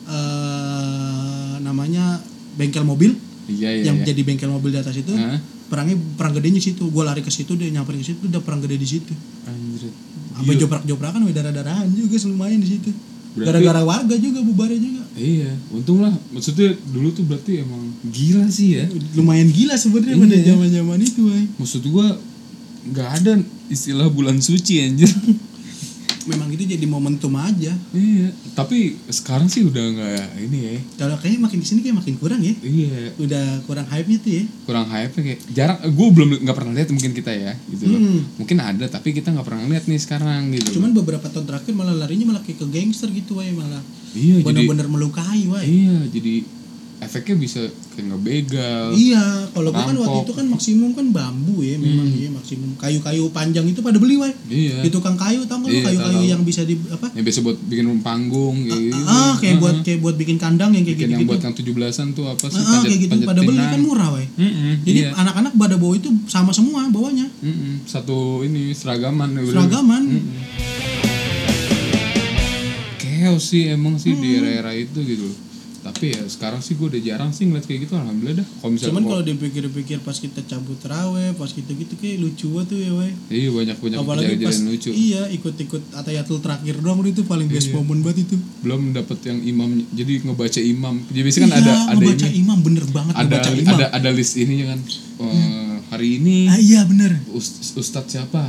eh 0.07 1.55
namanya 1.65 2.21
bengkel 2.57 2.85
mobil 2.85 3.17
iya 3.47 3.69
iya. 3.73 3.83
yang 3.93 4.03
iya. 4.03 4.07
jadi 4.11 4.21
bengkel 4.27 4.51
mobil 4.51 4.71
di 4.75 4.79
atas 4.79 4.97
itu 4.97 5.13
Hah? 5.15 5.39
perangnya 5.67 5.97
perang 6.15 6.35
gedenya 6.35 6.63
situ 6.63 6.87
gue 6.87 7.03
lari 7.03 7.23
ke 7.23 7.31
situ 7.31 7.55
dia 7.59 7.71
nyamperin 7.71 8.03
ke 8.03 8.15
situ 8.15 8.23
udah 8.27 8.43
perang 8.43 8.63
gede 8.63 8.77
di 8.79 8.87
situ 8.87 9.13
Anjrit. 9.47 9.95
sampai 10.37 10.55
Gila. 10.55 10.61
joprak 10.63 10.83
joprakan 10.87 11.21
udah 11.27 11.35
darah 11.35 11.55
darahan 11.55 11.87
juga 11.91 12.17
lumayan 12.27 12.61
di 12.63 12.69
situ 12.79 12.91
gara-gara 13.37 13.83
warga 13.85 14.15
juga 14.17 14.41
bubarnya 14.41 14.81
juga 14.81 15.03
Iya, 15.17 15.49
untung 15.73 16.05
lah. 16.05 16.13
Maksudnya 16.29 16.77
dulu 16.93 17.09
tuh 17.09 17.25
berarti 17.25 17.65
emang 17.65 17.89
gila 18.13 18.53
sih 18.53 18.77
ya. 18.77 18.85
lumayan 19.17 19.49
gila 19.49 19.73
sebenarnya 19.73 20.13
Iya. 20.13 20.25
pada 20.29 20.37
zaman 20.45 20.69
zaman 20.69 20.99
itu 21.01 21.21
woy. 21.25 21.45
Maksud 21.57 21.83
gua 21.89 22.21
nggak 22.93 23.09
ada 23.25 23.33
istilah 23.73 24.13
bulan 24.13 24.37
suci 24.45 24.85
anjir. 24.85 25.09
memang 26.27 26.49
itu 26.51 26.65
jadi 26.67 26.87
momentum 26.87 27.33
aja 27.39 27.73
iya, 27.95 28.29
tapi 28.59 28.99
sekarang 29.09 29.47
sih 29.47 29.63
udah 29.63 29.85
nggak 29.95 30.27
ini 30.47 30.59
ya. 30.59 30.75
kalau 30.99 31.17
kayaknya 31.19 31.41
makin 31.47 31.59
ke 31.63 31.67
sini 31.67 31.81
kayak 31.87 31.97
makin 32.03 32.15
kurang 32.19 32.41
ya 32.43 32.55
Iya, 32.61 33.15
udah 33.19 33.47
kurang 33.65 33.87
hype 33.87 34.09
nya 34.11 34.19
tuh 34.19 34.33
ya 34.33 34.43
kurang 34.67 34.87
hype 34.91 35.13
kayak 35.15 35.41
jarang 35.55 35.79
gue 35.87 36.09
belum 36.11 36.29
nggak 36.43 36.57
pernah 36.57 36.73
lihat 36.75 36.89
mungkin 36.91 37.13
kita 37.15 37.33
ya 37.33 37.53
gitu 37.71 37.85
loh. 37.89 38.01
Hmm. 38.01 38.21
Mungkin 38.43 38.59
ada 38.59 38.85
tapi 38.91 39.15
kita 39.15 39.31
nggak 39.31 39.47
pernah 39.47 39.63
lihat 39.71 39.85
nih 39.87 40.01
sekarang 40.03 40.51
gitu. 40.55 40.79
cuman 40.79 40.91
beberapa 40.93 41.27
tahun 41.31 41.47
terakhir 41.47 41.73
malah 41.73 41.95
larinya 41.95 42.35
malah 42.35 42.43
kayak 42.43 42.59
ke 42.59 42.67
gangster 42.69 43.09
gitu 43.15 43.39
woy 43.39 43.51
malah 43.55 43.83
iya 44.17 44.41
bener-bener 44.43 44.87
melukai 44.89 45.47
woy 45.47 45.63
iya 45.63 45.97
jadi 46.11 46.56
efeknya 46.97 47.37
bisa 47.37 47.61
kayak 47.93 48.09
ngebegal. 48.09 48.97
Iya, 48.97 49.53
kalau 49.53 49.69
gua 49.69 49.85
kan 49.85 49.97
waktu 50.01 50.19
itu 50.25 50.33
kan 50.33 50.47
maksimum 50.49 50.91
kan 50.97 51.07
bambu 51.13 51.61
ya, 51.61 51.77
memang 51.77 52.09
iya 52.09 52.33
maksimum 52.33 52.73
kayu-kayu 52.81 53.29
panjang 53.37 53.69
itu 53.69 53.85
pada 53.85 54.01
beli, 54.01 54.17
wai. 54.17 54.33
Iya. 54.49 54.81
Di 54.81 54.89
tukang 54.89 55.13
kayu 55.17 55.45
tau 55.45 55.61
nggak 55.61 55.71
lu 55.71 55.77
Iya, 55.77 55.85
kayu-kayu 55.93 56.21
yang 56.25 56.43
bisa 56.45 56.65
di 56.65 56.81
apa? 56.89 57.13
Yang 57.13 57.25
biasa 57.29 57.41
buat 57.45 57.59
bikin 57.69 57.85
panggung 58.01 58.57
kayak 58.65 58.81
gitu. 58.81 59.05
Ah, 59.05 59.35
kayak 59.37 59.45
Heeh. 59.45 59.61
buat 59.61 59.77
kayak 59.85 59.99
buat 60.01 60.17
bikin 60.17 60.37
kandang 60.41 60.71
yang 60.73 60.85
kayak 60.89 60.97
bikin 60.97 61.09
yang 61.13 61.21
gitu-gitu. 61.21 61.33
buat 61.37 61.43
yang 61.45 61.55
17-an 61.93 62.09
tuh 62.17 62.25
apa 62.33 62.47
sih? 62.49 62.63
Ah, 62.65 62.81
kayak 62.81 63.01
gitu 63.05 63.17
pada 63.29 63.41
beli 63.45 63.61
kan 63.61 63.81
murah, 63.85 64.09
wai. 64.17 64.27
Mm-mm, 64.37 64.73
Jadi 64.89 65.01
iya. 65.05 65.11
anak-anak 65.13 65.53
pada 65.57 65.77
bawa 65.77 65.95
itu 66.01 66.09
sama 66.29 66.51
semua 66.57 66.89
bawanya. 66.89 67.29
Mm-mm, 67.45 67.85
satu 67.85 68.41
ini 68.41 68.73
seragaman 68.73 69.37
ya. 69.37 69.43
Seragaman. 69.53 70.03
Mm-mm. 70.05 70.45
Chaos 72.97 73.53
sih 73.53 73.69
emang 73.69 73.97
sih 74.01 74.17
di 74.17 74.41
era-era 74.41 74.73
itu 74.77 75.01
gitu. 75.05 75.29
Tapi 75.87 76.05
ya 76.11 76.23
sekarang 76.27 76.59
sih 76.59 76.75
gue 76.75 76.87
udah 76.89 76.99
jarang 76.99 77.31
sih 77.31 77.47
ngeliat 77.47 77.63
kayak 77.63 77.87
gitu 77.87 77.95
alhamdulillah 77.95 78.37
dah. 78.37 78.47
Kalau 78.53 78.71
misalnya 78.71 78.91
Cuman 78.91 79.03
kalau 79.07 79.23
dipikir-pikir 79.23 79.99
pas 80.01 80.17
kita 80.17 80.43
cabut 80.43 80.75
terawih, 80.77 81.31
pas 81.33 81.47
gitu-gitu 81.49 81.95
kayak 81.95 82.17
lucu 82.19 82.47
banget 82.51 82.67
tuh 82.67 82.79
ya, 82.81 82.91
wai. 82.93 83.13
iya 83.29 83.49
banyak 83.49 83.77
banyak 83.77 83.97
Apalagi 83.97 84.35
pas 84.41 84.59
lucu. 84.61 84.91
iya 84.91 85.23
ikut-ikut 85.29 85.83
atayatul 85.93 86.39
terakhir 86.39 86.75
dong 86.77 86.99
itu 87.03 87.23
paling 87.23 87.47
best 87.47 87.71
moment 87.71 88.03
banget 88.03 88.25
itu. 88.25 88.35
Belum 88.61 88.91
dapet 88.91 89.19
yang 89.25 89.39
imam 89.41 89.71
jadi 89.89 90.13
ngebaca 90.21 90.61
imam. 90.61 90.95
Jadi 91.07 91.21
biasanya 91.23 91.45
kan 91.45 91.53
Iya, 91.53 91.61
ada 91.61 91.73
ada 91.87 91.95
ngebaca 91.97 92.27
ini 92.27 92.37
imam 92.37 92.59
bener 92.61 92.85
banget 92.89 93.15
ada 93.15 93.23
ngebaca 93.25 93.51
imam. 93.53 93.71
ada 93.73 93.87
ada 93.93 94.11
list 94.11 94.35
ininya 94.35 94.67
kan. 94.69 94.81
Eh, 95.17 95.75
hari 95.89 96.09
ini 96.17 96.37
Ah 96.47 96.59
iya 96.59 96.83
bener. 96.83 97.23
Ust- 97.31 97.63
Ustadz 97.73 98.11
siapa? 98.11 98.43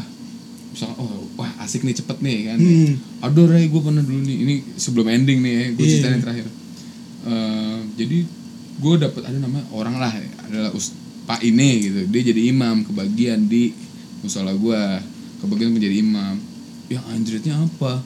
Misalkan, 0.67 0.97
oh 0.99 1.09
wah 1.35 1.49
asik 1.59 1.81
nih 1.81 1.95
cepet 1.95 2.17
nih 2.19 2.37
kan. 2.47 2.57
Hmm. 2.57 2.91
Aduh 3.23 3.45
Ray 3.45 3.65
gue 3.65 3.77
pernah 3.77 3.99
dulu 3.99 4.19
nih, 4.19 4.37
ini 4.39 4.55
sebelum 4.75 5.05
ending 5.07 5.39
nih 5.39 5.51
ya, 5.51 5.63
gue 5.71 5.79
Iya. 5.79 5.91
ceritain 5.91 6.13
yang 6.13 6.23
terakhir. 6.23 6.45
Eh, 7.27 7.77
jadi 7.95 8.17
gue 8.77 8.93
dapet 8.97 9.21
ada 9.21 9.35
nama 9.35 9.59
orang 9.69 9.99
lah, 9.99 10.13
adalah 10.47 10.71
Ust- 10.71 10.95
Pak 11.27 11.43
ini 11.43 11.91
gitu, 11.91 12.07
dia 12.07 12.21
jadi 12.23 12.41
imam 12.47 12.87
kebagian 12.87 13.51
di 13.51 13.75
musola 14.23 14.55
gue, 14.55 14.81
kebagian 15.43 15.75
menjadi 15.75 15.99
imam. 15.99 16.39
Ya 16.87 17.03
anjritnya 17.11 17.59
apa? 17.59 17.99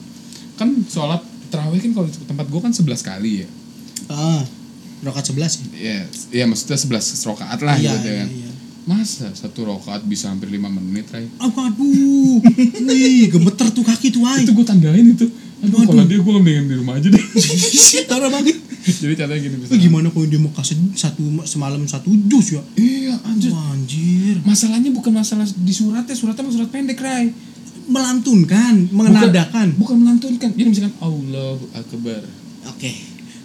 Kan 0.58 0.82
sholat 0.84 1.22
terawih 1.46 1.78
kan 1.78 1.90
kalau 1.94 2.06
di 2.10 2.18
tempat 2.18 2.46
gue 2.50 2.60
kan 2.60 2.74
11 2.74 2.82
kali 2.98 3.46
ya. 3.46 3.48
Ah, 4.10 4.42
rokat 5.02 5.34
11 5.34 5.74
ya 5.74 5.74
ya 5.74 5.98
ya 6.30 6.44
maksudnya 6.46 6.78
11 6.78 7.26
rokaat 7.26 7.58
lah 7.58 7.74
iya 7.74 7.90
gitu 7.90 8.06
iya, 8.06 8.18
kan 8.22 8.28
iya. 8.30 8.50
masa 8.86 9.26
satu 9.34 9.66
rokaat 9.66 10.06
bisa 10.06 10.30
hampir 10.30 10.46
5 10.46 10.62
menit 10.70 11.10
Ray 11.10 11.26
Oh, 11.42 11.50
aduh, 11.50 12.38
wih, 12.86 13.26
gemeter 13.26 13.66
tuh 13.70 13.82
kaki 13.82 14.14
tuh, 14.14 14.22
ay. 14.22 14.46
itu 14.46 14.54
gue 14.54 14.62
tandain 14.62 15.02
itu 15.02 15.26
aduh 15.62 15.74
Waduh. 15.78 15.90
kalau 15.90 16.04
dia 16.06 16.18
gue 16.18 16.32
mendingan 16.32 16.64
di 16.66 16.74
rumah 16.78 16.94
aja 16.98 17.08
deh 17.10 17.22
Parah 18.10 18.30
banget. 18.30 18.61
jadi 19.02 19.14
caranya 19.16 19.40
gini 19.40 19.54
Eh, 19.54 19.60
bisa 19.62 19.76
gimana 19.76 20.08
kalau 20.08 20.24
dia 20.24 20.36
mau 20.36 20.50
kasih 20.50 20.74
satu 20.92 21.22
semalam 21.44 21.82
satu 21.84 22.10
jus 22.26 22.52
ya? 22.52 22.62
iya 22.74 23.14
anjir 23.22 23.50
Wah, 23.50 23.72
anjir. 23.72 24.36
masalahnya 24.42 24.90
bukan 24.90 25.12
masalah 25.12 25.44
di 25.44 25.70
suratnya 25.70 26.12
suratnya 26.12 26.42
mah 26.42 26.52
surat 26.52 26.68
pendek 26.68 26.98
Ray 26.98 27.30
Melantunkan, 27.84 28.88
mengenadakan. 28.90 29.74
bukan 29.74 29.96
melantunkan 29.98 30.50
jadi 30.52 30.66
misalkan 30.66 30.94
Allahu 30.98 31.66
Akbar 31.72 32.22
Oke. 32.64 32.94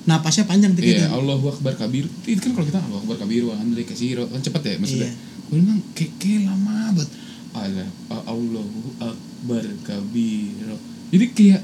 Napasnya 0.05 0.45
panjang 0.45 0.71
tuh 0.71 0.81
Iya, 0.81 1.03
gitu. 1.03 1.09
Allahu 1.11 1.49
Akbar 1.49 1.73
kabir. 1.73 2.05
Itu 2.21 2.37
kan 2.39 2.53
kalau 2.53 2.65
kita 2.65 2.79
Allahu 2.79 3.01
Akbar 3.03 3.17
kabir 3.19 3.43
hamdali 3.43 3.81
kasiro 3.81 4.23
kan 4.23 4.39
cepet 4.39 4.61
ya 4.63 4.75
maksudnya. 4.77 5.09
Iya. 5.09 5.17
Gue 5.43 5.57
bilang 5.57 5.81
kayak 5.91 6.11
kayak 6.15 6.41
lama 6.45 6.77
banget. 6.93 7.09
Ada 7.51 7.85
Allahu 8.23 8.81
Akbar 8.99 9.65
kabiro. 9.83 10.77
Jadi 11.09 11.25
kayak 11.33 11.61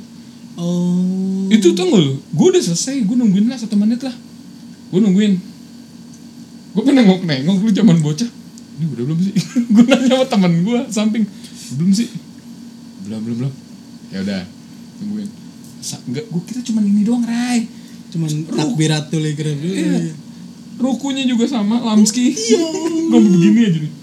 Oh. 0.53 1.49
itu 1.49 1.73
tuh 1.73 1.85
lu, 1.89 2.21
gue 2.21 2.47
udah 2.53 2.61
selesai, 2.61 3.01
gue 3.01 3.15
nungguin 3.17 3.49
lah 3.49 3.57
satu 3.57 3.73
menit 3.73 4.05
lah. 4.05 4.13
Gue 4.93 5.01
nungguin. 5.01 5.33
Gue 6.73 6.81
pengen 6.85 7.05
nengok 7.05 7.25
nengok 7.25 7.57
lu 7.65 7.71
zaman 7.73 7.97
bocah. 8.05 8.29
Ini 8.77 8.85
udah 8.89 9.03
belum 9.05 9.19
sih? 9.21 9.33
gue 9.73 9.83
nanya 9.89 10.13
sama 10.13 10.25
temen 10.29 10.53
gue 10.61 10.79
samping. 10.93 11.23
Belum 11.77 11.91
sih? 11.93 12.09
Belum 13.05 13.21
belum 13.25 13.37
belum. 13.45 13.53
Ya 14.13 14.21
udah, 14.21 14.41
tungguin. 15.01 15.29
Sa 15.81 15.97
enggak, 16.05 16.25
gue 16.29 16.41
kita 16.45 16.61
cuma 16.69 16.85
ini 16.85 17.01
doang, 17.01 17.25
Ray. 17.25 17.65
cuman 18.13 18.29
takbiratul 18.45 19.25
ikram 19.25 19.57
dulu. 19.57 19.73
Iya. 19.73 20.13
Rukunya 20.77 21.25
juga 21.25 21.49
sama, 21.49 21.81
Lamski. 21.81 22.33
Iya. 22.33 22.61
Gue 23.13 23.21
begini 23.21 23.61
aja 23.65 23.79
nih. 23.81 23.93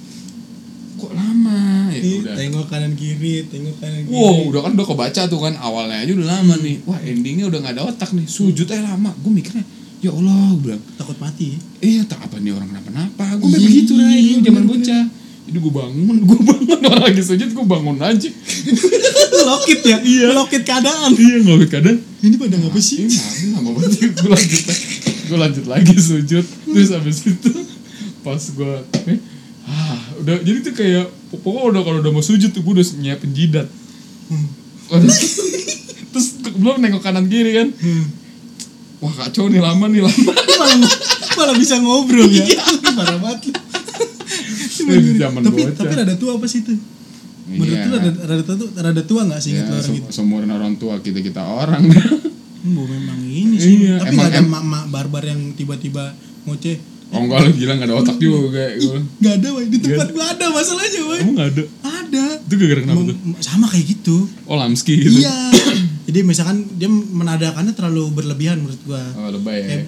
Kok 0.98 1.12
lama? 1.14 1.62
Ya 2.02 2.16
udah. 2.20 2.34
Tengok 2.34 2.66
kanan 2.66 2.92
kiri, 2.94 3.34
tengok 3.46 3.76
kanan 3.76 4.00
kiri. 4.02 4.14
Wow, 4.14 4.48
udah 4.48 4.60
kan 4.64 4.72
udah 4.74 4.86
kebaca 4.86 5.22
tuh 5.26 5.40
kan 5.40 5.54
awalnya 5.56 5.96
aja 5.98 6.12
udah 6.12 6.28
lama 6.28 6.54
nih. 6.58 6.76
Wah, 6.84 6.98
endingnya 7.00 7.44
udah 7.46 7.58
nggak 7.60 7.74
ada 7.74 7.82
otak 7.86 8.10
nih. 8.10 8.24
Sujud 8.24 8.66
aja 8.66 8.82
lama. 8.86 9.10
Gue 9.16 9.30
mikirnya, 9.30 9.64
ya 9.98 10.10
Allah, 10.10 10.54
gue 10.54 10.62
bilang, 10.66 10.82
Takut 10.94 11.16
mati. 11.16 11.54
ya. 11.54 11.58
iya 11.80 12.02
tak 12.04 12.20
apa 12.20 12.36
nih 12.38 12.52
orang 12.52 12.68
kenapa-napa. 12.68 13.24
Gue 13.36 13.48
Iya, 13.50 13.58
begitu 13.60 13.92
iya, 13.94 14.04
Ray, 14.06 14.20
dulu 14.24 14.40
zaman 14.44 14.64
bocah. 14.66 15.04
Jadi 15.40 15.58
gue 15.58 15.72
bangun, 15.74 16.16
gue 16.22 16.38
bangun 16.46 16.78
orang 16.90 17.02
lagi 17.10 17.22
sujud, 17.22 17.48
gue 17.50 17.66
bangun 17.66 17.96
aja. 17.98 18.30
Lokit 19.50 19.80
ya? 19.82 19.98
Iya. 19.98 20.26
Lokit 20.32 20.62
keadaan. 20.62 21.10
iya, 21.12 21.36
nggak 21.42 21.68
kadang. 21.68 21.98
Ini 22.20 22.34
pada 22.36 22.54
ngapa 22.54 22.78
sih? 22.78 23.08
Ini 23.08 23.16
lama, 23.56 23.74
banget. 23.74 24.14
Gue 24.14 24.28
lanjut, 24.30 24.62
gue 25.26 25.38
lanjut 25.38 25.64
lagi 25.66 25.94
sujud. 25.96 26.44
Terus 26.44 26.90
habis 26.92 27.18
itu 27.24 27.50
pas 28.20 28.36
gue, 28.38 28.74
eh, 29.08 29.18
ah, 29.70 29.98
udah 30.18 30.36
jadi 30.42 30.58
tuh 30.60 30.74
kayak 30.74 31.06
pokoknya 31.30 31.62
udah 31.70 31.82
kalau 31.86 31.98
udah 32.02 32.12
mau 32.12 32.24
sujud 32.24 32.50
tuh 32.50 32.60
gue 32.60 32.74
udah 32.74 32.86
nyiapin 32.98 33.30
jidat. 33.30 33.66
Hmm. 34.26 34.48
Terus 36.10 36.26
belum 36.58 36.82
nengok 36.82 37.02
kanan 37.02 37.30
kiri 37.30 37.54
kan. 37.54 37.68
Hmm. 37.70 38.04
Wah 39.00 39.14
kacau 39.16 39.46
nih 39.46 39.62
lama 39.62 39.86
nih 39.86 40.02
lama. 40.02 40.32
malah 40.60 40.76
malah 41.38 41.54
bisa 41.56 41.78
ngobrol 41.78 42.28
ya. 42.28 42.44
Parah 42.98 43.16
banget 43.16 43.54
zaman 45.20 45.40
tapi 45.44 45.60
bocah. 45.62 45.76
tapi 45.76 45.92
rada 45.94 46.14
tua 46.16 46.32
apa 46.36 46.46
sih 46.48 46.60
itu? 46.64 46.74
Menurut 47.50 47.74
Iya. 47.74 47.84
lu 47.84 47.94
rada 47.98 48.10
rada 48.24 48.42
tua 48.46 48.56
tuh 48.56 48.68
rada 48.74 49.02
tua 49.02 49.20
nggak 49.26 49.40
sih 49.42 49.50
lu 49.54 49.62
orang 49.66 49.90
gitu? 49.90 50.08
seumuran 50.10 50.50
orang 50.50 50.72
tua 50.78 50.94
kita 51.02 51.18
kita 51.20 51.42
orang. 51.42 51.82
Hmm, 52.60 52.76
Bu, 52.76 52.84
memang 52.84 53.18
ini 53.24 53.56
sih. 53.56 53.88
Iya, 53.88 54.04
tapi 54.04 54.14
emang- 54.14 54.28
ada 54.28 54.38
em- 54.38 54.50
mak-mak 54.52 54.84
barbar 54.92 55.24
yang 55.24 55.40
tiba-tiba 55.56 56.12
ngoceh. 56.44 56.76
Oh 57.10 57.20
enggak 57.20 57.38
lu 57.42 57.50
gila 57.52 57.72
gak 57.74 57.86
ada 57.86 57.96
otak 57.96 58.16
juga 58.16 58.38
gue. 58.72 58.98
Nggak 59.18 59.34
ada, 59.36 59.48
Wai. 59.50 59.64
Di 59.66 59.78
tempat 59.78 60.08
gua 60.10 60.26
ada 60.28 60.46
masalahnya, 60.48 61.00
Wai. 61.04 61.18
Emang 61.20 61.34
gak 61.34 61.48
ada? 61.50 61.62
Ada. 61.82 62.24
Itu 62.40 62.54
gara-gara 62.54 62.80
kenapa 62.82 63.02
tuh? 63.04 63.16
Sama 63.38 63.66
kayak 63.66 63.86
gitu. 63.88 64.16
Oh 64.44 64.54
Lamski 64.54 64.94
gitu. 64.96 65.18
Iya. 65.18 65.36
Jadi 66.06 66.18
misalkan 66.22 66.66
dia 66.74 66.86
menadakannya 66.88 67.70
terlalu 67.70 68.10
berlebihan 68.10 68.58
menurut 68.58 68.80
gua. 68.82 69.02
Oh 69.16 69.28
lebay 69.28 69.58
ya. 69.58 69.66
Kayak 69.68 69.86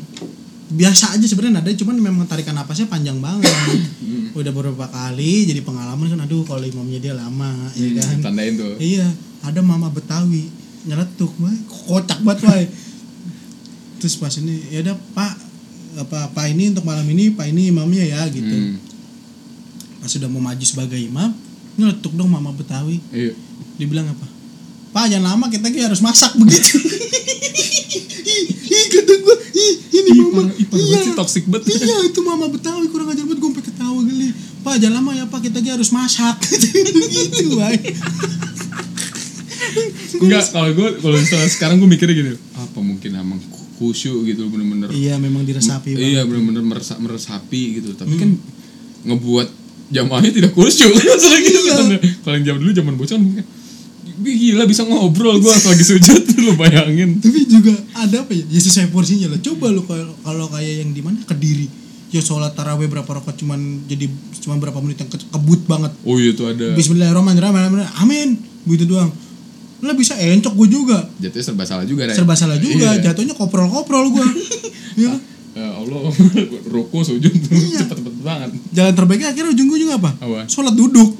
biasa 0.72 1.12
aja 1.12 1.26
sebenarnya 1.26 1.60
ada 1.60 1.68
cuman 1.70 1.96
memang 1.96 2.24
tarikan 2.24 2.52
napasnya 2.52 2.86
panjang 2.86 3.18
banget 3.18 3.44
Hmm. 4.02 4.32
udah 4.34 4.50
beberapa 4.50 4.84
kali 4.84 5.44
jadi 5.44 5.60
pengalaman 5.60 6.04
kan 6.06 6.20
aduh 6.20 6.42
kalau 6.42 6.60
imamnya 6.60 6.98
dia 6.98 7.12
lama 7.12 7.70
ya 7.72 7.92
kan 7.94 8.08
Hmm, 8.10 8.24
Tandain 8.24 8.56
tuh. 8.56 8.74
iya 8.76 9.04
ada 9.40 9.60
mama 9.60 9.88
betawi 9.88 10.48
nyeletuk 10.82 11.28
wah 11.38 11.52
kocak 11.68 12.18
banget 12.20 12.40
wah 12.42 12.56
terus 14.00 14.16
pas 14.16 14.32
ini 14.34 14.58
ya 14.68 14.82
udah 14.82 14.96
pak 15.12 15.32
apa 15.94 16.30
pak 16.30 16.48
ini 16.48 16.72
untuk 16.72 16.82
malam 16.82 17.04
ini 17.04 17.28
pak 17.30 17.46
ini 17.46 17.68
imamnya 17.68 18.04
ya 18.04 18.22
gitu. 18.28 18.48
Hmm. 18.48 18.76
pas 19.98 20.08
sudah 20.08 20.26
mau 20.26 20.40
maju 20.40 20.64
sebagai 20.64 20.98
imam 20.98 21.30
nyeletuk 21.74 22.12
dong 22.12 22.28
mama 22.28 22.52
betawi. 22.52 23.00
Iya. 23.08 23.32
dibilang 23.74 24.04
apa? 24.06 24.26
Pak 24.92 25.08
jangan 25.08 25.34
lama 25.34 25.48
kita 25.48 25.64
lagi 25.64 25.80
harus 25.80 26.00
masak 26.00 26.36
begitu. 26.40 26.76
Ih, 28.72 28.84
kata 28.88 29.12
gue 29.14 29.36
ih 29.52 29.72
ini 29.92 30.10
Ih, 30.10 30.16
mama. 30.18 30.42
parah 30.48 30.52
banget 30.68 31.00
sih, 31.02 31.12
toxic 31.12 31.44
banget. 31.46 31.72
iya 31.80 31.96
itu 32.04 32.20
mama 32.20 32.48
betawi 32.48 32.88
kurang 32.88 33.08
ajar 33.08 33.24
banget 33.24 33.40
gue 33.40 33.48
sampai 33.48 33.64
ketawa 33.64 34.00
geli. 34.02 34.28
Pak 34.62 34.74
jangan 34.78 34.94
lama 35.00 35.10
ya 35.12 35.24
pak 35.26 35.40
kita 35.42 35.58
lagi 35.58 35.70
harus 35.72 35.90
masak. 35.90 36.36
Gitu 37.12 37.56
wah 37.56 37.72
Enggak, 40.12 40.44
kalau 40.52 40.70
gue 40.70 40.88
kalau 41.00 41.16
misalnya 41.16 41.48
sekarang 41.48 41.76
gue 41.78 41.88
mikirnya 41.88 42.14
gini, 42.14 42.32
apa 42.52 42.78
mungkin 42.78 43.10
emang 43.16 43.40
khusyuk 43.82 44.22
gitu 44.24 44.46
bener-bener. 44.46 44.86
iya 44.88 45.14
memang 45.16 45.42
diresapi 45.42 45.92
banget. 45.92 46.06
Iya 46.08 46.20
bener-bener 46.22 46.62
meresa- 46.62 46.96
meresapi 46.96 47.62
gitu. 47.76 47.92
Tapi 47.92 48.14
kan 48.14 48.30
ngebuat 49.02 49.48
jamaahnya 49.90 50.30
tidak 50.32 50.52
khusyuk. 50.52 50.94
Masalah 50.96 51.40
gitu 51.40 51.58
Iya. 51.60 51.74
kan. 51.74 51.86
Kalau 52.22 52.34
yang 52.34 52.46
zaman 52.46 52.60
dulu 52.60 52.72
zaman 52.72 52.94
bocah 52.94 53.12
kan 53.12 53.22
mungkin 53.22 53.44
"Wih, 54.14 54.34
gila 54.36 54.64
bisa 54.64 54.82
ngobrol 54.82 55.36
gue 55.36 55.50
lagi 55.50 55.82
sujud 55.82 56.22
lu 56.38 56.54
bayangin. 56.54 57.18
tapi 57.18 57.42
juga 57.44 57.74
ada 57.92 58.16
apa 58.20 58.30
ya 58.30 58.44
ya 58.44 58.60
sesuai 58.60 58.88
porsinya 58.88 59.26
lah 59.26 59.40
coba 59.40 59.66
lu 59.68 59.82
kalau 60.20 60.46
kayak 60.48 60.74
yang 60.78 60.90
di 60.90 61.00
mana 61.00 61.18
kediri 61.22 61.66
ya 62.08 62.20
sholat 62.20 62.52
taraweh 62.52 62.86
berapa 62.86 63.06
rakaat 63.08 63.34
cuman 63.36 63.58
jadi 63.84 64.06
cuma 64.38 64.58
berapa 64.58 64.78
menit 64.78 65.00
yang 65.00 65.08
ke- 65.08 65.26
kebut 65.28 65.64
banget 65.64 65.90
Oh 66.02 66.16
iya 66.16 66.30
tuh 66.32 66.44
ada. 66.46 66.70
Bismillahirrahmanirrahim 66.72 67.82
amin 67.96 68.28
begitu 68.62 68.86
doang 68.86 69.10
lah 69.82 69.92
bisa 69.92 70.14
encok 70.14 70.54
gue 70.56 70.68
juga 70.72 70.98
Jatuhnya 71.18 71.42
serba 71.44 71.64
salah 71.64 71.82
juga 71.82 72.02
Ray. 72.04 72.14
serba 72.14 72.34
salah 72.34 72.54
juga 72.56 72.86
Iya. 72.92 73.02
jatuhnya 73.04 73.34
koprol-koprol 73.34 74.10
gue 74.12 74.26
ya. 75.04 75.12
Ya 75.52 75.68
Allah, 75.68 76.08
ruku 76.72 76.98
sujud 77.02 77.28
Iya. 77.28 77.82
cepet-cepet 77.82 78.14
banget. 78.20 78.50
jalan 78.70 78.94
terbaiknya 78.94 79.28
akhirnya 79.28 79.50
ujung-ujungnya 79.52 79.96
apa 79.96 80.10
Apa? 80.16 80.46
sholat 80.46 80.72
duduk 80.72 81.18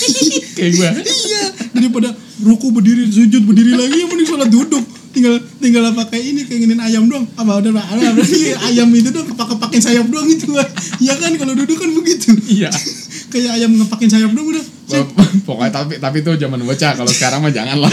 Kayak 0.56 0.70
gue. 0.72 0.88
iya 1.26 1.42
daripada 1.70 2.08
ruku 2.40 2.70
berdiri 2.70 3.04
sujud 3.06 3.42
berdiri 3.42 3.74
lagi 3.74 3.98
mending 4.04 4.24
sholat 4.26 4.48
duduk 4.48 4.84
tinggal 5.14 5.38
tinggal 5.62 5.94
pakai 5.94 6.20
ini 6.20 6.42
keinginan 6.44 6.82
ayam 6.82 7.06
doang 7.06 7.24
apa 7.38 7.62
udah 7.62 7.70
ada 7.70 8.10
iya, 8.26 8.58
ayam 8.68 8.90
itu 8.90 9.14
doang 9.14 9.30
pakai 9.32 9.56
pakai 9.56 9.78
sayap 9.78 10.10
doang 10.10 10.26
itu 10.26 10.50
ya 10.98 11.14
kan 11.16 11.32
kalau 11.38 11.54
duduk 11.54 11.78
kan 11.78 11.90
begitu 11.94 12.34
Iya. 12.50 12.68
kayak 13.32 13.62
ayam 13.62 13.78
ngepakin 13.78 14.10
sayap 14.10 14.30
doang 14.34 14.50
udah 14.50 14.64
Pokoknya 15.48 15.72
tapi 15.72 15.96
tapi 15.96 16.20
itu 16.20 16.30
zaman 16.36 16.60
bocah. 16.60 16.92
Kalau 16.92 17.10
sekarang 17.10 17.40
mah 17.40 17.52
jangan 17.52 17.80
lah. 17.80 17.92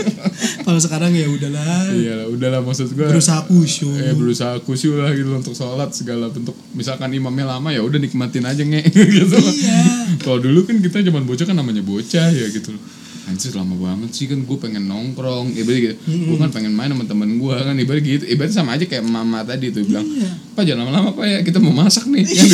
kalau 0.66 0.80
sekarang 0.82 1.12
ya 1.14 1.28
udahlah 1.30 1.92
Iya 1.92 2.12
lah, 2.24 2.26
udahlah 2.32 2.60
maksud 2.64 2.90
gue. 2.92 3.06
berusaha 3.06 3.46
khusyuk 3.46 3.94
Eh 3.94 4.12
berusaha 4.16 4.58
khusyuk 4.64 4.98
lah 4.98 5.12
gitu 5.14 5.30
untuk 5.36 5.54
sholat 5.54 5.92
segala 5.92 6.32
bentuk. 6.32 6.56
Misalkan 6.74 7.12
imamnya 7.12 7.56
lama 7.56 7.68
ya 7.70 7.84
udah 7.84 8.00
nikmatin 8.00 8.48
aja 8.48 8.62
nge 8.64 8.80
gitu. 8.90 9.36
iya 9.60 9.80
Kalau 10.24 10.40
dulu 10.40 10.64
kan 10.66 10.80
kita 10.80 11.04
zaman 11.04 11.22
bocah 11.28 11.44
kan 11.46 11.56
namanya 11.56 11.84
bocah 11.84 12.28
ya 12.32 12.46
gitu 12.50 12.74
loh. 12.74 12.82
Anjir 13.26 13.52
lama 13.52 13.74
banget 13.74 14.10
sih 14.12 14.24
kan 14.24 14.38
gue 14.38 14.54
pengen 14.56 14.86
nongkrong 14.86 15.50
ibarat 15.52 15.80
gitu. 15.82 15.94
Gue 16.06 16.36
kan 16.36 16.46
pengen 16.48 16.70
main 16.70 16.86
sama 16.86 17.02
temen 17.02 17.36
gue 17.36 17.50
kan 17.52 17.74
ibarat 17.74 18.00
gitu. 18.00 18.22
Ibarat 18.24 18.52
sama 18.52 18.70
aja 18.72 18.86
kayak 18.86 19.02
mama 19.02 19.42
tadi 19.42 19.68
tuh 19.68 19.82
bilang, 19.82 20.06
Iya. 20.06 20.30
"Pak 20.54 20.62
jangan 20.62 20.86
lama-lama 20.86 21.10
Pak 21.12 21.26
ya, 21.26 21.38
kita 21.42 21.58
mau 21.58 21.74
masak 21.74 22.06
nih." 22.06 22.22
Kan 22.22 22.46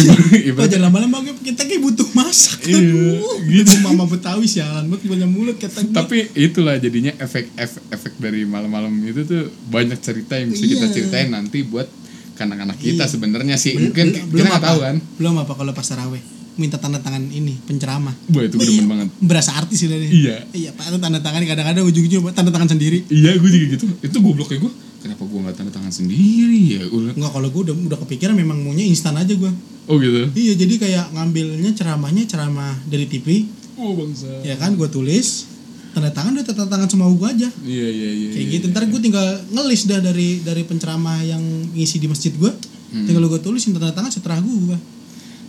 ibarat, 0.49 0.57
Pak 0.57 0.69
jangan 0.71 0.85
lama-lama 0.89 1.17
kita 1.39 1.63
kayak 1.63 1.83
butuh 1.83 2.09
masak 2.13 2.59
Iya, 2.63 2.79
Aduh, 2.79 3.37
gitu. 3.45 3.75
mama 3.83 4.05
betawi 4.07 4.47
sialan 4.47 4.87
banget 4.87 5.05
punya 5.05 5.27
mulut 5.27 5.57
kata 5.57 5.83
gua. 5.83 5.93
tapi 5.99 6.31
itulah 6.33 6.75
jadinya 6.77 7.13
efek 7.17 7.53
efek, 7.55 7.83
efek 7.91 8.13
dari 8.17 8.43
malam-malam 8.43 8.89
itu 9.03 9.23
tuh 9.23 9.43
banyak 9.69 9.99
cerita 9.99 10.35
yang 10.35 10.49
bisa 10.49 10.65
kita 10.65 10.87
Iya. 10.87 10.95
ceritain 10.95 11.29
nanti 11.29 11.61
buat 11.63 11.91
anak-anak 12.35 12.75
kita 12.77 13.05
Iya. 13.05 13.11
sebenarnya 13.11 13.55
sih 13.55 13.71
Belum- 13.73 13.93
mungkin 13.93 14.07
belum- 14.09 14.31
kita 14.33 14.49
nggak 14.49 14.65
tahu 14.65 14.79
kan 14.81 14.97
belum 14.99 15.35
apa 15.39 15.53
kalau 15.53 15.73
pas 15.73 15.85
taraweh 15.85 16.23
minta 16.61 16.77
tanda 16.77 17.01
tangan 17.01 17.25
ini 17.33 17.57
penceramah. 17.65 18.13
Wah 18.29 18.43
itu 18.45 18.61
gue 18.61 18.67
demen 18.69 18.87
banget. 18.89 19.09
berasa 19.25 19.57
artis 19.57 19.89
udah 19.89 19.97
deh 19.97 20.11
Iya. 20.13 20.37
iya 20.53 20.71
pak 20.77 20.93
itu 20.93 20.99
tanda 21.01 21.21
tangan 21.25 21.41
kadang-kadang 21.49 21.85
ujung-ujungnya 21.89 22.33
tanda 22.37 22.53
tangan 22.53 22.77
sendiri. 22.77 23.09
Iya 23.09 23.41
gue 23.41 23.49
juga 23.49 23.67
gitu. 23.79 23.85
Itu 24.05 24.17
goblok 24.21 24.53
kayak 24.53 24.61
gue 24.69 24.73
kenapa 25.01 25.23
gue 25.25 25.39
nggak 25.43 25.57
tanda 25.57 25.73
tangan 25.73 25.93
sendiri 25.93 26.61
ya? 26.77 26.83
Gue 26.87 27.11
Enggak 27.17 27.33
kalau 27.33 27.49
gue 27.49 27.63
udah 27.73 27.75
udah 27.75 27.99
kepikiran 28.05 28.35
memang 28.37 28.61
maunya 28.61 28.85
instan 28.85 29.17
aja 29.17 29.33
gue 29.33 29.53
oh 29.89 29.97
gitu? 29.97 30.29
Iya 30.37 30.53
jadi 30.61 30.75
kayak 30.77 31.05
ngambilnya 31.17 31.71
ceramahnya 31.73 32.25
ceramah 32.29 32.77
dari 32.87 33.09
TV 33.09 33.49
oh 33.81 33.97
bangsa. 33.97 34.29
Ya 34.45 34.61
kan 34.61 34.77
gue 34.77 34.89
tulis 34.93 35.49
tanda 35.93 36.09
tangan 36.13 36.37
udah 36.37 36.45
tanda 36.45 36.69
tangan 36.69 36.89
semau 36.89 37.13
gue 37.17 37.29
aja. 37.29 37.49
Iya 37.65 37.89
iya 37.89 38.11
iya 38.13 38.29
kayak 38.33 38.45
iya, 38.45 38.55
gitu 38.61 38.65
ntar 38.71 38.85
gue 38.87 39.01
tinggal 39.01 39.27
ngelis 39.51 39.89
dah 39.89 40.01
dari 40.05 40.45
dari 40.45 40.63
penceramah 40.69 41.25
yang 41.25 41.41
ngisi 41.73 41.97
di 41.97 42.09
masjid 42.13 42.33
gue 42.37 42.53
tinggal 42.93 43.25
gue 43.25 43.41
tulisin 43.41 43.73
tanda 43.73 43.89
tangan 43.91 44.13
setelah 44.13 44.37
gue 44.39 44.77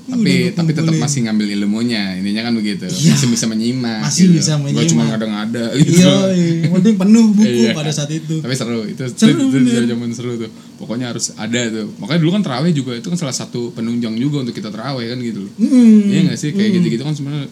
tapi 0.03 0.51
tapi 0.51 0.71
tetap 0.71 0.91
masih 0.93 1.23
ngambil 1.23 1.47
ilmunya. 1.55 2.19
Ininya 2.19 2.43
kan 2.43 2.53
begitu. 2.53 2.83
Iya. 2.85 3.15
masih 3.15 3.27
bisa 3.31 3.45
menyimak 3.47 4.03
Masih 4.03 4.23
gitu. 4.27 4.35
bisa 4.43 4.51
Gua 4.55 4.67
cuma 4.67 4.75
menyimak. 4.75 5.07
ngada-ngada 5.15 5.65
gitu. 5.79 5.95
iya. 5.95 6.67
Penting 6.67 6.95
penuh 6.99 7.25
buku 7.31 7.61
Iya. 7.63 7.71
pada 7.71 7.87
saat 7.89 8.11
itu. 8.11 8.35
Tapi 8.43 8.51
seru. 8.51 8.83
Itu 8.83 9.07
Seru, 9.09 9.47
itu, 9.47 9.57
itu 9.63 9.87
zaman 9.87 10.11
seru 10.11 10.35
tuh. 10.35 10.51
Pokoknya 10.75 11.09
harus 11.09 11.31
ada 11.33 11.61
tuh. 11.67 11.87
Makanya 11.97 12.19
dulu 12.19 12.31
kan 12.31 12.43
terawih 12.43 12.71
juga 12.71 12.91
itu 12.93 13.07
kan 13.07 13.15
salah 13.15 13.31
satu 13.31 13.71
penunjang 13.71 14.15
juga 14.15 14.43
untuk 14.43 14.51
kita 14.51 14.67
terawih 14.69 15.07
kan 15.07 15.19
gitu 15.19 15.47
Hmm. 15.55 16.11
iya 16.11 16.19
nggak 16.27 16.37
sih? 16.37 16.51
Kayak 16.51 16.69
gitu-gitu 16.77 17.03
kan 17.03 17.15
sebenarnya 17.15 17.47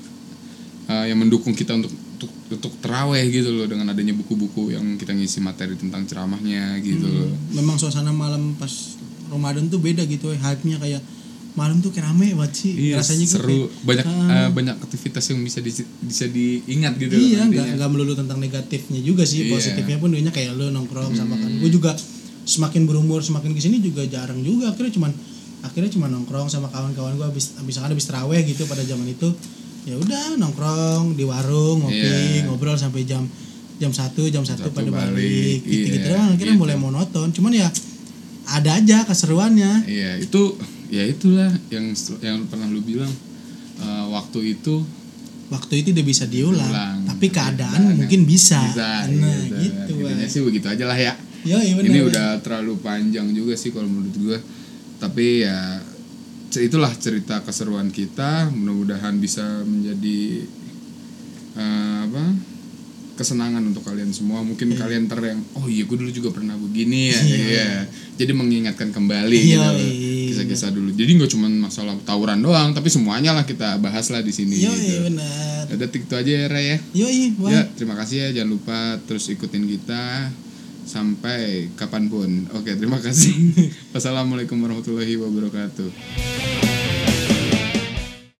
uh, 0.88 1.06
yang 1.06 1.18
mendukung 1.18 1.54
kita 1.54 1.72
untuk 1.74 1.88
untuk 1.90 2.30
untuk 2.52 2.74
terawih 2.80 3.32
gitu 3.32 3.50
loh. 3.50 3.64
Dengan 3.64 3.88
adanya 3.90 4.12
buku-buku 4.12 4.70
yang 4.70 4.84
kita 4.96 5.16
ngisi 5.16 5.40
materi 5.40 5.74
tentang 5.74 6.04
ceramahnya 6.04 6.76
gitu 6.80 7.08
loh. 7.08 7.32
Memang 7.52 7.80
suasana 7.80 8.12
malam 8.12 8.54
pas 8.56 9.00
Ramadan 9.28 9.66
tuh 9.66 9.80
beda 9.80 10.04
gitu 10.04 10.30
hype-nya 10.30 10.76
kayak 10.76 11.00
malam 11.52 11.84
tuh 11.84 11.92
kayak 11.92 12.08
rame 12.08 12.32
banget 12.32 12.54
sih 12.56 12.72
Iya, 12.72 13.04
rasanya 13.04 13.26
gue 13.28 13.34
seru. 13.36 13.48
kayak, 13.68 13.84
banyak 13.84 14.06
uh, 14.08 14.50
banyak 14.56 14.76
aktivitas 14.80 15.24
yang 15.30 15.40
bisa 15.42 15.60
di, 15.60 15.72
bisa 16.00 16.26
diingat 16.26 16.96
gitu 16.96 17.12
iya 17.12 17.44
nggak 17.44 17.76
nggak 17.76 17.90
melulu 17.92 18.16
tentang 18.16 18.40
negatifnya 18.40 19.04
juga 19.04 19.28
sih 19.28 19.44
Iya. 19.46 19.52
positifnya 19.52 20.00
pun 20.00 20.16
duitnya 20.16 20.32
kayak 20.32 20.56
lu 20.56 20.72
nongkrong 20.72 21.12
sama 21.12 21.36
kan. 21.36 21.52
Gue 21.60 21.68
juga 21.68 21.92
semakin 22.42 22.88
berumur 22.88 23.20
semakin 23.20 23.52
ke 23.52 23.60
sini 23.60 23.78
juga 23.78 24.08
jarang 24.08 24.40
juga. 24.42 24.72
Akhirnya 24.72 24.96
cuman 24.96 25.12
akhirnya 25.62 25.92
cuma 25.92 26.08
nongkrong 26.08 26.48
sama 26.48 26.72
kawan-kawan 26.72 27.20
gue 27.20 27.28
habis 27.28 27.52
misalkan 27.62 27.94
habis 27.94 28.08
teraweh 28.08 28.42
gitu 28.42 28.64
pada 28.66 28.82
zaman 28.82 29.06
itu 29.06 29.30
ya 29.84 29.94
udah 29.94 30.40
nongkrong 30.40 31.14
di 31.14 31.28
warung 31.28 31.84
ngopi 31.84 32.00
Iya. 32.00 32.48
ngobrol 32.48 32.80
sampai 32.80 33.04
jam 33.04 33.28
jam 33.76 33.92
satu 33.92 34.30
jam 34.30 34.46
satu 34.46 34.70
pada 34.70 34.88
balik, 34.88 35.20
balik 35.20 35.60
gitu 35.68 35.84
gitu 35.90 35.98
iya, 36.00 36.08
doang. 36.16 36.30
Akhirnya 36.32 36.56
gitu. 36.56 36.64
mulai 36.64 36.78
monoton. 36.80 37.28
Cuman 37.36 37.52
ya 37.52 37.68
ada 38.48 38.80
aja 38.80 39.04
keseruannya. 39.04 39.72
Iya 39.84 40.12
itu 40.24 40.56
ya 40.92 41.04
itulah 41.08 41.48
yang 41.72 41.96
yang 42.20 42.44
pernah 42.52 42.68
lu 42.68 42.84
bilang 42.84 43.10
uh, 43.80 44.12
waktu 44.12 44.60
itu 44.60 44.84
waktu 45.48 45.84
itu 45.84 45.96
udah 45.96 46.06
bisa 46.06 46.28
diulang 46.28 46.68
Ulang. 46.68 47.00
tapi 47.08 47.32
keadaan 47.32 47.96
mungkin 47.96 48.28
bisa, 48.28 48.60
bisa 48.60 49.08
nah 49.08 49.40
gitu, 49.56 49.56
gitu, 49.56 49.92
Intinya 50.04 50.24
Bang. 50.28 50.32
sih 50.32 50.42
begitu 50.44 50.68
aja 50.68 50.84
lah 50.84 51.00
ya 51.00 51.14
ya 51.48 51.58
iya 51.64 51.74
benar 51.80 51.88
ini 51.88 52.00
Bang. 52.04 52.10
udah 52.12 52.28
terlalu 52.44 52.74
panjang 52.84 53.28
juga 53.32 53.56
sih 53.56 53.72
kalau 53.72 53.88
menurut 53.88 54.16
gua 54.20 54.38
tapi 55.00 55.48
ya 55.48 55.80
itulah 56.60 56.92
cerita 57.00 57.40
keseruan 57.40 57.88
kita 57.88 58.52
mudah-mudahan 58.52 59.16
bisa 59.24 59.64
menjadi 59.64 60.44
eh, 61.56 61.98
apa 62.04 62.51
kesenangan 63.14 63.62
untuk 63.62 63.84
kalian 63.84 64.10
semua 64.10 64.42
mungkin 64.42 64.74
kalian 64.74 65.06
ter 65.06 65.20
yang 65.22 65.40
oh 65.56 65.68
iya 65.68 65.84
gue 65.86 65.98
dulu 65.98 66.10
juga 66.10 66.30
pernah 66.32 66.56
begini 66.56 67.12
ya 67.12 67.20
Iya. 67.22 67.38
iya 67.38 67.70
jadi 68.18 68.32
mengingatkan 68.34 68.90
kembali 68.90 69.36
Iya, 69.36 69.58
gitu 69.58 69.72
iya. 69.84 70.28
kisah-kisah 70.34 70.72
dulu 70.74 70.90
jadi 70.96 71.12
nggak 71.22 71.32
cuma 71.32 71.48
masalah 71.48 71.94
tawuran 72.02 72.40
doang 72.40 72.72
tapi 72.72 72.88
semuanya 72.88 73.36
lah 73.36 73.46
kita 73.46 73.78
bahas 73.78 74.10
lah 74.10 74.24
di 74.24 74.32
sini 74.32 74.58
Yo, 74.58 74.72
gitu 74.74 74.86
iya 74.86 75.00
benar. 75.06 75.64
udah 75.72 75.88
itu 75.88 76.14
aja 76.16 76.32
ya 76.32 76.46
Ray 76.50 76.66
ya 76.66 76.78
Yo, 76.92 77.08
iya, 77.08 77.28
wah. 77.40 77.50
Ya, 77.52 77.62
terima 77.78 77.96
kasih 77.96 78.16
ya. 78.18 78.28
Jangan 78.42 78.50
lupa 78.52 78.78
terus 79.08 79.30
ikutin 79.32 79.64
kita 79.68 80.32
sampai 80.84 81.72
kapan 81.80 82.12
pun. 82.12 82.30
Oke, 82.58 82.76
terima 82.76 83.00
kasih. 83.00 83.32
Wassalamualaikum 83.96 84.60
warahmatullahi 84.60 85.16
wabarakatuh. 85.16 86.81